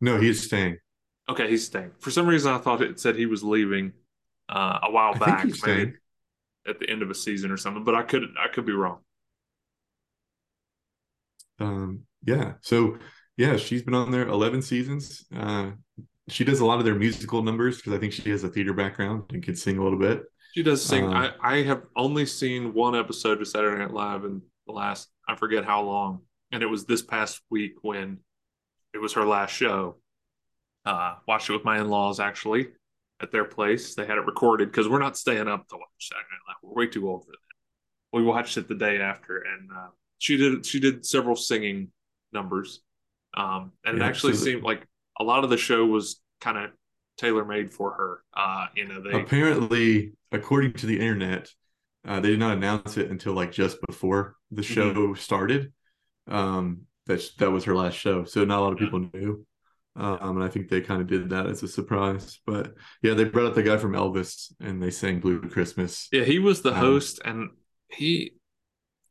No, 0.00 0.20
he's 0.20 0.44
staying. 0.44 0.78
Okay, 1.28 1.48
he's 1.48 1.64
staying. 1.66 1.92
For 2.00 2.10
some 2.10 2.26
reason, 2.26 2.52
I 2.52 2.58
thought 2.58 2.82
it 2.82 3.00
said 3.00 3.16
he 3.16 3.26
was 3.26 3.42
leaving 3.42 3.92
uh, 4.48 4.80
a 4.82 4.90
while 4.90 5.14
I 5.14 5.18
back, 5.18 5.42
think 5.42 5.54
he's 5.54 5.66
maybe 5.66 5.80
staying. 5.80 5.96
At 6.66 6.78
the 6.80 6.88
end 6.88 7.02
of 7.02 7.10
a 7.10 7.14
season 7.14 7.50
or 7.50 7.56
something. 7.56 7.84
But 7.84 7.94
I 7.94 8.02
could 8.02 8.22
I 8.38 8.48
could 8.52 8.66
be 8.66 8.72
wrong. 8.72 8.98
Um 11.60 12.02
yeah. 12.24 12.54
So 12.62 12.98
yeah, 13.36 13.56
she's 13.56 13.82
been 13.82 13.94
on 13.94 14.10
there 14.10 14.26
11 14.28 14.62
seasons. 14.62 15.24
Uh 15.34 15.72
she 16.28 16.44
does 16.44 16.60
a 16.60 16.66
lot 16.66 16.78
of 16.78 16.84
their 16.84 16.94
musical 16.94 17.42
numbers 17.42 17.76
because 17.76 17.92
I 17.92 17.98
think 17.98 18.12
she 18.12 18.30
has 18.30 18.44
a 18.44 18.48
theater 18.48 18.72
background 18.72 19.24
and 19.32 19.42
can 19.42 19.54
sing 19.54 19.78
a 19.78 19.82
little 19.82 19.98
bit. 19.98 20.22
She 20.54 20.62
does 20.62 20.82
sing. 20.82 21.12
Uh, 21.12 21.32
I, 21.42 21.56
I 21.56 21.62
have 21.64 21.82
only 21.96 22.24
seen 22.24 22.72
one 22.72 22.96
episode 22.96 23.40
of 23.40 23.48
Saturday 23.48 23.78
Night 23.78 23.92
Live 23.92 24.24
in 24.24 24.40
the 24.66 24.72
last, 24.72 25.10
I 25.28 25.36
forget 25.36 25.64
how 25.64 25.82
long. 25.82 26.22
And 26.52 26.62
it 26.62 26.66
was 26.66 26.86
this 26.86 27.02
past 27.02 27.42
week 27.50 27.74
when 27.82 28.18
it 28.94 28.98
was 28.98 29.14
her 29.14 29.26
last 29.26 29.50
show. 29.50 29.96
Uh, 30.86 31.16
watched 31.26 31.50
it 31.50 31.54
with 31.54 31.64
my 31.64 31.80
in 31.80 31.88
laws 31.88 32.20
actually 32.20 32.68
at 33.20 33.30
their 33.32 33.44
place. 33.44 33.94
They 33.94 34.06
had 34.06 34.18
it 34.18 34.26
recorded 34.26 34.70
because 34.70 34.88
we're 34.88 34.98
not 34.98 35.16
staying 35.16 35.48
up 35.48 35.68
to 35.68 35.76
watch 35.76 35.88
Saturday 36.00 36.26
Night 36.30 36.48
Live. 36.48 36.56
We're 36.62 36.84
way 36.84 36.86
too 36.90 37.08
old 37.08 37.24
for 37.24 37.32
that. 37.32 37.38
We 38.18 38.22
watched 38.22 38.56
it 38.56 38.68
the 38.68 38.74
day 38.74 39.00
after, 39.00 39.38
and 39.38 39.70
uh, 39.72 39.88
she 40.18 40.36
did 40.36 40.64
she 40.66 40.80
did 40.80 41.04
several 41.04 41.36
singing 41.36 41.88
numbers. 42.32 42.80
Um, 43.36 43.72
and 43.84 43.96
it 43.96 44.02
actually 44.02 44.34
seemed 44.34 44.62
like 44.62 44.86
a 45.18 45.24
lot 45.24 45.42
of 45.44 45.50
the 45.50 45.56
show 45.56 45.84
was 45.84 46.20
kind 46.40 46.56
of 46.58 46.70
tailor 47.18 47.44
made 47.44 47.72
for 47.72 47.92
her. 47.92 48.22
Uh, 48.34 48.66
you 48.76 48.86
know, 48.86 49.00
they 49.00 49.10
Apparently, 49.12 50.12
according 50.30 50.74
to 50.74 50.86
the 50.86 50.94
internet, 51.00 51.50
uh, 52.06 52.20
they 52.20 52.30
did 52.30 52.38
not 52.38 52.56
announce 52.56 52.96
it 52.96 53.10
until 53.10 53.32
like 53.32 53.50
just 53.52 53.80
before 53.86 54.36
the 54.52 54.62
show 54.62 54.92
Mm-hmm. 54.92 55.14
started. 55.14 55.72
Um, 56.28 56.82
that 57.06 57.22
that 57.38 57.50
was 57.50 57.64
her 57.64 57.74
last 57.74 57.94
show, 57.94 58.24
so 58.24 58.44
not 58.44 58.60
a 58.60 58.62
lot 58.62 58.72
of 58.72 58.80
Yeah. 58.80 58.86
people 58.86 59.10
knew. 59.12 59.44
Um, 59.96 60.36
and 60.38 60.44
I 60.44 60.48
think 60.48 60.68
they 60.68 60.80
kind 60.80 61.00
of 61.00 61.06
did 61.06 61.30
that 61.30 61.46
as 61.46 61.62
a 61.62 61.68
surprise. 61.68 62.40
But 62.46 62.74
yeah, 63.02 63.14
they 63.14 63.24
brought 63.24 63.46
up 63.46 63.54
the 63.54 63.62
guy 63.62 63.76
from 63.78 63.92
Elvis, 63.92 64.52
and 64.60 64.82
they 64.82 64.90
sang 64.90 65.20
"Blue 65.20 65.40
Christmas." 65.48 66.12
Yeah, 66.12 66.24
he 66.24 66.38
was 66.38 66.62
the 66.62 66.72
Um, 66.72 66.80
host, 66.80 67.20
and 67.24 67.50
he 67.88 68.34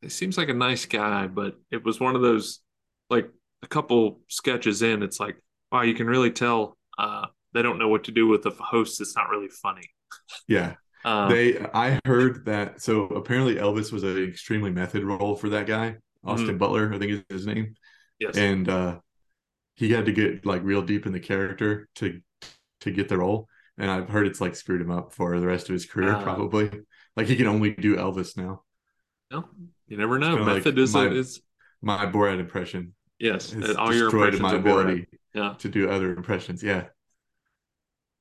he 0.01 0.09
seems 0.09 0.37
like 0.37 0.49
a 0.49 0.53
nice 0.53 0.85
guy, 0.85 1.27
but 1.27 1.55
it 1.71 1.83
was 1.85 1.99
one 1.99 2.15
of 2.15 2.21
those 2.21 2.61
like 3.09 3.29
a 3.63 3.67
couple 3.67 4.21
sketches 4.29 4.81
in, 4.83 5.03
it's 5.03 5.19
like, 5.19 5.37
wow, 5.71 5.81
you 5.83 5.93
can 5.95 6.07
really 6.07 6.31
tell 6.31 6.77
uh, 6.99 7.27
they 7.53 7.61
don't 7.61 7.79
know 7.79 7.89
what 7.89 8.05
to 8.05 8.11
do 8.11 8.27
with 8.27 8.45
a 8.45 8.51
host 8.51 9.01
It's 9.01 9.15
not 9.15 9.29
really 9.29 9.49
funny. 9.49 9.89
Yeah, 10.47 10.75
Um, 11.05 11.29
they. 11.29 11.59
I 11.73 11.99
heard 12.05 12.45
that. 12.45 12.81
So 12.81 13.05
apparently, 13.07 13.55
Elvis 13.55 13.91
was 13.91 14.03
an 14.03 14.23
extremely 14.23 14.71
method 14.71 15.03
role 15.03 15.35
for 15.35 15.49
that 15.49 15.67
guy, 15.67 15.97
Austin 16.23 16.57
Butler, 16.57 16.93
I 16.93 16.99
think 16.99 17.11
is 17.11 17.23
his 17.29 17.47
name. 17.47 17.75
yes, 18.19 18.35
and 18.37 18.69
uh 18.69 18.99
he 19.75 19.91
had 19.91 20.05
to 20.05 20.11
get 20.11 20.45
like 20.45 20.63
real 20.63 20.81
deep 20.81 21.05
in 21.05 21.11
the 21.13 21.19
character 21.19 21.87
to 21.95 22.21
to 22.81 22.91
get 22.91 23.09
the 23.09 23.17
role 23.17 23.47
and 23.77 23.89
i've 23.89 24.09
heard 24.09 24.27
it's 24.27 24.41
like 24.41 24.55
screwed 24.55 24.81
him 24.81 24.91
up 24.91 25.13
for 25.13 25.39
the 25.39 25.47
rest 25.47 25.69
of 25.69 25.73
his 25.73 25.85
career 25.85 26.13
Ah. 26.13 26.21
probably 26.23 26.69
like 27.15 27.27
he 27.27 27.35
can 27.35 27.47
only 27.47 27.71
do 27.71 27.95
elvis 27.95 28.35
now 28.37 28.63
no, 29.31 29.45
you 29.87 29.97
never 29.97 30.19
know. 30.19 30.35
kinda 30.37 30.43
like 30.43 30.55
Method 30.57 30.77
is 30.77 30.93
my- 30.93 31.07
is 31.07 31.41
my 31.81 32.05
borat 32.05 32.39
impression 32.39 32.93
yes, 33.19 33.53
all 33.77 33.93
your 33.93 34.05
destroyed 34.05 34.33
impressions 34.35 34.41
my 34.41 34.53
ability 34.55 35.07
Yeah. 35.33 35.53
to 35.59 35.69
do 35.69 35.89
other 35.89 36.13
impressions 36.15 36.61
yeah 36.61 36.85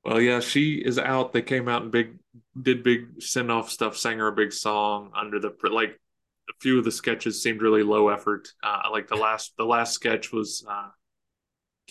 Well, 0.04 0.20
yeah, 0.20 0.40
she 0.40 0.82
is 0.84 0.98
out. 0.98 1.32
They 1.32 1.42
came 1.42 1.68
out 1.68 1.82
and 1.82 1.92
big 1.92 2.18
did 2.60 2.82
big 2.82 3.22
send 3.22 3.52
off 3.52 3.70
stuff, 3.70 3.96
sang 3.96 4.18
her 4.18 4.26
a 4.28 4.32
big 4.32 4.52
song 4.52 5.12
under 5.14 5.38
the 5.38 5.54
like 5.70 6.00
a 6.50 6.52
few 6.60 6.78
of 6.78 6.84
the 6.84 6.90
sketches 6.90 7.40
seemed 7.42 7.62
really 7.62 7.84
low 7.84 8.08
effort. 8.08 8.48
Uh, 8.64 8.88
like 8.90 9.06
the 9.06 9.14
last 9.16 9.54
the 9.58 9.64
last 9.64 9.92
sketch 9.94 10.32
was 10.32 10.64
uh, 10.68 10.88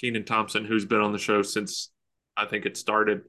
Kenan 0.02 0.26
Thompson, 0.26 0.66
who's 0.66 0.86
been 0.86 1.00
on 1.00 1.12
the 1.14 1.20
show 1.20 1.42
since 1.44 1.92
I 2.36 2.46
think 2.46 2.66
it 2.66 2.76
started. 2.76 3.22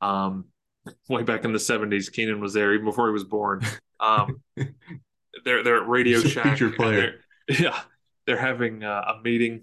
Um, 0.00 0.44
way 1.08 1.22
back 1.22 1.44
in 1.44 1.52
the 1.52 1.58
seventies. 1.58 2.08
Kenan 2.10 2.40
was 2.40 2.52
there 2.52 2.72
even 2.74 2.84
before 2.84 3.08
he 3.08 3.12
was 3.12 3.24
born. 3.24 3.62
Um, 3.98 4.42
they're 5.44 5.62
they're 5.64 5.82
at 5.82 5.88
Radio 5.88 6.20
He's 6.20 6.32
Shack. 6.32 6.58
they're- 6.58 7.20
Yeah, 7.58 7.80
they're 8.26 8.36
having 8.36 8.84
uh, 8.84 9.14
a 9.16 9.22
meeting, 9.22 9.62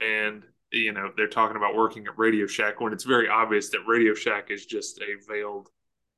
and 0.00 0.42
you 0.72 0.92
know 0.92 1.10
they're 1.14 1.28
talking 1.28 1.56
about 1.58 1.76
working 1.76 2.06
at 2.06 2.18
Radio 2.18 2.46
Shack 2.46 2.80
when 2.80 2.94
it's 2.94 3.04
very 3.04 3.28
obvious 3.28 3.68
that 3.70 3.80
Radio 3.86 4.14
Shack 4.14 4.50
is 4.50 4.64
just 4.64 5.00
a 5.02 5.16
veiled 5.30 5.68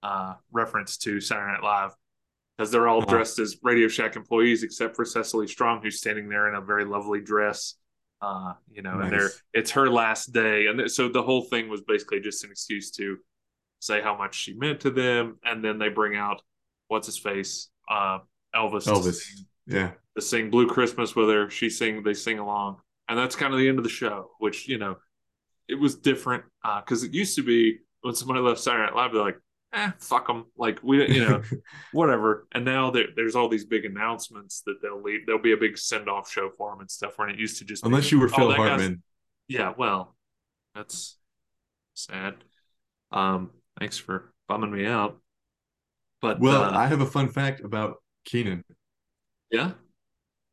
uh, 0.05 0.35
reference 0.53 0.97
to 0.99 1.21
Saturday 1.21 1.51
Night 1.53 1.65
Live 1.65 1.91
because 2.57 2.71
they're 2.71 2.87
all 2.87 3.01
dressed 3.01 3.41
as 3.41 3.57
Radio 3.65 3.89
Shack 3.89 4.15
employees 4.15 4.63
except 4.63 4.95
for 4.95 5.05
Cecily 5.05 5.49
Strong, 5.49 5.83
who's 5.83 5.99
standing 5.99 6.29
there 6.29 6.49
in 6.49 6.55
a 6.55 6.61
very 6.61 6.85
lovely 6.85 7.21
dress. 7.21 7.75
Uh, 8.23 8.55
you 8.71 8.83
know, 8.83 9.01
and 9.01 9.11
they're 9.13 9.31
it's 9.53 9.73
her 9.73 9.91
last 9.91 10.33
day, 10.33 10.67
and 10.69 10.89
so 10.89 11.09
the 11.09 11.23
whole 11.23 11.43
thing 11.43 11.69
was 11.69 11.81
basically 11.83 12.21
just 12.21 12.45
an 12.45 12.51
excuse 12.53 12.93
to 12.93 13.17
say 13.81 14.01
how 14.01 14.17
much 14.17 14.37
she 14.37 14.55
meant 14.55 14.79
to 14.81 14.91
them, 14.93 15.39
and 15.45 15.65
then 15.65 15.77
they 15.79 15.89
bring 15.89 16.15
out 16.17 16.41
what's 16.87 17.07
his 17.07 17.19
face, 17.19 17.69
uh, 17.91 18.21
Elvis, 18.55 18.87
Elvis. 18.87 19.15
sing- 19.15 19.47
Yeah. 19.67 19.91
to 20.15 20.23
sing 20.23 20.51
Blue 20.51 20.69
Christmas 20.69 21.17
with 21.17 21.29
her. 21.31 21.51
She 21.51 21.69
sing, 21.69 22.05
they 22.05 22.15
sing 22.15 22.39
along, 22.39 22.77
and 23.09 23.19
that's 23.19 23.35
kind 23.35 23.53
of 23.53 23.59
the 23.59 23.69
end 23.69 23.79
of 23.79 23.85
the 23.85 23.91
show. 23.91 24.31
Which 24.39 24.69
you 24.69 24.79
know, 24.79 24.99
it 25.69 25.75
was 25.75 25.97
different 25.97 26.45
because 26.85 27.03
it 27.03 27.13
used 27.13 27.35
to 27.37 27.43
be 27.43 27.79
when 28.03 28.15
somebody 28.15 28.39
left 28.41 28.61
Saturday 28.61 28.85
Night 28.85 28.95
Live, 28.95 29.13
they're 29.13 29.23
like, 29.23 29.39
"Eh, 29.73 29.91
fuck 29.99 30.27
them," 30.27 30.47
like 30.57 30.79
we, 30.83 31.09
you 31.09 31.25
know, 31.25 31.43
whatever. 31.93 32.47
And 32.53 32.65
now 32.65 32.91
there, 32.91 33.07
there's 33.17 33.35
all 33.35 33.49
these 33.49 33.65
big 33.65 33.85
announcements 33.85 34.63
that 34.67 34.83
they'll 34.83 35.03
leave. 35.03 35.27
There'll 35.27 35.41
be 35.41 35.53
a 35.53 35.57
big 35.57 35.79
send 35.79 36.09
off 36.09 36.31
show 36.31 36.51
for 36.51 36.71
them 36.71 36.81
and 36.81 36.91
stuff. 36.91 37.15
When 37.17 37.31
it 37.31 37.39
used 37.39 37.59
to 37.59 37.65
just 37.65 37.83
be, 37.83 37.89
Unless 37.89 38.13
you 38.13 38.19
were 38.21 38.27
"Oh, 38.33 38.37
Phil 38.37 38.53
Hartman. 38.55 39.03
yeah, 39.49 39.73
well, 39.77 40.15
that's 40.75 41.19
sad. 41.95 42.35
Um, 43.11 43.51
thanks 43.79 43.99
for 43.99 44.33
bumming 44.49 44.73
me 44.73 44.87
out. 44.87 45.21
But 46.21 46.41
Well, 46.41 46.63
uh, 46.65 46.71
I 46.71 46.87
have 46.87 47.01
a 47.01 47.07
fun 47.07 47.29
fact 47.29 47.61
about 47.61 47.97
Kenan. 48.25 48.65
yeah, 49.51 49.73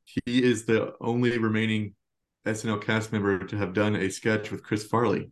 He 0.05 0.43
is 0.43 0.65
the 0.65 0.93
only 0.99 1.37
remaining 1.37 1.93
SNL 2.45 2.81
cast 2.81 3.11
member 3.11 3.37
to 3.39 3.57
have 3.57 3.73
done 3.73 3.95
a 3.95 4.09
sketch 4.09 4.49
with 4.51 4.63
Chris 4.63 4.83
Farley. 4.85 5.29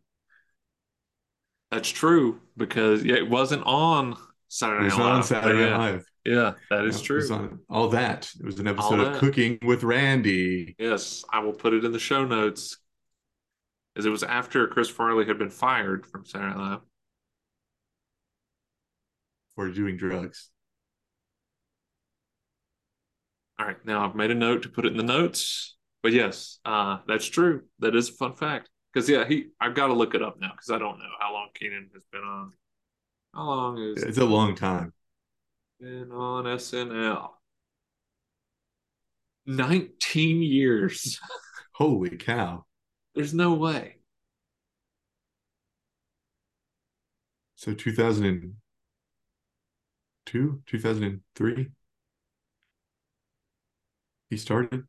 That's 1.72 1.90
true 1.90 2.40
because 2.56 3.04
yeah, 3.04 3.16
it 3.16 3.30
wasn't 3.30 3.64
on 3.66 4.16
Saturday 4.48 4.88
Night 4.88 4.94
It 4.94 4.98
was 4.98 5.00
on. 5.00 5.24
Saturday 5.24 5.60
yeah, 5.60 5.70
Night 5.70 5.78
Live. 5.78 6.06
yeah, 6.26 6.54
that 6.70 6.86
is 6.86 6.96
Yeah, 6.96 7.02
it 7.02 7.06
true. 7.06 7.16
was 7.16 7.32
on 7.32 7.60
all 7.70 7.90
that. 7.90 8.32
It 8.40 8.46
was 8.46 8.60
an 8.60 8.68
episode 8.68 9.00
of 9.00 9.18
Cooking 9.20 9.60
with 9.64 9.84
Randy. 9.84 10.76
Yes, 10.80 11.26
I 11.32 11.40
will 11.40 11.54
put 11.54 11.74
it 11.74 11.84
in 11.86 11.92
the 11.92 12.00
show 12.00 12.26
notes. 12.26 12.78
As 13.96 14.06
it 14.06 14.10
was 14.10 14.24
after 14.24 14.68
Chris 14.68 14.90
Farley 14.90 15.26
had 15.26 15.40
been 15.40 15.50
fired 15.50 16.06
from 16.06 16.24
Saturday 16.26 16.56
Night 16.56 16.70
Live. 16.70 16.80
for 19.56 19.70
doing 19.72 19.98
drugs. 19.98 20.52
All 23.60 23.66
right, 23.66 23.84
now 23.86 24.06
I've 24.08 24.16
made 24.16 24.30
a 24.30 24.36
note 24.36 24.62
to 24.64 24.70
put 24.70 24.86
it 24.86 24.92
in 24.92 24.98
the 24.98 25.04
notes. 25.04 25.76
But 26.04 26.14
yes, 26.14 26.60
uh, 26.64 27.00
that's 27.08 27.26
true. 27.26 27.64
That 27.80 27.96
is 27.96 28.10
a 28.10 28.14
fun 28.14 28.36
fact. 28.36 28.70
Because 28.94 29.10
yeah, 29.10 29.26
he 29.28 29.48
I've 29.60 29.76
got 29.76 29.88
to 29.88 29.94
look 29.94 30.16
it 30.16 30.22
up 30.22 30.40
now 30.40 30.52
because 30.52 30.70
I 30.72 30.80
don't 30.80 30.98
know 31.00 31.06
how 31.20 31.34
long 31.34 31.50
Kenan 31.54 31.90
has 31.94 32.04
been 32.12 32.22
on. 32.24 32.54
How 33.34 33.44
long 33.46 33.78
is 33.78 34.02
It's 34.04 34.18
a 34.18 34.26
long 34.26 34.56
time. 34.56 34.94
been 35.80 36.12
on 36.12 36.48
SNL? 36.48 37.34
19 39.46 40.42
years. 40.42 41.20
Holy 41.74 42.18
cow. 42.18 42.66
There's 43.14 43.34
no 43.34 43.54
way. 43.54 43.98
So 47.56 47.74
2002, 47.74 48.56
2003, 50.66 51.72
he 54.30 54.38
started. 54.38 54.88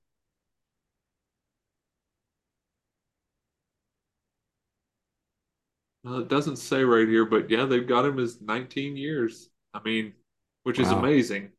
Well, 6.04 6.20
it 6.20 6.28
doesn't 6.28 6.56
say 6.56 6.84
right 6.84 7.08
here, 7.08 7.24
but 7.24 7.50
yeah, 7.50 7.64
they've 7.64 7.86
got 7.86 8.04
him 8.04 8.18
as 8.18 8.40
19 8.40 8.96
years. 8.96 9.48
I 9.74 9.80
mean, 9.84 10.14
which 10.62 10.78
is 10.78 10.88
Wow. 10.88 10.98
amazing. 11.00 11.52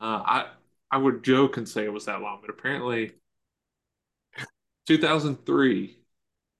Uh, 0.00 0.22
I 0.24 0.50
I 0.90 0.98
would 0.98 1.22
joke 1.22 1.56
and 1.56 1.68
say 1.68 1.84
it 1.84 1.92
was 1.92 2.06
that 2.06 2.20
long, 2.20 2.40
but 2.40 2.50
apparently 2.50 3.12
2003, 4.86 5.98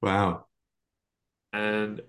Wow. 0.03 0.47
and 1.53 2.01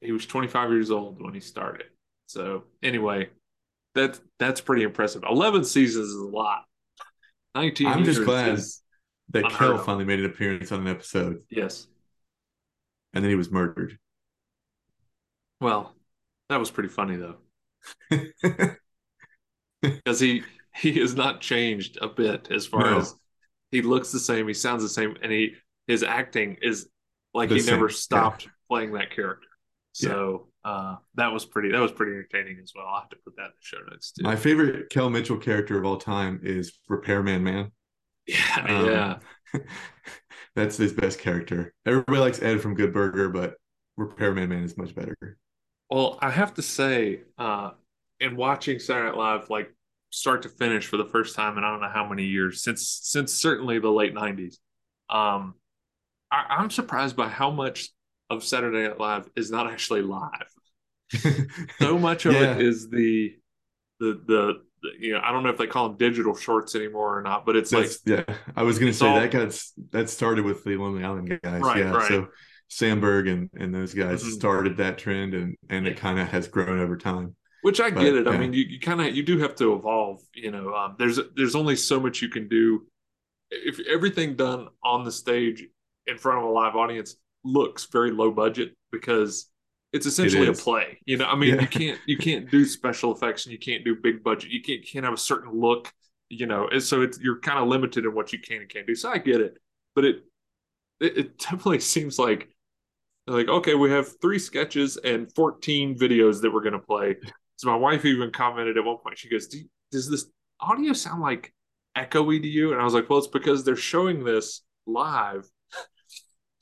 he 0.00 0.12
was 0.12 0.26
25 0.26 0.70
years 0.70 0.90
old 0.90 1.20
when 1.22 1.34
he 1.34 1.40
started. 1.40 1.86
So 2.26 2.64
anyway, 2.82 3.30
that's 3.94 4.20
that's 4.38 4.60
pretty 4.60 4.82
impressive. 4.82 5.24
11 5.28 5.64
seasons 5.64 6.08
is 6.08 6.14
a 6.16 6.24
lot. 6.26 6.64
19 7.54 7.86
I'm 7.88 8.04
just 8.04 8.24
glad 8.24 8.58
That 9.30 9.50
Kel 9.50 9.78
finally 9.78 10.04
made 10.04 10.20
an 10.20 10.26
appearance 10.26 10.70
on 10.72 10.80
an 10.80 10.88
episode 10.88 11.42
yes. 11.50 11.86
and 13.12 13.24
then 13.24 13.30
he 13.30 13.36
was 13.36 13.50
murdered. 13.50 13.98
Well, 15.60 15.94
that 16.48 16.58
was 16.58 16.70
pretty 16.70 16.88
funny 16.88 17.16
though. 17.16 17.36
because 19.82 20.20
he 20.20 20.42
he 20.76 20.92
has 21.00 21.14
not 21.14 21.40
changed 21.40 21.98
a 22.00 22.08
bit 22.08 22.48
as 22.50 22.66
far 22.66 22.82
No. 22.82 22.98
as 22.98 23.14
he 23.70 23.82
looks 23.82 24.12
the 24.12 24.20
same, 24.20 24.48
he 24.48 24.54
sounds 24.54 24.82
the 24.82 24.88
same, 24.88 25.16
and 25.22 25.30
he 25.32 25.54
his 25.86 26.02
acting 26.02 26.56
is 26.62 26.88
like 27.34 27.48
The 27.48 27.56
he 27.56 27.62
never 27.62 27.88
same, 27.88 27.94
yeah. 28.22 28.30
stopped 28.30 28.48
playing 28.68 28.92
that 28.92 29.10
character. 29.14 29.48
So 29.92 30.48
uh, 30.64 30.96
that 31.14 31.32
was 31.32 31.44
pretty 31.44 31.72
that 31.72 31.80
was 31.80 31.92
pretty 31.92 32.12
entertaining 32.12 32.58
as 32.62 32.72
well. 32.74 32.86
I'll 32.86 33.00
have 33.00 33.08
to 33.10 33.16
put 33.24 33.36
that 33.36 33.46
in 33.46 33.50
the 33.50 33.62
show 33.62 33.78
notes 33.90 34.12
too. 34.12 34.22
My 34.24 34.36
favorite 34.36 34.90
Kel 34.90 35.10
Mitchell 35.10 35.38
character 35.38 35.78
of 35.78 35.84
all 35.84 35.96
time 35.98 36.40
is 36.42 36.72
Repairman 36.88 37.42
Man. 37.42 37.72
yeah, 38.26 38.66
Um, 38.68 38.86
yeah. 38.86 39.18
That's 40.56 40.76
his 40.76 40.92
best 40.92 41.18
character. 41.20 41.72
Everybody 41.86 42.18
likes 42.18 42.42
Ed 42.42 42.60
from 42.60 42.74
Good 42.74 42.92
Burger, 42.92 43.28
but 43.28 43.54
Repairman 43.96 44.48
Man 44.48 44.64
is 44.64 44.76
much 44.76 44.94
better. 44.94 45.16
Well, 45.90 46.18
I 46.20 46.30
have 46.30 46.54
to 46.54 46.62
say, 46.62 47.20
uh, 47.38 47.70
in 48.20 48.36
watching 48.36 48.78
Saturday 48.78 49.08
Night 49.08 49.16
Live, 49.16 49.50
like 49.50 49.74
start 50.10 50.42
to 50.42 50.48
finish 50.48 50.86
for 50.86 50.96
the 50.96 51.04
first 51.04 51.34
time 51.36 51.58
in 51.58 51.64
I 51.64 51.70
don't 51.70 51.80
know 51.80 51.88
how 51.88 52.08
many 52.08 52.24
years 52.24 52.62
since 52.62 53.00
since 53.02 53.32
certainly 53.32 53.78
the 53.78 53.90
late 53.90 54.14
'90s, 54.14 54.58
um, 55.08 55.54
I, 56.30 56.44
I'm 56.58 56.70
surprised 56.70 57.16
by 57.16 57.28
how 57.28 57.50
much 57.50 57.90
of 58.30 58.44
Saturday 58.44 58.86
Night 58.88 59.00
Live 59.00 59.28
is 59.36 59.50
not 59.50 59.70
actually 59.70 60.02
live. 60.02 60.30
So 61.80 61.98
much 61.98 62.26
of 62.26 62.34
Yeah. 62.34 62.56
it 62.56 62.62
is 62.62 62.90
the, 62.90 63.34
the 64.00 64.20
the 64.26 64.62
the 64.82 64.90
you 65.00 65.12
know 65.14 65.20
I 65.24 65.32
don't 65.32 65.42
know 65.42 65.48
if 65.48 65.56
they 65.56 65.66
call 65.66 65.88
them 65.88 65.96
digital 65.98 66.36
shorts 66.36 66.74
anymore 66.74 67.18
or 67.18 67.22
not, 67.22 67.46
but 67.46 67.56
it's 67.56 67.72
like 67.72 67.90
yeah, 68.04 68.24
I 68.54 68.62
was 68.62 68.78
gonna 68.78 68.92
say 68.92 69.08
all- 69.08 69.18
that 69.20 69.30
got 69.30 69.58
that 69.92 70.10
started 70.10 70.44
with 70.44 70.64
the 70.64 70.76
Lonely 70.76 71.02
Island 71.04 71.40
guys. 71.42 71.62
Right, 71.62 71.78
yeah, 71.78 71.90
right. 71.92 72.08
so 72.08 72.28
Samberg 72.70 73.30
and 73.30 73.50
and 73.54 73.74
those 73.74 73.94
guys 73.94 74.22
Mhm. 74.22 74.32
started 74.32 74.76
that 74.78 74.98
trend, 74.98 75.34
and 75.34 75.56
and 75.70 75.86
it 75.86 75.96
kind 75.96 76.18
of 76.18 76.28
has 76.28 76.48
grown 76.48 76.78
over 76.80 76.96
time. 76.96 77.34
Which 77.62 77.80
I 77.80 77.90
But, 77.90 78.00
get 78.00 78.14
it. 78.14 78.28
I 78.28 78.36
mean, 78.38 78.52
you, 78.52 78.64
you 78.64 78.78
kind 78.80 79.00
of 79.00 79.14
you 79.16 79.22
do 79.22 79.38
have 79.38 79.54
to 79.56 79.74
evolve. 79.74 80.20
You 80.34 80.50
know, 80.50 80.74
um, 80.74 80.96
there's 80.98 81.18
there's 81.34 81.54
only 81.56 81.76
so 81.76 81.98
much 81.98 82.22
you 82.22 82.28
can 82.28 82.48
do. 82.48 82.86
If 83.50 83.80
everything 83.80 84.36
done 84.36 84.68
on 84.84 85.04
the 85.04 85.12
stage 85.12 85.64
in 86.06 86.18
front 86.18 86.38
of 86.38 86.44
a 86.44 86.48
live 86.48 86.76
audience 86.76 87.16
looks 87.44 87.86
very 87.86 88.10
low 88.10 88.30
budget 88.30 88.76
because 88.92 89.50
it's 89.92 90.06
essentially 90.06 90.46
a 90.46 90.52
play. 90.52 90.98
You 91.06 91.16
know, 91.16 91.24
I 91.26 91.34
mean, 91.34 91.54
Yeah. 91.54 91.62
you 91.62 91.66
can't 91.68 92.00
you 92.06 92.16
can't 92.18 92.50
do 92.50 92.64
special 92.64 93.14
effects 93.14 93.46
and 93.46 93.52
you 93.52 93.58
can't 93.58 93.84
do 93.84 93.96
big 93.96 94.22
budget. 94.22 94.50
You 94.50 94.60
can't 94.62 94.84
can't 94.86 95.04
have 95.04 95.14
a 95.14 95.18
certain 95.18 95.52
look. 95.58 95.92
You 96.30 96.46
know, 96.46 96.68
and 96.68 96.82
so 96.82 97.00
it's 97.00 97.18
you're 97.18 97.40
kind 97.40 97.58
of 97.58 97.68
limited 97.68 98.04
in 98.04 98.14
what 98.14 98.32
you 98.34 98.38
can 98.38 98.60
and 98.60 98.68
can't 98.68 98.86
do. 98.86 98.94
So 98.94 99.10
I 99.10 99.16
get 99.18 99.40
it, 99.40 99.56
but 99.94 100.04
it 100.04 100.24
it, 101.00 101.16
it 101.18 101.38
definitely 101.38 101.80
seems 101.94 102.18
like 102.18 102.50
like 103.28 103.48
okay, 103.48 103.74
we 103.74 103.90
have 103.90 104.20
three 104.20 104.38
sketches 104.38 104.96
and 104.96 105.32
14 105.34 105.98
videos 105.98 106.40
that 106.42 106.52
we're 106.52 106.62
gonna 106.62 106.78
play. 106.78 107.16
So 107.56 107.68
my 107.68 107.76
wife 107.76 108.04
even 108.04 108.30
commented 108.30 108.78
at 108.78 108.84
one 108.84 108.98
point. 108.98 109.18
She 109.18 109.28
goes, 109.28 109.48
Do 109.48 109.60
"Does 109.90 110.08
this 110.08 110.26
audio 110.60 110.92
sound 110.92 111.22
like 111.22 111.52
echoey 111.96 112.40
to 112.40 112.48
you?" 112.48 112.72
And 112.72 112.80
I 112.80 112.84
was 112.84 112.94
like, 112.94 113.10
"Well, 113.10 113.18
it's 113.18 113.28
because 113.28 113.64
they're 113.64 113.76
showing 113.76 114.24
this 114.24 114.62
live 114.86 115.48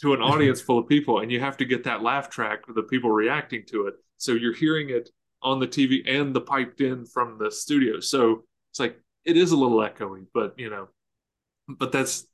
to 0.01 0.15
an 0.15 0.21
audience 0.21 0.61
full 0.61 0.79
of 0.79 0.89
people, 0.89 1.21
and 1.21 1.31
you 1.31 1.41
have 1.41 1.57
to 1.59 1.65
get 1.65 1.85
that 1.85 2.03
laugh 2.03 2.29
track 2.31 2.67
with 2.67 2.77
the 2.77 2.83
people 2.83 3.11
reacting 3.11 3.65
to 3.69 3.87
it. 3.87 3.95
So 4.17 4.33
you're 4.33 4.55
hearing 4.55 4.91
it 4.91 5.11
on 5.43 5.61
the 5.61 5.67
TV 5.67 6.03
and 6.07 6.35
the 6.35 6.41
piped 6.41 6.81
in 6.81 7.07
from 7.07 7.39
the 7.39 7.51
studio. 7.51 8.01
So 8.01 8.45
it's 8.71 8.81
like 8.81 9.01
it 9.25 9.37
is 9.37 9.53
a 9.53 9.57
little 9.57 9.79
echoey, 9.79 10.27
but 10.33 10.55
you 10.59 10.71
know, 10.71 10.89
but 11.69 11.93
that's 11.93 12.27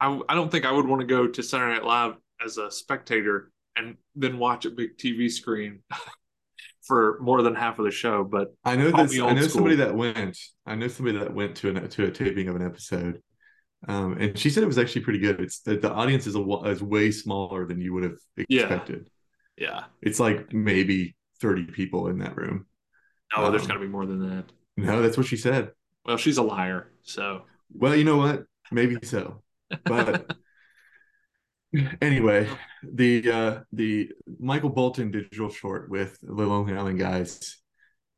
I 0.00 0.20
I 0.28 0.34
don't 0.34 0.50
think 0.50 0.64
I 0.64 0.72
would 0.72 0.86
want 0.86 1.00
to 1.00 1.06
go 1.06 1.26
to 1.26 1.42
Saturday 1.42 1.74
Night 1.74 1.84
Live 1.84 2.14
as 2.44 2.58
a 2.58 2.70
spectator 2.70 3.52
and 3.76 3.96
then 4.14 4.38
watch 4.38 4.64
a 4.64 4.70
big 4.70 4.96
TV 4.96 5.30
screen 5.30 5.80
for 6.86 7.18
more 7.20 7.42
than 7.42 7.54
half 7.54 7.78
of 7.78 7.84
the 7.84 7.90
show. 7.90 8.24
But 8.24 8.54
I 8.64 8.76
know 8.76 8.90
this. 8.90 9.18
I 9.18 9.32
know 9.32 9.40
school. 9.42 9.48
somebody 9.48 9.76
that 9.76 9.94
went. 9.94 10.38
I 10.66 10.74
know 10.74 10.88
somebody 10.88 11.18
that 11.18 11.34
went 11.34 11.56
to 11.56 11.70
an 11.70 11.88
to 11.88 12.04
a 12.06 12.10
taping 12.10 12.48
of 12.48 12.56
an 12.56 12.64
episode, 12.64 13.22
um, 13.88 14.16
and 14.18 14.38
she 14.38 14.50
said 14.50 14.62
it 14.62 14.66
was 14.66 14.78
actually 14.78 15.02
pretty 15.02 15.18
good. 15.20 15.40
It's 15.40 15.60
the, 15.60 15.76
the 15.76 15.90
audience 15.92 16.26
is 16.26 16.36
a 16.36 16.42
is 16.66 16.82
way 16.82 17.10
smaller 17.10 17.66
than 17.66 17.80
you 17.80 17.92
would 17.94 18.04
have 18.04 18.18
expected. 18.36 19.08
yeah, 19.56 19.84
It's 20.02 20.20
like 20.20 20.52
maybe 20.52 21.16
30 21.40 21.64
people 21.66 22.08
in 22.08 22.18
that 22.18 22.36
room. 22.36 22.66
Oh, 23.36 23.50
there's 23.50 23.62
Um, 23.62 23.68
got 23.68 23.74
to 23.74 23.80
be 23.80 23.86
more 23.88 24.06
than 24.06 24.20
that. 24.36 24.44
No, 24.76 25.02
that's 25.02 25.16
what 25.16 25.26
she 25.26 25.36
said. 25.36 25.70
Well, 26.04 26.16
she's 26.16 26.38
a 26.38 26.42
liar, 26.42 26.92
so 27.02 27.42
Well, 27.72 27.94
you 27.96 28.04
know 28.04 28.16
what? 28.18 28.44
Maybe 28.70 28.98
so. 29.02 29.42
But 29.84 30.36
anyway, 32.00 32.48
the 32.82 33.30
uh 33.30 33.60
the 33.72 34.10
Michael 34.38 34.70
Bolton 34.70 35.10
digital 35.10 35.50
short 35.50 35.90
with 35.90 36.18
the 36.22 36.32
Lonely 36.32 36.74
Island 36.74 36.98
guys 36.98 37.58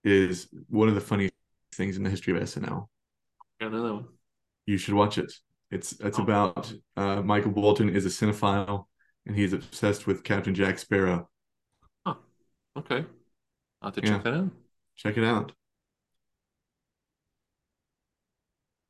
is 0.05 0.49
one 0.69 0.89
of 0.89 0.95
the 0.95 1.01
funniest 1.01 1.35
things 1.75 1.97
in 1.97 2.03
the 2.03 2.11
history 2.11 2.37
of 2.37 2.43
SNL. 2.43 2.89
got 3.61 3.73
another 3.73 3.95
one. 3.95 4.07
You 4.67 4.79
should 4.79 4.95
watch 4.95 5.19
it. 5.19 5.33
It's 5.71 5.93
it's 6.01 6.19
Oh. 6.19 6.23
about 6.23 6.73
uh 6.97 7.23
Michael 7.23 7.51
Bolton 7.53 7.89
is 7.89 8.07
a 8.07 8.09
cinephile 8.09 8.85
and 9.27 9.35
he's 9.37 9.53
obsessed 9.53 10.07
with 10.07 10.23
Captain 10.25 10.55
Jack 10.55 10.79
Sparrow. 10.79 11.29
Okay, 12.79 13.07
I'll 13.81 13.91
have 13.91 13.95
to 13.95 14.03
Yeah. 14.03 14.15
check 14.17 14.25
that 14.25 14.35
out. 14.35 14.51
Check 14.97 15.17
it 15.17 15.25
out. 15.25 15.53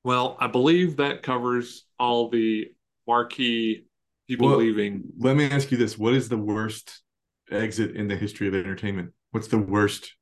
Well, 0.05 0.37
I 0.41 0.47
believe 0.49 0.97
that 0.97 1.23
covers 1.23 1.85
all 1.99 2.29
the 2.29 2.73
marquee 3.07 3.87
people 4.29 4.49
Well- 4.49 4.59
leaving. 4.59 5.13
Let 5.19 5.37
me 5.37 5.45
ask 5.45 5.71
you 5.71 5.77
this. 5.77 5.97
What 5.99 6.15
is 6.15 6.29
the 6.29 6.39
worst 6.39 7.03
exit 7.51 7.95
in 7.97 8.09
the 8.09 8.17
history 8.17 8.49
of 8.49 8.55
entertainment? 8.55 9.13
What's 9.31 9.49
the 9.49 9.59
worst 9.59 10.15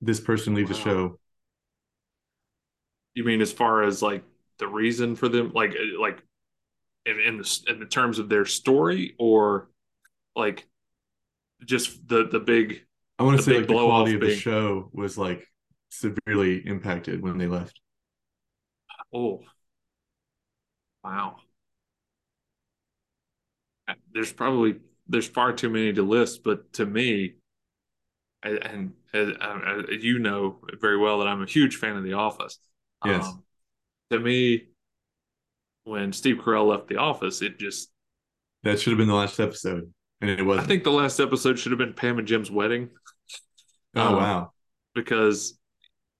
this 0.00 0.20
person 0.20 0.54
leaves 0.54 0.70
Wow. 0.70 0.84
show? 0.84 1.18
You 3.14 3.24
mean 3.24 3.40
as 3.40 3.52
far 3.52 3.82
as 3.82 4.02
like 4.02 4.24
the 4.58 4.66
reason 4.68 5.16
for 5.16 5.28
them, 5.28 5.52
like 5.52 5.72
uh, 5.72 6.00
like 6.00 6.22
in 7.04 7.20
in 7.20 7.36
the 7.38 7.64
in 7.68 7.80
the 7.80 7.86
terms 7.86 8.18
of 8.18 8.28
their 8.28 8.44
story, 8.44 9.14
or 9.18 9.70
like 10.34 10.66
just 11.64 12.06
the 12.08 12.26
the 12.26 12.40
big 12.40 12.84
I 13.18 13.24
want 13.24 13.36
to 13.36 13.42
say 13.42 13.58
like 13.58 13.66
the 13.68 13.74
quality 13.74 14.14
of 14.14 14.20
the 14.20 14.34
show 14.34 14.88
was 14.92 15.18
like 15.18 15.46
severely 15.90 16.66
impacted 16.66 17.20
when 17.22 17.36
they 17.38 17.46
left. 17.48 17.80
oh 19.12 19.42
wow. 21.04 21.36
There's 24.12 24.32
probably 24.32 24.76
there's 25.08 25.26
far 25.28 25.52
too 25.52 25.70
many 25.70 25.92
to 25.92 26.02
list, 26.02 26.44
but 26.44 26.72
to 26.74 26.86
me, 26.86 27.34
and, 28.42 28.92
and 29.12 30.02
you 30.02 30.18
know 30.18 30.58
very 30.80 30.96
well 30.98 31.18
that 31.18 31.28
I'm 31.28 31.42
a 31.42 31.46
huge 31.46 31.76
fan 31.76 31.96
of 31.96 32.04
The 32.04 32.14
Office. 32.14 32.58
Yes. 33.04 33.26
Um, 33.26 33.44
to 34.10 34.18
me, 34.18 34.68
when 35.84 36.12
Steve 36.12 36.36
Carell 36.38 36.68
left 36.68 36.88
The 36.88 36.96
Office, 36.96 37.42
it 37.42 37.58
just 37.58 37.90
That 38.62 38.80
should 38.80 38.90
have 38.92 38.98
been 38.98 39.08
the 39.08 39.14
last 39.14 39.38
episode, 39.40 39.92
and 40.20 40.30
it 40.30 40.40
I 40.40 40.42
wasn't. 40.42 40.66
think 40.66 40.84
the 40.84 40.90
last 40.92 41.20
episode 41.20 41.58
should 41.58 41.72
have 41.72 41.78
been 41.78 41.94
Pam 41.94 42.18
and 42.18 42.26
Jim's 42.28 42.50
wedding 42.50 42.90
oh 43.94 44.14
um, 44.14 44.16
wow, 44.16 44.52
because 44.94 45.58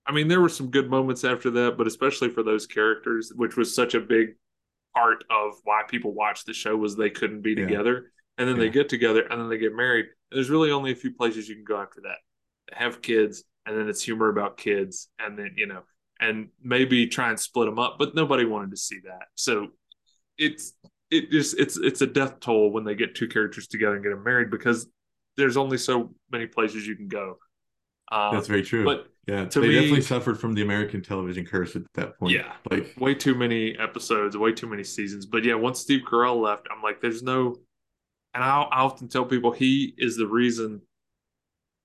I 0.07 0.13
mean 0.13 0.29
there 0.29 0.41
were 0.41 0.49
some 0.49 0.71
good 0.71 0.91
moments 0.91 1.25
after 1.25 1.51
that, 1.53 1.77
but 1.79 1.87
especially 1.87 2.31
for 2.31 2.43
those 2.43 2.67
characters, 2.67 3.33
which 3.35 3.57
was 3.57 3.75
such 3.75 3.95
a 3.95 4.01
big 4.01 4.37
part 4.95 5.25
of 5.31 5.55
why 5.65 5.83
people 5.89 6.13
watched 6.15 6.47
the 6.47 6.53
show 6.55 6.77
was 6.77 6.97
they 6.97 7.11
couldn't 7.11 7.43
be 7.43 7.53
Yeah. 7.53 7.67
together. 7.67 8.13
And 8.39 8.49
then 8.49 8.59
they 8.59 8.71
get 8.71 8.89
together 8.89 9.23
and 9.23 9.41
then 9.41 9.49
they 9.49 9.59
get 9.59 9.75
married. 9.75 10.07
And 10.07 10.39
there's 10.39 10.51
really 10.51 10.71
only 10.73 10.91
a 10.93 10.97
few 10.97 11.13
places 11.13 11.49
you 11.49 11.55
can 11.55 11.65
go 11.65 11.81
after 11.81 12.01
that. 12.03 12.17
Have 12.77 13.03
kids, 13.03 13.45
and 13.67 13.77
then 13.77 13.89
it's 13.89 14.03
humor 14.03 14.29
about 14.31 14.57
kids, 14.57 15.09
and 15.19 15.39
then 15.39 15.53
you 15.57 15.67
know, 15.67 15.83
and 16.19 16.49
maybe 16.63 17.07
try 17.07 17.29
and 17.29 17.39
split 17.39 17.67
them 17.67 17.79
up, 17.79 17.97
but 17.99 18.15
nobody 18.15 18.45
wanted 18.45 18.71
to 18.71 18.77
see 18.79 19.01
that. 19.05 19.27
So 19.35 19.69
it's 20.39 20.73
it 21.11 21.31
just 21.31 21.59
it's 21.59 21.77
it's 21.77 22.01
a 22.01 22.07
death 22.07 22.41
toll 22.41 22.73
when 22.73 22.85
they 22.85 22.95
get 22.95 23.15
two 23.15 23.29
characters 23.29 23.67
together 23.69 23.95
and 23.95 24.03
get 24.03 24.11
them 24.11 24.25
married 24.25 24.51
because 24.51 24.87
there's 25.37 25.57
only 25.59 25.77
so 25.79 26.15
many 26.31 26.47
places 26.47 26.87
you 26.87 26.97
can 26.97 27.09
go. 27.09 27.39
Um, 28.13 28.35
that's 28.35 28.49
very 28.49 28.63
true. 28.63 28.85
but 28.85 29.09
yeah, 29.27 29.45
they 29.45 29.61
me- 29.61 29.73
definitely 29.75 30.01
suffered 30.03 30.39
from 30.41 30.53
the 30.55 30.63
American 30.63 31.01
television 31.03 31.45
curse 31.47 31.77
at 31.77 31.83
that 31.95 32.19
point. 32.19 32.33
Yeah. 32.35 32.53
like 32.71 32.93
way 32.99 33.15
too 33.15 33.35
many 33.35 33.77
episodes, 33.79 34.37
way 34.37 34.53
too 34.53 34.67
many 34.69 34.85
seasons. 34.85 35.27
But 35.27 35.45
yeah, 35.45 35.55
once 35.55 35.81
Steve 35.81 36.03
Carell 36.09 36.41
left, 36.41 36.67
I'm 36.75 36.83
like, 36.83 37.01
there's 37.01 37.23
no. 37.23 37.57
And 38.35 38.43
I, 38.43 38.63
I 38.63 38.81
often 38.81 39.09
tell 39.09 39.25
people 39.25 39.53
he 39.53 39.95
is 39.97 40.17
the 40.17 40.27
reason. 40.27 40.83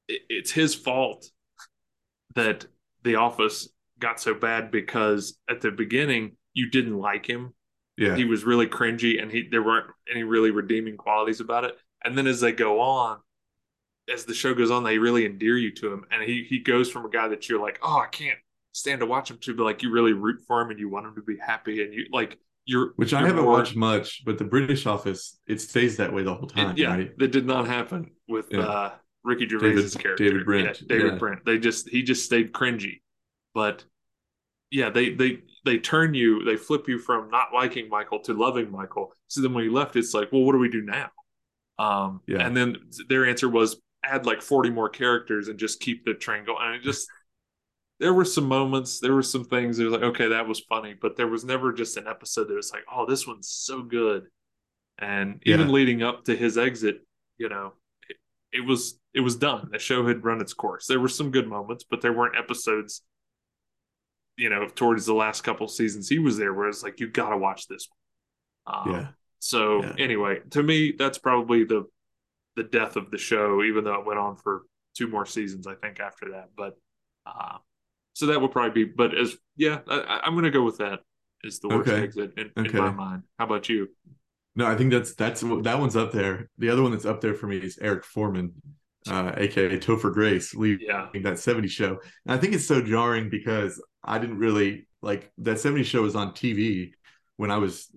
it- 0.08 0.22
it's 0.30 0.52
his 0.52 0.74
fault 0.76 1.30
that 2.36 2.66
The 3.04 3.16
Office 3.16 3.70
got 4.00 4.20
so 4.20 4.34
bad 4.34 4.72
because 4.72 5.38
at 5.50 5.62
the 5.62 5.72
beginning 5.72 6.38
you 6.54 6.70
didn't 6.70 6.98
like 6.98 7.26
him. 7.28 7.54
yeah, 7.98 8.16
He 8.16 8.26
was 8.26 8.44
really 8.46 8.68
cringy, 8.68 9.22
and 9.22 9.32
he 9.32 9.48
there 9.50 9.64
weren't 9.64 9.88
any 10.12 10.24
really 10.24 10.52
redeeming 10.52 10.98
qualities 10.98 11.40
about 11.40 11.64
it. 11.64 11.76
And 12.04 12.18
then 12.18 12.28
as 12.28 12.42
they 12.42 12.52
go 12.52 12.80
on, 12.80 13.20
as 14.14 14.26
the 14.26 14.34
show 14.34 14.54
goes 14.54 14.72
on, 14.72 14.84
they 14.84 14.98
really 14.98 15.26
endear 15.26 15.58
you 15.58 15.72
to 15.76 15.92
him, 15.92 16.06
and 16.12 16.24
he 16.24 16.44
he 16.50 16.60
goes 16.60 16.90
from 16.92 17.06
a 17.06 17.10
guy 17.10 17.28
that 17.28 17.48
you're 17.50 17.62
like, 17.62 17.80
oh, 17.82 18.00
I 18.00 18.08
can't 18.08 18.38
stand 18.74 19.00
to 19.02 19.06
watch 19.06 19.30
him 19.32 19.38
to, 19.40 19.56
but 19.56 19.64
like 19.64 19.82
you 19.84 19.92
really 19.92 20.14
root 20.14 20.42
for 20.48 20.62
him 20.62 20.70
and 20.70 20.80
you 20.80 20.90
want 20.90 21.06
him 21.08 21.16
to 21.16 21.22
be 21.22 21.38
happy, 21.38 21.84
and 21.84 21.94
you 21.94 22.06
like 22.12 22.38
you're 22.66 22.94
which 22.98 23.14
I 23.14 23.20
you're 23.20 23.28
haven't 23.30 23.44
more- 23.46 23.54
watched 23.54 23.76
much, 23.76 24.24
but 24.26 24.38
the 24.38 24.44
British 24.46 24.86
Office 24.86 25.40
it 25.48 25.62
stays 25.62 25.98
that 25.98 26.14
way 26.14 26.24
the 26.24 26.34
whole 26.34 26.46
it- 26.48 26.54
time, 26.56 26.76
yeah, 26.78 26.90
right? 26.96 27.18
that 27.18 27.32
did 27.32 27.46
not 27.46 27.68
happen 27.68 28.12
with 28.28 28.48
Yeah. 28.52 28.60
uh, 28.62 28.94
Ricky 29.24 29.48
Gervais's 29.50 29.96
character, 29.96 30.24
David 30.24 30.46
Brent, 30.46 30.82
yeah, 30.82 30.88
David 30.98 31.14
yeah. 31.14 31.18
Brent. 31.20 31.46
They 31.46 31.58
just 31.60 31.90
he 31.90 32.02
just 32.04 32.24
stayed 32.26 32.52
cringy, 32.54 33.02
but 33.54 33.84
yeah, 34.72 34.90
they 34.90 35.14
they 35.14 35.40
they 35.66 35.78
turn 35.80 36.14
you, 36.14 36.44
they 36.46 36.56
flip 36.56 36.88
you 36.88 36.98
from 37.00 37.30
not 37.30 37.54
liking 37.54 37.90
Michael 37.90 38.20
to 38.20 38.34
loving 38.34 38.72
Michael. 38.72 39.14
So 39.28 39.42
then 39.42 39.54
when 39.54 39.64
he 39.66 39.70
left, 39.70 39.96
it's 39.98 40.14
like, 40.14 40.32
well, 40.32 40.44
what 40.44 40.54
do 40.54 40.60
we 40.60 40.70
do 40.70 40.82
now? 40.82 41.10
Um, 41.78 42.22
Yeah. 42.28 42.46
and 42.46 42.56
then 42.56 42.78
their 43.10 43.26
answer 43.26 43.50
was 43.50 43.82
add 44.04 44.26
like 44.26 44.42
forty 44.42 44.70
more 44.70 44.90
characters 44.90 45.48
and 45.48 45.60
just 45.60 45.80
keep 45.80 46.06
the 46.06 46.14
train 46.14 46.46
going. 46.46 46.60
And 46.62 46.76
it 46.76 46.84
just 46.84 47.10
there 48.00 48.14
were 48.14 48.26
some 48.26 48.46
moments, 48.48 49.00
there 49.00 49.14
were 49.16 49.24
some 49.24 49.46
things 49.46 49.78
that 49.78 49.86
was 49.86 49.94
like, 49.94 50.04
okay, 50.04 50.28
that 50.30 50.48
was 50.48 50.60
funny, 50.62 50.96
but 51.00 51.16
there 51.18 51.28
was 51.28 51.44
never 51.46 51.74
just 51.74 51.98
an 51.98 52.08
episode 52.08 52.48
that 52.48 52.56
was 52.56 52.72
like, 52.72 52.84
oh, 52.94 53.06
this 53.08 53.26
one's 53.28 53.50
so 53.50 53.82
good. 53.82 54.26
And 55.00 55.42
even 55.46 55.68
Yeah. 55.68 55.72
leading 55.72 56.04
up 56.04 56.26
to 56.26 56.36
his 56.36 56.58
exit, 56.58 57.02
you 57.38 57.50
know, 57.50 57.74
it, 58.10 58.18
it 58.60 58.62
was 58.66 59.00
it 59.14 59.22
was 59.22 59.36
done. 59.38 59.70
The 59.72 59.80
show 59.80 60.08
had 60.08 60.26
run 60.26 60.42
its 60.42 60.54
course. 60.54 60.88
There 60.88 61.00
were 61.00 61.10
some 61.10 61.32
good 61.32 61.48
moments, 61.48 61.86
but 61.90 62.02
there 62.02 62.14
weren't 62.14 62.38
episodes, 62.38 63.04
you 64.38 64.50
know, 64.50 64.68
towards 64.68 65.06
the 65.06 65.14
last 65.14 65.42
couple 65.42 65.68
seasons 65.68 66.08
he 66.10 66.20
was 66.20 66.38
there 66.38 66.54
where 66.54 66.68
it's 66.68 66.84
like, 66.84 67.00
you 67.00 67.08
gotta 67.08 67.38
watch 67.38 67.68
this 67.68 67.88
one. 68.66 68.76
Um, 68.78 69.04
yeah, 69.04 69.12
so 69.40 69.84
Yeah. 69.84 69.98
anyway, 69.98 70.42
to 70.52 70.64
me, 70.64 70.94
that's 70.98 71.18
probably 71.18 71.64
the 71.66 71.86
the 72.58 72.66
death 72.66 72.98
of 72.98 73.12
the 73.12 73.20
show, 73.20 73.64
even 73.64 73.86
though 73.86 73.96
it 74.02 74.08
went 74.08 74.20
on 74.20 74.38
for 74.38 74.64
two 74.98 75.08
more 75.10 75.28
seasons, 75.28 75.68
I 75.68 75.76
think, 75.76 76.02
after 76.02 76.32
that. 76.34 76.50
But 76.58 76.78
uh, 77.28 77.60
so 78.14 78.28
that 78.28 78.42
would 78.42 78.52
probably 78.52 78.86
be. 78.86 78.92
But 78.96 79.18
as 79.18 79.38
yeah, 79.58 79.80
I, 79.90 80.22
I'm 80.24 80.34
going 80.34 80.46
to 80.46 80.52
go 80.52 80.64
with 80.64 80.80
that 80.80 81.02
as 81.46 81.60
the 81.60 81.70
worst 81.70 81.94
Okay. 81.94 82.00
exit 82.00 82.34
in, 82.38 82.52
in 82.64 82.76
my 82.76 82.92
mind. 82.92 83.24
How 83.40 83.46
about 83.46 83.70
you? 83.70 83.90
No, 84.56 84.66
I 84.66 84.76
think 84.76 84.92
that's 84.92 85.14
that's 85.14 85.42
that 85.42 85.80
one's 85.80 85.96
up 85.96 86.12
there. 86.12 86.50
The 86.58 86.70
other 86.70 86.82
one 86.82 86.92
that's 86.92 87.06
up 87.06 87.22
there 87.22 87.36
for 87.36 87.48
me 87.48 87.58
is 87.58 87.78
Eric 87.80 88.04
Forman, 88.04 88.54
uh, 89.08 89.34
aka 89.38 89.78
Topher 89.78 90.12
Grace, 90.12 90.56
leaving 90.56 90.82
Yeah, 90.88 91.10
that 91.24 91.40
70s 91.40 91.72
show. 91.74 92.00
And 92.26 92.34
I 92.36 92.38
think 92.38 92.54
it's 92.54 92.68
so 92.68 92.82
jarring 92.82 93.30
because 93.30 93.82
I 94.04 94.18
didn't 94.18 94.40
really 94.40 94.88
like 95.02 95.32
that 95.40 95.60
70s 95.60 95.88
show 95.88 96.02
was 96.02 96.16
on 96.16 96.34
TV 96.34 96.94
when 97.36 97.52
I 97.52 97.58
was 97.58 97.88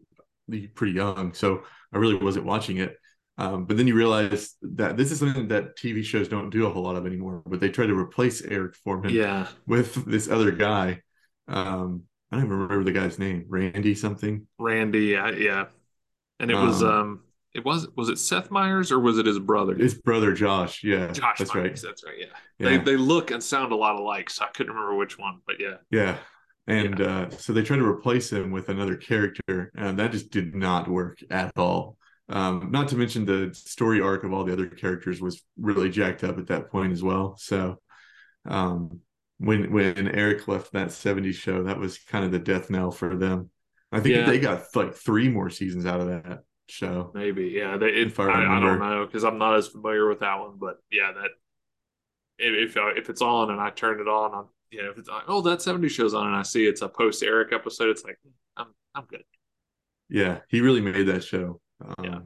pretty 0.74 0.92
young, 0.92 1.32
so 1.32 1.62
I 1.94 1.98
really 1.98 2.16
wasn't 2.16 2.44
watching 2.44 2.76
it. 2.76 2.96
Um, 3.40 3.64
but 3.64 3.78
then 3.78 3.86
you 3.86 3.94
realize 3.94 4.54
that 4.60 4.98
this 4.98 5.10
is 5.10 5.18
something 5.18 5.48
that 5.48 5.76
TV 5.76 6.04
shows 6.04 6.28
don't 6.28 6.50
do 6.50 6.66
a 6.66 6.70
whole 6.70 6.82
lot 6.82 6.96
of 6.96 7.06
anymore. 7.06 7.42
But 7.46 7.60
they 7.60 7.70
try 7.70 7.86
to 7.86 7.98
replace 7.98 8.42
Eric 8.42 8.74
Forman 8.74 9.14
yeah, 9.14 9.48
with 9.66 10.04
this 10.04 10.28
other 10.28 10.50
guy. 10.50 11.00
Um, 11.48 12.02
I 12.30 12.36
don't 12.36 12.44
even 12.44 12.58
remember 12.58 12.84
the 12.84 12.92
guy's 12.92 13.18
name, 13.18 13.46
Randy 13.48 13.94
something. 13.94 14.46
Randy. 14.58 15.06
Yeah, 15.06 15.66
and 16.38 16.50
it 16.50 16.54
was 16.54 16.82
Um, 16.82 16.88
um, 16.90 17.20
it 17.54 17.64
was 17.64 17.88
was 17.96 18.10
it 18.10 18.18
Seth 18.18 18.50
Meyers 18.50 18.92
or 18.92 19.00
was 19.00 19.18
it 19.18 19.26
his 19.26 19.38
brother? 19.38 19.74
His 19.74 19.94
brother 19.94 20.32
Josh. 20.34 20.84
Yeah, 20.84 21.10
Josh 21.10 21.38
that's 21.38 21.54
Myers. 21.54 21.64
right. 21.64 21.80
That's 21.82 22.04
right. 22.04 22.18
Yeah. 22.18 22.26
Yeah. 22.58 22.78
they 22.78 22.84
they 22.92 22.96
look 22.96 23.30
and 23.30 23.42
sound 23.42 23.72
a 23.72 23.76
lot 23.76 23.96
alike, 23.98 24.28
so 24.30 24.44
I 24.44 24.48
couldn't 24.48 24.72
remember 24.72 24.96
which 24.96 25.18
one. 25.18 25.40
But 25.46 25.56
yeah, 25.58 25.76
Yeah. 25.90 26.18
And 26.66 27.00
uh, 27.00 27.30
so 27.30 27.52
they 27.52 27.62
tried 27.62 27.78
to 27.78 27.86
replace 27.86 28.30
him 28.30 28.52
with 28.52 28.68
another 28.68 28.94
character, 28.94 29.72
and 29.74 29.98
that 29.98 30.12
just 30.12 30.30
did 30.30 30.54
not 30.54 30.88
work 30.88 31.18
at 31.30 31.56
all. 31.56 31.96
Um, 32.30 32.70
not 32.70 32.88
to 32.88 32.96
mention 32.96 33.24
the 33.24 33.52
story 33.54 34.00
arc 34.00 34.22
of 34.24 34.32
all 34.32 34.44
the 34.44 34.52
other 34.52 34.66
characters 34.66 35.20
was 35.20 35.42
really 35.58 35.90
jacked 35.90 36.22
up 36.24 36.38
at 36.38 36.46
that 36.46 36.70
point 36.70 36.92
as 36.92 37.02
well. 37.02 37.36
So 37.38 37.80
um, 38.46 39.00
when 39.38 39.72
when 39.72 40.08
Eric 40.08 40.46
left 40.46 40.72
that 40.72 40.88
70s 40.88 41.34
show, 41.34 41.64
that 41.64 41.78
was 41.78 41.98
kind 41.98 42.24
of 42.24 42.30
the 42.30 42.38
death 42.38 42.70
knell 42.70 42.92
for 42.92 43.16
them. 43.16 43.50
I 43.90 43.98
think 44.00 44.14
Yeah. 44.14 44.26
they 44.26 44.38
got 44.38 44.62
like 44.76 44.94
three 44.94 45.28
more 45.28 45.50
seasons 45.50 45.84
out 45.86 46.00
of 46.00 46.06
that 46.06 46.44
show. 46.68 47.10
Maybe, 47.14 47.48
yeah. 47.48 47.76
They, 47.76 47.88
it, 47.88 48.18
I 48.18 48.22
I, 48.22 48.56
I, 48.58 48.60
don't 48.60 48.78
know 48.78 49.04
because 49.04 49.24
I'm 49.24 49.38
not 49.38 49.56
as 49.56 49.66
familiar 49.66 50.08
with 50.08 50.20
that 50.20 50.38
one, 50.38 50.56
but 50.60 50.76
yeah, 50.92 51.10
that 51.12 51.30
if 52.38 52.70
if, 52.70 52.76
I- 52.76 52.92
if 52.96 53.10
it's 53.10 53.22
on 53.22 53.50
and 53.50 53.60
I 53.60 53.70
turn 53.70 54.00
it 54.00 54.06
on, 54.08 54.34
I'm 54.34 54.44
you 54.70 54.84
know 54.84 54.90
if 54.90 54.98
it's 54.98 55.08
like 55.08 55.24
oh 55.26 55.40
that 55.42 55.62
70 55.62 55.88
shows 55.88 56.14
on 56.14 56.28
and 56.28 56.36
I 56.36 56.42
see 56.42 56.64
it's 56.64 56.82
a 56.82 56.88
post 56.88 57.24
Eric 57.24 57.52
episode, 57.52 57.90
it's 57.90 58.04
like 58.04 58.18
I'm 58.56 58.68
I'm 58.94 59.04
good. 59.06 59.24
Yeah, 60.08 60.38
he 60.48 60.60
really 60.60 60.80
made 60.80 61.06
that 61.08 61.24
show. 61.24 61.60
Um, 61.80 61.94
Yeah. 62.04 62.20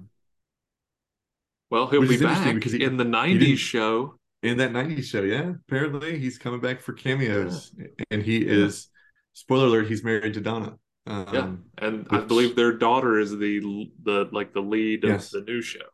Well, 1.70 1.86
he'll 1.88 2.07
be 2.07 2.18
back 2.18 2.55
because 2.55 2.72
he- 2.72 2.82
in 2.84 2.96
the 2.96 3.05
didn't- 3.05 3.12
90s 3.12 3.59
show. 3.59 4.18
in 4.42 4.59
that 4.59 4.72
90s 4.72 5.07
show. 5.09 5.22
Yeah, 5.22 5.55
apparently 5.66 6.18
he's 6.18 6.38
coming 6.38 6.61
back 6.61 6.80
for 6.80 6.92
cameos, 6.92 7.74
and 8.11 8.22
he 8.22 8.44
Yeah. 8.44 8.52
is. 8.66 8.88
Spoiler 9.32 9.66
alert: 9.66 9.88
He's 9.88 10.05
married 10.05 10.34
to 10.34 10.40
Donna. 10.40 10.78
Um, 11.07 11.26
yeah, 11.34 11.57
and 11.86 12.07
I 12.11 12.20
believe 12.20 12.55
their 12.57 12.72
daughter 12.72 13.18
is 13.18 13.30
the 13.36 13.90
the 14.02 14.28
like 14.30 14.52
the 14.55 14.62
lead 14.62 15.05
of 15.05 15.11
Yes. 15.11 15.30
the 15.30 15.40
new 15.42 15.61
show. 15.61 15.86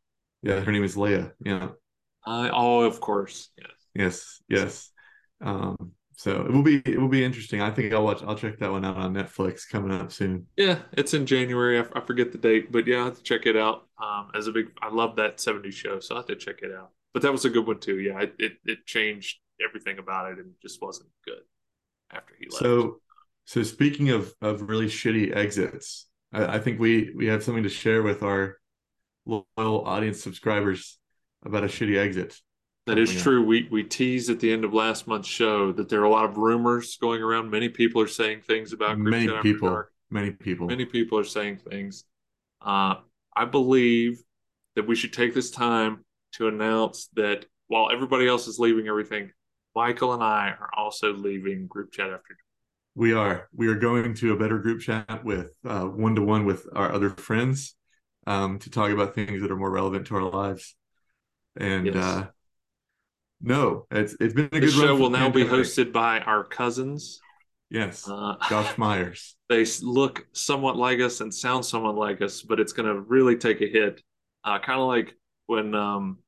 yeah, 0.42 0.60
her 0.60 0.72
name 0.72 0.84
is 0.84 0.96
Leia. 0.96 1.32
Yeah, 1.44 1.70
Uh, 2.26 2.50
oh, 2.52 2.80
of 2.82 3.00
course. 3.00 3.50
Yes. 3.56 3.70
yes, 3.94 4.42
yes. 4.48 4.92
Um, 5.40 5.92
so 6.20 6.42
it 6.42 6.52
will 6.52 6.62
be 6.62 6.82
it 6.84 7.00
will 7.00 7.08
be 7.08 7.24
interesting. 7.24 7.62
I 7.62 7.70
think 7.70 7.94
I'll 7.94 8.04
watch. 8.04 8.22
I'll 8.22 8.36
check 8.36 8.58
that 8.58 8.70
one 8.70 8.84
out 8.84 8.98
on 8.98 9.14
Netflix 9.14 9.66
coming 9.66 9.90
up 9.90 10.12
soon. 10.12 10.46
Yeah, 10.54 10.80
it's 10.92 11.14
in 11.14 11.24
January. 11.24 11.78
I, 11.78 11.86
I 11.94 12.04
forget 12.04 12.30
the 12.30 12.36
date, 12.36 12.70
but 12.70 12.86
yeah, 12.86 13.00
I 13.00 13.04
have 13.06 13.16
to 13.16 13.22
check 13.22 13.46
it 13.46 13.56
out. 13.56 13.86
Um, 13.98 14.30
as 14.34 14.46
a 14.46 14.52
big, 14.52 14.66
I 14.82 14.90
love 14.90 15.16
that 15.16 15.38
'70s 15.38 15.72
show, 15.72 15.98
so 15.98 16.16
I 16.16 16.18
have 16.18 16.26
to 16.26 16.36
check 16.36 16.56
it 16.60 16.72
out. 16.72 16.90
But 17.14 17.22
that 17.22 17.32
was 17.32 17.46
a 17.46 17.48
good 17.48 17.66
one 17.66 17.80
too. 17.80 18.00
Yeah, 18.00 18.20
it 18.20 18.34
it, 18.38 18.52
it 18.66 18.84
changed 18.84 19.38
everything 19.66 19.98
about 19.98 20.30
it, 20.30 20.36
and 20.36 20.52
just 20.60 20.82
wasn't 20.82 21.08
good 21.24 21.40
after 22.12 22.34
he 22.38 22.48
left. 22.50 22.62
So, 22.62 23.00
so 23.46 23.62
speaking 23.62 24.10
of 24.10 24.34
of 24.42 24.68
really 24.68 24.88
shitty 24.88 25.34
exits, 25.34 26.06
I, 26.34 26.56
I 26.56 26.58
think 26.58 26.78
we 26.80 27.14
we 27.16 27.28
have 27.28 27.42
something 27.42 27.62
to 27.62 27.70
share 27.70 28.02
with 28.02 28.22
our 28.22 28.58
loyal 29.24 29.86
audience 29.86 30.22
subscribers 30.22 30.98
about 31.46 31.64
a 31.64 31.68
shitty 31.68 31.96
exit. 31.96 32.38
That 32.86 32.98
is 32.98 33.22
true. 33.22 33.44
We 33.44 33.68
we 33.70 33.82
teased 33.84 34.30
at 34.30 34.40
the 34.40 34.52
end 34.52 34.64
of 34.64 34.72
last 34.74 35.06
month's 35.06 35.28
show 35.28 35.72
that 35.72 35.88
there 35.88 36.00
are 36.00 36.04
a 36.04 36.10
lot 36.10 36.24
of 36.24 36.36
rumors 36.36 36.96
going 36.96 37.22
around. 37.22 37.50
Many 37.50 37.68
people 37.68 38.00
are 38.02 38.08
saying 38.08 38.42
things 38.42 38.72
about 38.72 38.96
Group 38.96 39.10
Many 39.10 39.42
people, 39.42 39.68
Dark. 39.68 39.92
many 40.10 40.30
people. 40.30 40.66
Many 40.66 40.84
people 40.84 41.18
are 41.18 41.24
saying 41.24 41.58
things. 41.68 42.04
Uh, 42.60 42.96
I 43.36 43.44
believe 43.44 44.22
that 44.76 44.86
we 44.86 44.96
should 44.96 45.12
take 45.12 45.34
this 45.34 45.50
time 45.50 46.04
to 46.32 46.48
announce 46.48 47.08
that 47.14 47.46
while 47.68 47.90
everybody 47.92 48.26
else 48.26 48.46
is 48.46 48.58
leaving 48.58 48.88
everything, 48.88 49.30
Michael 49.74 50.12
and 50.14 50.22
I 50.22 50.54
are 50.58 50.70
also 50.76 51.12
leaving 51.12 51.66
Group 51.66 51.92
Chat 51.92 52.10
After 52.10 52.36
We 52.96 53.12
are 53.12 53.48
we 53.54 53.68
are 53.68 53.76
going 53.76 54.14
to 54.14 54.32
a 54.32 54.36
better 54.36 54.58
group 54.58 54.80
chat 54.80 55.24
with 55.24 55.52
one 55.62 56.16
to 56.16 56.22
one 56.22 56.44
with 56.44 56.66
our 56.74 56.92
other 56.92 57.10
friends 57.10 57.76
um, 58.26 58.58
to 58.60 58.70
talk 58.70 58.90
about 58.90 59.14
things 59.14 59.42
that 59.42 59.50
are 59.50 59.56
more 59.56 59.70
relevant 59.70 60.06
to 60.08 60.16
our 60.16 60.28
lives. 60.30 60.74
And 61.56 61.86
Yes. 61.86 61.96
uh, 61.96 62.26
no, 63.42 63.86
it's 63.90 64.16
it's 64.20 64.34
been 64.34 64.46
a 64.46 64.48
The 64.48 64.60
good 64.60 64.72
show 64.72 64.96
will 64.96 65.10
now 65.10 65.30
be 65.30 65.44
hosted 65.44 65.92
by 65.92 66.20
our 66.20 66.44
cousins. 66.44 67.20
Yes, 67.70 68.08
Uh, 68.08 68.34
Josh 68.48 68.76
Meyers. 68.78 69.36
they 69.48 69.64
look 69.82 70.26
somewhat 70.32 70.76
like 70.76 71.00
us 71.00 71.20
and 71.20 71.32
sound 71.32 71.64
somewhat 71.64 71.94
like 71.94 72.20
us, 72.20 72.42
but 72.42 72.58
it's 72.60 72.72
going 72.72 72.86
to 72.92 73.00
really 73.00 73.36
take 73.36 73.60
a 73.60 73.66
hit. 73.68 74.02
Uh, 74.44 74.58
kind 74.58 74.80
of 74.80 74.88
like 74.88 75.14
when 75.46 75.74
um, 75.74 76.18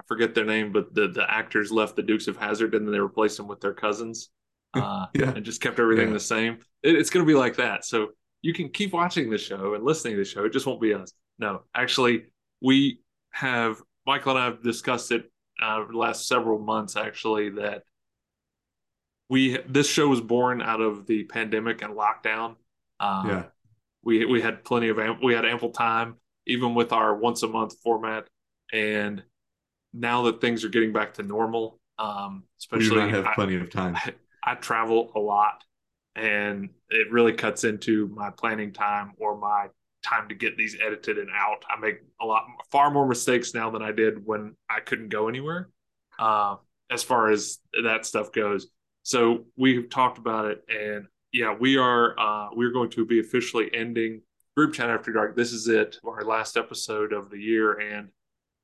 I 0.00 0.02
forget 0.08 0.34
their 0.34 0.44
name, 0.44 0.72
but 0.72 0.94
the 0.94 1.08
the 1.08 1.24
actors 1.30 1.70
left 1.70 1.96
the 1.96 2.02
Dukes 2.02 2.28
of 2.28 2.36
Hazzard 2.36 2.74
and 2.74 2.86
then 2.86 2.92
they 2.92 2.98
replaced 3.00 3.36
them 3.36 3.46
with 3.48 3.60
their 3.60 3.74
cousins, 3.74 4.30
uh, 4.74 5.06
Yeah. 5.14 5.32
and 5.34 5.44
just 5.44 5.60
kept 5.60 5.78
everything 5.78 6.08
Yeah. 6.08 6.14
the 6.14 6.20
same. 6.20 6.58
It, 6.82 6.96
it's 6.96 7.10
going 7.10 7.24
to 7.24 7.30
be 7.30 7.38
like 7.38 7.56
that. 7.56 7.84
So 7.84 8.08
you 8.42 8.52
can 8.52 8.68
keep 8.70 8.92
watching 8.92 9.30
the 9.30 9.38
show 9.38 9.74
and 9.74 9.84
listening 9.84 10.14
to 10.14 10.18
the 10.18 10.24
show. 10.24 10.44
It 10.44 10.52
just 10.52 10.66
won't 10.66 10.80
be 10.80 10.92
us. 10.94 11.12
No, 11.38 11.62
actually, 11.74 12.24
we 12.60 13.00
have 13.30 13.80
Michael 14.06 14.32
and 14.32 14.40
I 14.40 14.44
have 14.46 14.62
discussed 14.62 15.12
it 15.12 15.30
uh, 15.60 15.84
the 15.86 15.96
last 15.96 16.26
several 16.28 16.58
months. 16.58 16.96
Actually, 16.96 17.50
that 17.50 17.82
we 19.28 19.58
this 19.68 19.88
show 19.88 20.08
was 20.08 20.20
born 20.20 20.62
out 20.62 20.80
of 20.80 21.06
the 21.06 21.24
pandemic 21.24 21.82
and 21.82 21.94
lockdown. 21.94 22.56
Uh, 22.98 23.24
yeah, 23.26 23.42
we 24.06 24.24
we 24.24 24.40
had 24.40 24.64
plenty 24.64 24.88
of 24.88 24.98
we 25.22 25.34
had 25.34 25.44
ample 25.44 25.70
time 25.70 26.14
even 26.46 26.74
with 26.74 26.92
our 26.92 27.14
once 27.14 27.42
a 27.42 27.48
month 27.48 27.74
format 27.82 28.26
and 28.72 29.22
now 29.92 30.22
that 30.22 30.40
things 30.40 30.64
are 30.64 30.68
getting 30.68 30.92
back 30.92 31.14
to 31.14 31.22
normal 31.22 31.80
um 31.98 32.44
we 32.72 32.78
especially 32.78 33.00
not 33.00 33.10
have 33.10 33.26
I, 33.26 33.34
plenty 33.34 33.56
of 33.56 33.70
time. 33.70 33.96
I, 33.96 34.14
I 34.44 34.54
travel 34.54 35.12
a 35.14 35.18
lot 35.18 35.64
and 36.14 36.70
it 36.88 37.10
really 37.10 37.32
cuts 37.32 37.64
into 37.64 38.08
my 38.08 38.30
planning 38.30 38.72
time 38.72 39.12
or 39.18 39.36
my 39.36 39.68
time 40.06 40.28
to 40.28 40.34
get 40.34 40.56
these 40.56 40.76
edited 40.84 41.18
and 41.18 41.28
out. 41.34 41.64
I 41.68 41.78
make 41.80 41.96
a 42.20 42.26
lot 42.26 42.44
far 42.70 42.90
more 42.90 43.06
mistakes 43.06 43.54
now 43.54 43.70
than 43.70 43.82
i 43.82 43.92
did 43.92 44.24
when 44.24 44.54
i 44.70 44.78
couldn't 44.80 45.08
go 45.10 45.28
anywhere 45.28 45.68
uh, 46.18 46.56
as 46.90 47.02
far 47.02 47.30
as 47.30 47.58
that 47.84 48.06
stuff 48.06 48.30
goes. 48.32 48.68
So 49.02 49.44
we've 49.56 49.88
talked 49.90 50.18
about 50.18 50.44
it 50.46 50.58
and 50.68 51.06
yeah 51.32 51.54
we 51.58 51.76
are 51.76 52.18
uh, 52.18 52.48
we're 52.54 52.72
going 52.72 52.90
to 52.90 53.04
be 53.04 53.18
officially 53.20 53.68
ending 53.74 54.22
group 54.56 54.72
chat 54.74 54.88
after 54.88 55.12
dark. 55.12 55.36
This 55.36 55.52
is 55.52 55.68
it 55.68 55.98
our 56.04 56.22
last 56.24 56.56
episode 56.56 57.12
of 57.12 57.28
the 57.30 57.38
year. 57.38 57.72
And 57.78 58.08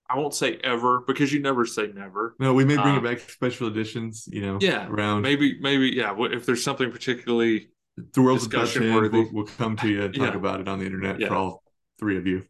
i 0.08 0.16
won't 0.18 0.34
say 0.34 0.58
ever 0.64 1.00
because 1.06 1.32
you 1.32 1.40
never 1.40 1.64
say 1.66 1.90
never. 1.94 2.34
No, 2.38 2.54
we 2.54 2.64
may 2.64 2.76
bring 2.76 2.94
Uh, 2.96 2.98
it 2.98 3.04
back 3.04 3.18
special 3.20 3.66
editions. 3.68 4.28
You 4.30 4.42
know, 4.46 4.58
yeah, 4.60 4.88
around. 4.88 5.22
maybe 5.22 5.58
maybe 5.60 5.88
yeah 5.90 6.14
if 6.18 6.46
there's 6.46 6.64
something 6.64 6.90
particularly 6.90 7.68
the 7.96 8.22
world's 8.22 8.46
discussion 8.46 8.84
end. 8.84 8.94
worthy. 8.94 9.18
We'll, 9.20 9.32
we'll 9.32 9.44
come 9.46 9.76
to 9.78 9.88
you 9.88 10.02
and 10.04 10.14
talk 10.14 10.32
Yeah. 10.32 10.36
about 10.38 10.60
it 10.60 10.68
on 10.68 10.78
the 10.78 10.86
internet 10.86 11.20
Yeah. 11.20 11.28
for 11.28 11.34
all 11.36 11.62
three 11.98 12.16
of 12.16 12.26
you. 12.26 12.44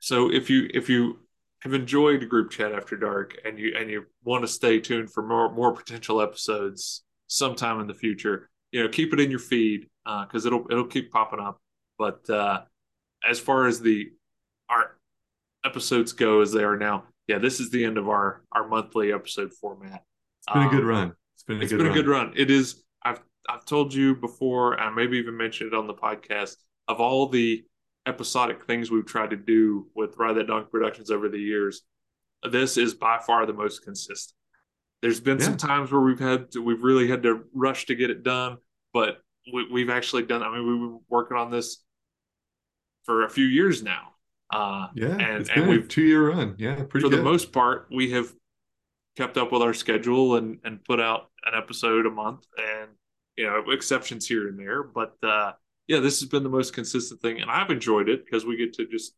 So 0.00 0.30
if 0.32 0.48
you 0.50 0.68
if 0.72 0.88
you 0.88 1.18
have 1.62 1.74
enjoyed 1.74 2.28
group 2.28 2.50
chat 2.52 2.72
after 2.72 2.96
dark 2.96 3.36
and 3.44 3.58
you 3.58 3.74
and 3.76 3.90
you 3.90 4.04
want 4.22 4.42
to 4.44 4.48
stay 4.48 4.78
tuned 4.78 5.12
for 5.12 5.22
more 5.26 5.52
more 5.52 5.72
potential 5.72 6.20
episodes 6.20 7.02
sometime 7.26 7.80
in 7.80 7.86
the 7.88 7.94
future, 7.94 8.48
you 8.70 8.82
know, 8.82 8.88
keep 8.88 9.12
it 9.12 9.18
in 9.20 9.30
your 9.30 9.40
feed 9.40 9.88
because 10.04 10.46
it'll 10.46 10.64
it'll 10.70 10.86
keep 10.86 11.10
popping 11.10 11.40
up. 11.40 11.60
But 11.98 12.28
uh, 12.30 12.62
as 13.28 13.40
far 13.40 13.66
as 13.66 13.80
the 13.80 14.10
our 14.70 14.96
episodes 15.64 16.12
go 16.12 16.40
as 16.40 16.52
they 16.52 16.62
are 16.62 16.76
now, 16.76 17.04
yeah, 17.26 17.38
this 17.38 17.58
is 17.58 17.70
the 17.70 17.84
end 17.84 17.98
of 17.98 18.08
our 18.08 18.42
our 18.52 18.68
monthly 18.68 19.12
episode 19.12 19.52
format. 19.52 20.04
It's 20.46 20.54
been 20.54 20.62
a 20.62 20.70
good 20.70 20.80
Um, 20.82 20.86
run. 20.86 21.12
It's 21.34 21.42
been 21.42 21.58
a 21.58 21.62
It's 21.62 21.72
good 21.72 21.78
been 21.78 21.86
run. 21.88 21.98
a 21.98 22.00
good 22.00 22.08
run. 22.08 22.32
It 22.36 22.50
is. 22.52 22.84
I've 23.48 23.64
told 23.64 23.94
you 23.94 24.14
before, 24.14 24.74
and 24.74 24.94
maybe 24.94 25.16
even 25.18 25.36
mentioned 25.36 25.72
it 25.72 25.76
on 25.76 25.86
the 25.86 25.94
podcast. 25.94 26.56
Of 26.86 27.00
all 27.00 27.28
the 27.28 27.64
episodic 28.06 28.64
things 28.66 28.90
we've 28.90 29.06
tried 29.06 29.30
to 29.30 29.36
do 29.36 29.88
with 29.94 30.16
Ride 30.18 30.36
That 30.36 30.46
Donkey 30.46 30.68
Productions 30.70 31.10
over 31.10 31.28
the 31.28 31.38
years, 31.38 31.82
this 32.50 32.76
is 32.76 32.94
by 32.94 33.18
far 33.18 33.44
the 33.46 33.52
most 33.52 33.84
consistent. 33.84 34.34
There's 35.02 35.20
been 35.20 35.38
some 35.38 35.56
times 35.56 35.92
where 35.92 36.00
we've 36.00 36.18
had 36.18 36.50
to, 36.52 36.62
we've 36.62 36.82
really 36.82 37.06
had 37.08 37.22
to 37.24 37.44
rush 37.54 37.86
to 37.86 37.94
get 37.94 38.10
it 38.10 38.22
done, 38.22 38.56
but 38.92 39.18
we, 39.52 39.68
we've 39.70 39.90
actually 39.90 40.24
done. 40.24 40.42
I 40.42 40.50
mean, 40.50 40.66
we've 40.66 40.80
been 40.90 41.00
working 41.08 41.36
on 41.36 41.50
this 41.50 41.82
for 43.04 43.24
a 43.24 43.30
few 43.30 43.44
years 43.44 43.82
now. 43.82 44.14
Uh, 44.50 44.88
Yeah, 44.94 45.16
and- 45.18 45.48
and 45.50 45.68
we've- 45.68 45.86
two 45.88 46.02
year 46.02 46.30
run. 46.30 46.54
Yeah, 46.58 46.84
for 46.90 47.00
good. 47.00 47.12
the 47.12 47.22
most 47.22 47.52
part, 47.52 47.86
we 47.92 48.10
have 48.12 48.32
kept 49.16 49.36
up 49.36 49.52
with 49.52 49.62
our 49.62 49.74
schedule 49.74 50.36
and 50.36 50.58
and 50.64 50.82
put 50.84 51.00
out 51.00 51.30
an 51.44 51.52
episode 51.54 52.06
a 52.06 52.10
month, 52.10 52.46
and 52.56 52.90
you 53.38 53.46
know 53.46 53.70
exceptions 53.70 54.26
here 54.26 54.48
and 54.48 54.58
there, 54.58 54.82
but 54.82 55.14
uh, 55.22 55.52
yeah, 55.86 56.00
this 56.00 56.20
has 56.20 56.28
been 56.28 56.42
the 56.42 56.48
most 56.48 56.74
consistent 56.74 57.22
thing, 57.22 57.40
and 57.40 57.50
I've 57.50 57.70
enjoyed 57.70 58.08
it 58.08 58.24
because 58.24 58.44
we 58.44 58.56
get 58.56 58.74
to 58.74 58.86
just 58.86 59.14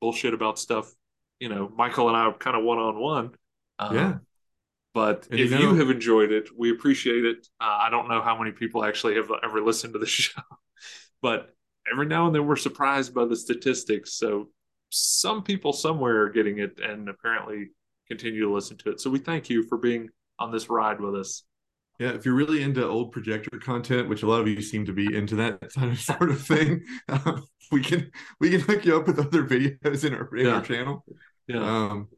bullshit 0.00 0.32
about 0.32 0.58
stuff. 0.58 0.92
You 1.38 1.50
know, 1.50 1.70
Michael 1.76 2.08
and 2.08 2.16
I 2.16 2.22
are 2.22 2.32
kind 2.32 2.56
of 2.56 2.64
one 2.64 2.78
on 2.78 2.98
one. 2.98 3.30
Yeah. 3.92 4.14
But 4.94 5.26
And 5.30 5.40
if 5.40 5.50
you 5.50 5.58
you, 5.58 5.74
have 5.74 5.90
enjoyed 5.90 6.32
it, 6.32 6.48
we 6.56 6.70
appreciate 6.70 7.24
it. 7.24 7.46
Uh, 7.60 7.78
I 7.82 7.90
don't 7.90 8.08
know 8.08 8.22
how 8.22 8.38
many 8.38 8.52
people 8.52 8.84
actually 8.84 9.16
have 9.16 9.28
ever 9.42 9.60
listened 9.60 9.92
to 9.92 9.98
the 9.98 10.06
show, 10.20 10.40
but 11.20 11.54
every 11.90 12.06
now 12.06 12.26
and 12.26 12.34
then 12.34 12.46
we're 12.46 12.56
surprised 12.56 13.12
by 13.12 13.26
the 13.26 13.36
statistics. 13.36 14.14
So 14.14 14.48
some 14.90 15.42
people 15.42 15.72
somewhere 15.72 16.22
are 16.22 16.30
getting 16.30 16.60
it 16.60 16.78
and 16.80 17.08
apparently 17.08 17.70
continue 18.08 18.42
to 18.42 18.52
listen 18.54 18.76
to 18.78 18.90
it. 18.90 19.00
So 19.00 19.10
we 19.10 19.18
thank 19.18 19.50
you 19.50 19.64
for 19.64 19.76
being 19.76 20.08
on 20.38 20.50
this 20.50 20.70
ride 20.70 21.00
with 21.00 21.16
us. 21.16 21.42
Yeah, 21.98 22.10
if 22.10 22.24
you're 22.24 22.34
really 22.34 22.62
into 22.62 22.84
old 22.86 23.12
projector 23.12 23.58
content, 23.58 24.08
which 24.08 24.22
a 24.22 24.26
lot 24.26 24.40
of 24.40 24.48
you 24.48 24.60
seem 24.60 24.84
to 24.86 24.92
be 24.92 25.14
into 25.14 25.36
that 25.36 25.72
kind 25.74 25.92
of 25.92 26.00
sort 26.00 26.30
of 26.30 26.40
thing, 26.44 26.82
um, 27.08 27.46
we 27.70 27.80
can 27.80 28.10
we 28.40 28.50
can 28.50 28.60
hook 28.60 28.84
you 28.84 28.96
up 28.96 29.06
with 29.06 29.18
other 29.18 29.44
videos 29.44 30.04
in 30.04 30.14
our, 30.14 30.28
in 30.36 30.46
Yeah. 30.46 30.54
our 30.54 30.62
channel. 30.62 31.04
Yeah. 31.46 31.60
Um, 31.64 32.08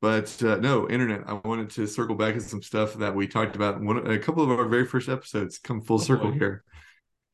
but 0.00 0.42
uh, 0.42 0.56
no, 0.56 0.88
internet. 0.88 1.22
I 1.26 1.34
wanted 1.44 1.70
to 1.70 1.86
circle 1.86 2.14
back 2.14 2.34
to 2.34 2.40
some 2.40 2.62
stuff 2.62 2.94
that 2.94 3.14
we 3.14 3.26
talked 3.26 3.56
about. 3.56 3.76
in 3.76 3.84
One, 3.86 4.06
a 4.10 4.18
couple 4.18 4.42
of 4.42 4.50
our 4.50 4.68
very 4.68 4.86
first 4.86 5.08
episodes 5.08 5.58
come 5.58 5.80
full 5.82 5.96
Oh, 5.96 6.02
circle 6.04 6.30
here. 6.32 6.64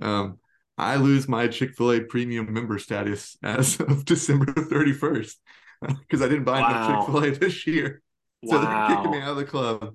Um, 0.01 0.39
I 0.79 0.97
lose 0.97 1.29
my 1.29 1.49
Chick 1.49 1.75
Fil 1.77 1.93
A 1.93 2.01
premium 2.01 2.53
member 2.53 2.79
status 2.79 3.37
as 3.43 3.79
of 3.81 4.05
December 4.05 4.47
31st 4.47 5.35
because 6.01 6.23
I 6.23 6.29
didn't 6.29 6.45
buy 6.45 6.61
Wow. 6.61 6.69
enough 6.71 7.07
Chick 7.07 7.15
Fil 7.15 7.25
A 7.25 7.31
this 7.39 7.67
year, 7.67 8.03
so 8.49 8.59
they're 8.59 8.87
kicking 8.89 9.11
me 9.11 9.21
out 9.21 9.31
of 9.33 9.37
the 9.37 9.45
club. 9.45 9.95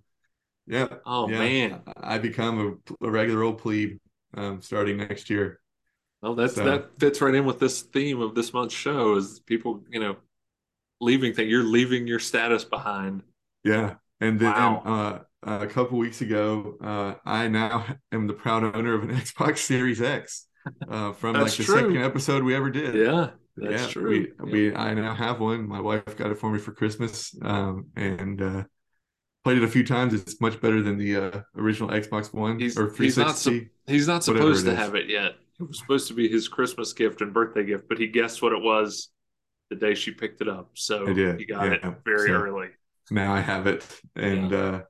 Yeah. 0.67 0.87
Oh 1.05 1.29
yeah. 1.29 1.39
man. 1.39 1.81
I 1.97 2.17
become 2.17 2.79
a, 3.01 3.05
a 3.07 3.09
regular 3.11 3.43
old 3.43 3.57
plebe 3.59 3.97
um, 4.35 4.61
starting 4.61 4.97
next 4.97 5.29
year. 5.29 5.59
Well, 6.21 6.35
that's 6.35 6.55
So- 6.55 6.65
that 6.65 6.99
fits 6.99 7.21
right 7.21 7.33
in 7.33 7.45
with 7.45 7.59
this 7.59 7.81
theme 7.81 8.21
of 8.21 8.35
this 8.35 8.53
month's 8.53 8.73
show 8.75 9.15
is 9.15 9.39
people, 9.39 9.83
you 9.89 9.99
know, 9.99 10.17
leaving 10.99 11.33
thing. 11.33 11.49
You're 11.49 11.63
leaving 11.63 12.07
your 12.07 12.19
status 12.19 12.63
behind. 12.63 13.23
Yeah. 13.63 13.95
And 14.19 14.39
then 14.39 14.51
Wow. 14.51 15.23
uh, 15.45 15.59
a 15.61 15.67
couple 15.67 15.97
weeks 15.99 16.21
ago, 16.21 16.75
uh, 16.81 17.15
I 17.25 17.47
now 17.47 17.85
am 18.11 18.27
the 18.27 18.33
proud 18.33 18.63
owner 18.75 18.93
of 18.95 19.03
an 19.03 19.09
Xbox 19.15 19.59
Series 19.59 20.01
X 20.01 20.47
uh, 20.89 21.13
from 21.13 21.35
like 21.35 21.51
the 21.53 21.63
true. 21.63 21.75
second 21.75 21.97
episode 21.97 22.43
we 22.43 22.55
ever 22.55 22.71
did. 22.71 22.95
Yeah, 22.95 23.29
that's 23.55 23.83
yeah, 23.83 23.87
true. 23.89 24.09
We, 24.09 24.51
Yeah. 24.61 24.71
we 24.71 24.75
I 24.75 24.93
now 24.95 25.13
have 25.13 25.39
one. 25.39 25.67
My 25.67 25.79
wife 25.79 26.17
got 26.17 26.31
it 26.31 26.39
for 26.39 26.51
me 26.51 26.59
for 26.59 26.71
Christmas, 26.73 27.35
um, 27.43 27.85
and 27.95 28.41
uh, 28.41 28.63
played 29.47 29.59
it 29.59 29.63
a 29.63 29.67
few 29.69 29.85
times. 29.85 30.13
It's 30.13 30.41
much 30.41 30.59
better 30.59 30.81
than 30.81 30.97
the 30.97 31.15
uh, 31.15 31.41
original 31.55 31.89
Xbox 31.89 32.33
One 32.33 32.59
He's, 32.59 32.77
or 32.77 32.93
he's 32.97 33.17
not 33.17 33.37
360. 33.37 33.59
su- 33.59 33.65
he's 33.93 34.05
not 34.05 34.21
supposed 34.25 34.65
to 34.65 34.75
have 34.75 34.93
it 34.95 35.09
yet. 35.09 35.35
It 35.57 35.63
was 35.69 35.79
supposed 35.79 36.09
to 36.09 36.13
be 36.13 36.27
his 36.27 36.49
Christmas 36.49 36.91
gift 36.91 37.21
and 37.21 37.33
birthday 37.33 37.63
gift, 37.63 37.87
but 37.87 37.97
he 37.97 38.07
guessed 38.07 38.41
what 38.41 38.51
it 38.51 38.61
was 38.61 39.07
the 39.69 39.77
day 39.77 39.93
she 39.95 40.11
picked 40.11 40.41
it 40.41 40.49
up. 40.49 40.71
So 40.73 41.05
he 41.13 41.45
got 41.45 41.67
it 41.71 41.79
yeah. 41.81 41.93
very 42.03 42.27
So- 42.27 42.33
early. 42.33 42.67
now 43.09 43.33
I 43.33 43.39
have 43.39 43.67
it, 43.67 43.87
and 44.17 44.51
uh, 44.53 44.81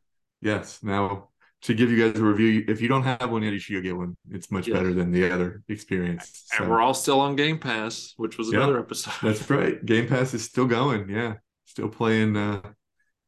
yes, 0.42 0.80
now 0.82 1.30
to 1.62 1.76
give 1.76 1.92
you 1.92 1.98
guys 2.12 2.20
a 2.20 2.24
review, 2.24 2.66
if 2.68 2.82
you 2.82 2.88
don't 2.88 3.04
have 3.04 3.30
one 3.30 3.44
yet, 3.44 3.54
you 3.54 3.60
should 3.60 3.84
get 3.84 3.96
one. 3.96 4.18
It's 4.32 4.50
much 4.50 4.68
Yeah. 4.68 4.74
better 4.78 4.92
than 4.96 5.12
the 5.12 5.32
other 5.32 5.62
experience. 5.70 6.46
So, 6.48 6.64
And 6.64 6.72
we're 6.72 6.82
all 6.82 6.96
still 6.96 7.20
on 7.20 7.36
Game 7.36 7.60
Pass, 7.60 8.14
which 8.18 8.40
was 8.40 8.52
Yeah. 8.52 8.58
another 8.64 8.80
episode. 8.80 9.14
that's 9.22 9.48
right. 9.52 9.86
Game 9.86 10.08
Pass 10.08 10.34
is 10.34 10.44
still 10.44 10.66
going. 10.66 11.10
Yeah, 11.10 11.36
still 11.66 11.90
playing 11.90 12.36
uh, 12.36 12.62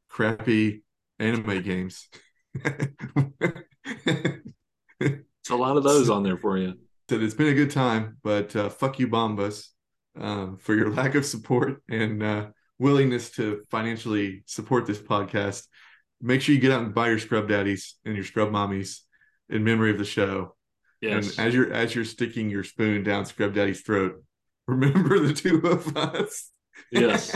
crappy 0.10 0.84
anime 1.20 1.62
games. 1.62 2.08
It's 5.50 5.56
a 5.56 5.60
lot 5.60 5.78
of 5.78 5.84
those 5.84 6.12
on 6.12 6.22
there 6.22 6.38
for 6.38 6.60
you. 6.60 6.76
said 7.10 7.24
it's 7.24 7.34
been 7.34 7.48
a 7.48 7.56
good 7.56 7.72
time, 7.72 8.18
but 8.24 8.56
uh, 8.56 8.70
fuck 8.70 9.00
you, 9.00 9.08
Bombas, 9.08 9.70
um, 10.16 10.58
for 10.58 10.76
your 10.76 10.92
lack 10.92 11.16
of 11.16 11.26
support 11.26 11.82
and 11.90 12.22
uh, 12.22 12.48
willingness 12.78 13.32
to 13.32 13.64
financially 13.72 14.44
support 14.46 14.86
this 14.86 15.00
podcast. 15.00 15.66
Make 16.22 16.42
sure 16.42 16.54
you 16.54 16.62
get 16.62 16.72
out 16.72 16.84
and 16.84 16.94
buy 16.94 17.10
your 17.10 17.18
scrub 17.18 17.48
daddies 17.48 17.96
and 18.06 18.14
your 18.14 18.26
scrub 18.26 18.52
mommies 18.52 19.00
in 19.50 19.64
memory 19.64 19.90
of 19.90 19.98
the 19.98 20.06
show. 20.06 20.56
Yes. 21.02 21.40
And 21.40 21.48
as 21.48 21.56
you're 21.56 21.74
as 21.74 21.96
you're 21.96 22.06
sticking 22.06 22.52
your 22.52 22.64
spoon 22.64 23.02
down 23.02 23.26
scrub 23.26 23.56
daddy's 23.56 23.82
throat, 23.82 24.24
remember 24.68 25.18
the 25.18 25.34
two 25.34 25.62
of 25.66 25.98
us. 25.98 26.52
Yes. 26.92 27.36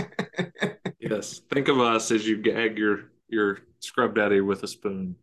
yes. 1.00 1.42
Think 1.52 1.68
of 1.68 1.80
us 1.80 2.12
as 2.12 2.28
you 2.28 2.38
gag 2.38 2.78
your 2.78 3.06
your 3.28 3.58
scrub 3.84 4.16
daddy 4.16 4.42
with 4.42 4.64
a 4.64 4.68
spoon. 4.68 5.16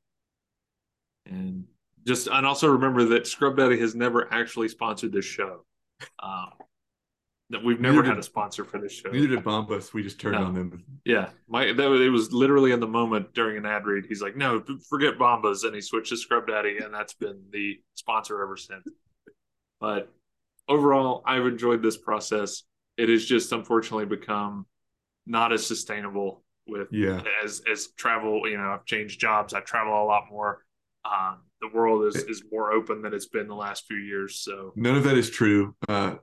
And 1.27 1.65
just 2.07 2.29
and 2.29 2.47
also 2.47 2.69
remember 2.69 3.05
that 3.05 3.27
Scrub 3.27 3.57
Daddy 3.57 3.79
has 3.79 3.95
never 3.95 4.33
actually 4.33 4.69
sponsored 4.69 5.13
this 5.13 5.25
show. 5.25 5.65
Um, 6.23 6.51
that 7.51 7.63
we've 7.63 7.81
never 7.81 7.97
Neither 7.97 8.09
had 8.09 8.19
a 8.19 8.23
sponsor 8.23 8.65
for 8.65 8.79
this 8.79 8.93
show. 8.93 9.11
Neither 9.11 9.27
did 9.27 9.45
Bombas. 9.45 9.93
We 9.93 10.03
just 10.03 10.21
turned 10.21 10.37
No. 10.37 10.45
on 10.45 10.55
them. 10.55 10.83
Yeah, 11.05 11.31
my 11.49 11.73
that 11.73 11.89
was, 11.91 12.01
it 12.01 12.09
was 12.09 12.33
literally 12.33 12.73
in 12.73 12.81
the 12.81 12.87
moment 12.87 13.35
during 13.35 13.59
an 13.59 13.67
ad 13.67 13.85
read. 13.87 14.07
He's 14.07 14.23
like, 14.23 14.37
"No, 14.37 14.65
forget 14.89 15.19
Bombas," 15.19 15.65
and 15.65 15.75
he 15.75 15.81
switched 15.81 16.11
to 16.11 16.17
Scrub 16.17 16.47
Daddy, 16.47 16.79
and 16.79 16.95
that's 16.95 17.13
been 17.15 17.43
the 17.51 17.81
sponsor 17.95 18.41
ever 18.43 18.57
since. 18.57 18.87
But 19.81 20.11
overall, 20.69 21.23
I've 21.27 21.47
enjoyed 21.47 21.83
this 21.83 21.97
process. 21.97 22.63
It 22.97 23.09
has 23.09 23.27
just 23.27 23.53
unfortunately 23.53 24.07
become 24.07 24.67
not 25.27 25.53
as 25.53 25.67
sustainable 25.67 26.45
with 26.71 26.89
Yeah. 26.93 27.23
as 27.45 27.61
as 27.71 27.89
travel. 27.99 28.49
You 28.49 28.57
know, 28.57 28.71
I've 28.71 28.87
changed 28.87 29.21
jobs. 29.21 29.53
I 29.55 29.61
travel 29.61 29.93
a 29.93 30.07
lot 30.07 30.25
more. 30.31 30.65
Um, 31.05 31.41
the 31.61 31.69
world 31.69 32.07
is 32.07 32.17
is 32.25 32.43
more 32.51 32.73
open 32.73 33.03
than 33.03 33.13
it's 33.13 33.27
been 33.29 33.49
the 33.49 33.55
last 33.55 33.85
few 33.87 33.99
years. 33.99 34.41
So 34.41 34.73
None 34.77 34.97
of 34.97 35.05
that 35.05 35.17
is 35.19 35.29
true. 35.31 35.75
Uh, 35.89 36.17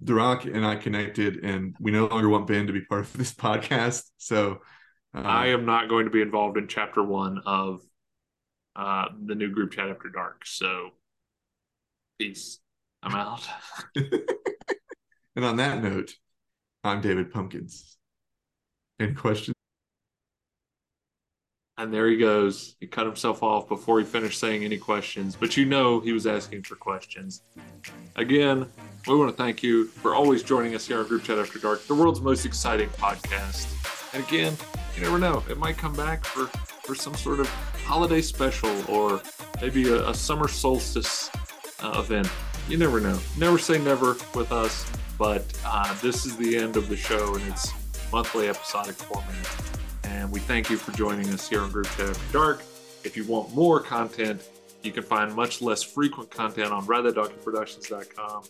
The 0.00 0.14
Rock 0.14 0.44
and 0.46 0.66
I 0.66 0.76
connected, 0.76 1.44
and 1.44 1.76
we 1.78 1.92
no 1.92 2.06
longer 2.06 2.28
want 2.28 2.46
Ben 2.48 2.66
to 2.66 2.72
be 2.72 2.80
part 2.80 3.02
of 3.02 3.12
this 3.16 3.32
podcast. 3.32 4.02
So 4.16 4.60
uh, 5.14 5.20
I 5.20 5.46
am 5.48 5.64
not 5.64 5.88
going 5.88 6.06
to 6.06 6.10
be 6.10 6.20
involved 6.22 6.56
in 6.58 6.66
chapter 6.68 7.02
one 7.02 7.40
of 7.46 7.80
uh, 8.74 9.06
the 9.24 9.34
new 9.34 9.50
group 9.50 9.72
chat 9.72 9.88
after 9.88 10.08
dark. 10.08 10.44
So, 10.44 10.90
peace. 12.18 12.58
I'm 13.02 13.14
out. 13.14 13.46
and 13.96 15.44
on 15.44 15.56
that 15.56 15.82
note, 15.82 16.14
I'm 16.82 17.00
David 17.00 17.30
Pumpkins. 17.30 17.96
Any 18.98 19.14
questions? 19.14 19.54
And 21.78 21.92
there 21.92 22.08
he 22.08 22.16
goes. 22.16 22.74
He 22.80 22.86
cut 22.86 23.04
himself 23.04 23.42
off 23.42 23.68
before 23.68 23.98
he 23.98 24.04
finished 24.06 24.40
saying 24.40 24.64
any 24.64 24.78
questions, 24.78 25.36
but 25.36 25.58
you 25.58 25.66
know 25.66 26.00
he 26.00 26.12
was 26.12 26.26
asking 26.26 26.62
for 26.62 26.74
questions. 26.74 27.42
Again, 28.16 28.66
we 29.06 29.14
want 29.14 29.30
to 29.30 29.36
thank 29.36 29.62
you 29.62 29.86
for 29.86 30.14
always 30.14 30.42
joining 30.42 30.74
us 30.74 30.86
here 30.86 30.98
on 30.98 31.06
Group 31.06 31.24
Chat 31.24 31.38
After 31.38 31.58
Dark, 31.58 31.86
the 31.86 31.94
world's 31.94 32.22
most 32.22 32.46
exciting 32.46 32.88
podcast. 32.90 33.68
And 34.14 34.24
again, 34.24 34.56
you 34.96 35.02
never 35.02 35.18
know, 35.18 35.44
it 35.50 35.58
might 35.58 35.76
come 35.76 35.92
back 35.92 36.24
for, 36.24 36.46
for 36.82 36.94
some 36.94 37.14
sort 37.14 37.40
of 37.40 37.48
holiday 37.84 38.22
special 38.22 38.70
or 38.90 39.20
maybe 39.60 39.88
a, 39.90 40.08
a 40.08 40.14
summer 40.14 40.48
solstice 40.48 41.30
uh, 41.80 42.02
event. 42.02 42.30
You 42.70 42.78
never 42.78 43.00
know. 43.00 43.18
Never 43.38 43.58
say 43.58 43.78
never 43.78 44.16
with 44.34 44.50
us, 44.50 44.90
but 45.18 45.44
uh, 45.64 45.94
this 46.00 46.24
is 46.24 46.38
the 46.38 46.56
end 46.56 46.76
of 46.76 46.88
the 46.88 46.96
show 46.96 47.34
and 47.34 47.46
it's 47.48 47.70
monthly 48.10 48.48
episodic 48.48 48.94
format. 48.94 49.75
And 50.16 50.32
we 50.32 50.40
thank 50.40 50.70
you 50.70 50.78
for 50.78 50.92
joining 50.92 51.28
us 51.28 51.46
here 51.46 51.60
on 51.60 51.70
Group 51.70 51.86
Chat 51.90 52.08
After 52.08 52.32
Dark. 52.32 52.62
If 53.04 53.18
you 53.18 53.24
want 53.26 53.54
more 53.54 53.80
content, 53.80 54.42
you 54.82 54.90
can 54.90 55.02
find 55.02 55.34
much 55.34 55.60
less 55.60 55.82
frequent 55.82 56.30
content 56.30 56.72
on 56.72 56.86
RideThatDonkeyProductions.com, 56.86 58.44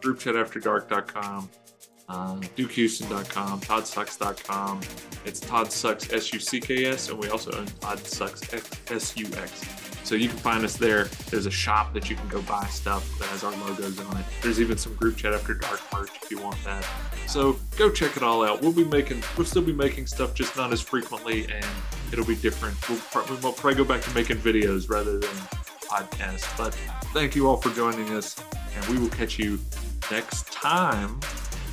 GroupChatAfterDark.com, 0.00 1.50
uh, 2.08 2.34
DukeHouston.com, 2.56 3.60
ToddSucks.com. 3.60 4.80
It's 5.24 5.38
Todd 5.38 5.70
Sucks 5.70 6.12
S 6.12 6.32
U 6.32 6.40
C 6.40 6.58
K 6.58 6.86
S, 6.86 7.08
and 7.08 7.18
we 7.18 7.28
also 7.28 7.52
own 7.52 7.66
Todd 7.80 8.00
Sucks 8.00 8.42
S 8.90 9.16
U 9.16 9.26
X. 9.36 9.93
So 10.04 10.14
you 10.14 10.28
can 10.28 10.36
find 10.36 10.64
us 10.64 10.76
there. 10.76 11.04
There's 11.30 11.46
a 11.46 11.50
shop 11.50 11.94
that 11.94 12.10
you 12.10 12.16
can 12.16 12.28
go 12.28 12.42
buy 12.42 12.66
stuff 12.66 13.18
that 13.18 13.26
has 13.28 13.42
our 13.42 13.52
logos 13.66 13.98
on 13.98 14.18
it. 14.18 14.24
There's 14.42 14.60
even 14.60 14.76
some 14.76 14.94
Group 14.96 15.16
Chat 15.16 15.32
After 15.32 15.54
Dark 15.54 15.80
merch 15.94 16.10
if 16.22 16.30
you 16.30 16.38
want 16.38 16.62
that. 16.64 16.86
So 17.26 17.56
go 17.78 17.90
check 17.90 18.16
it 18.16 18.22
all 18.22 18.44
out. 18.44 18.60
We'll 18.60 18.72
be 18.72 18.84
making, 18.84 19.22
we'll 19.36 19.46
still 19.46 19.62
be 19.62 19.72
making 19.72 20.06
stuff, 20.06 20.34
just 20.34 20.56
not 20.58 20.72
as 20.74 20.82
frequently, 20.82 21.44
and 21.50 21.64
it'll 22.12 22.26
be 22.26 22.36
different. 22.36 22.76
We'll, 22.88 22.98
pro- 22.98 23.24
we'll 23.42 23.52
probably 23.54 23.76
go 23.76 23.84
back 23.84 24.02
to 24.02 24.14
making 24.14 24.36
videos 24.36 24.90
rather 24.90 25.18
than 25.18 25.30
podcasts. 25.88 26.54
But 26.58 26.74
thank 27.14 27.34
you 27.34 27.48
all 27.48 27.56
for 27.56 27.70
joining 27.70 28.10
us, 28.10 28.36
and 28.76 28.84
we 28.86 28.98
will 28.98 29.08
catch 29.08 29.38
you 29.38 29.58
next 30.10 30.52
time, 30.52 31.18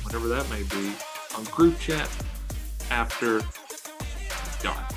whatever 0.04 0.28
that 0.28 0.48
may 0.48 0.62
be, 0.62 0.92
on 1.36 1.44
Group 1.44 1.78
Chat 1.78 2.08
After 2.90 3.42
Dark. 4.62 4.92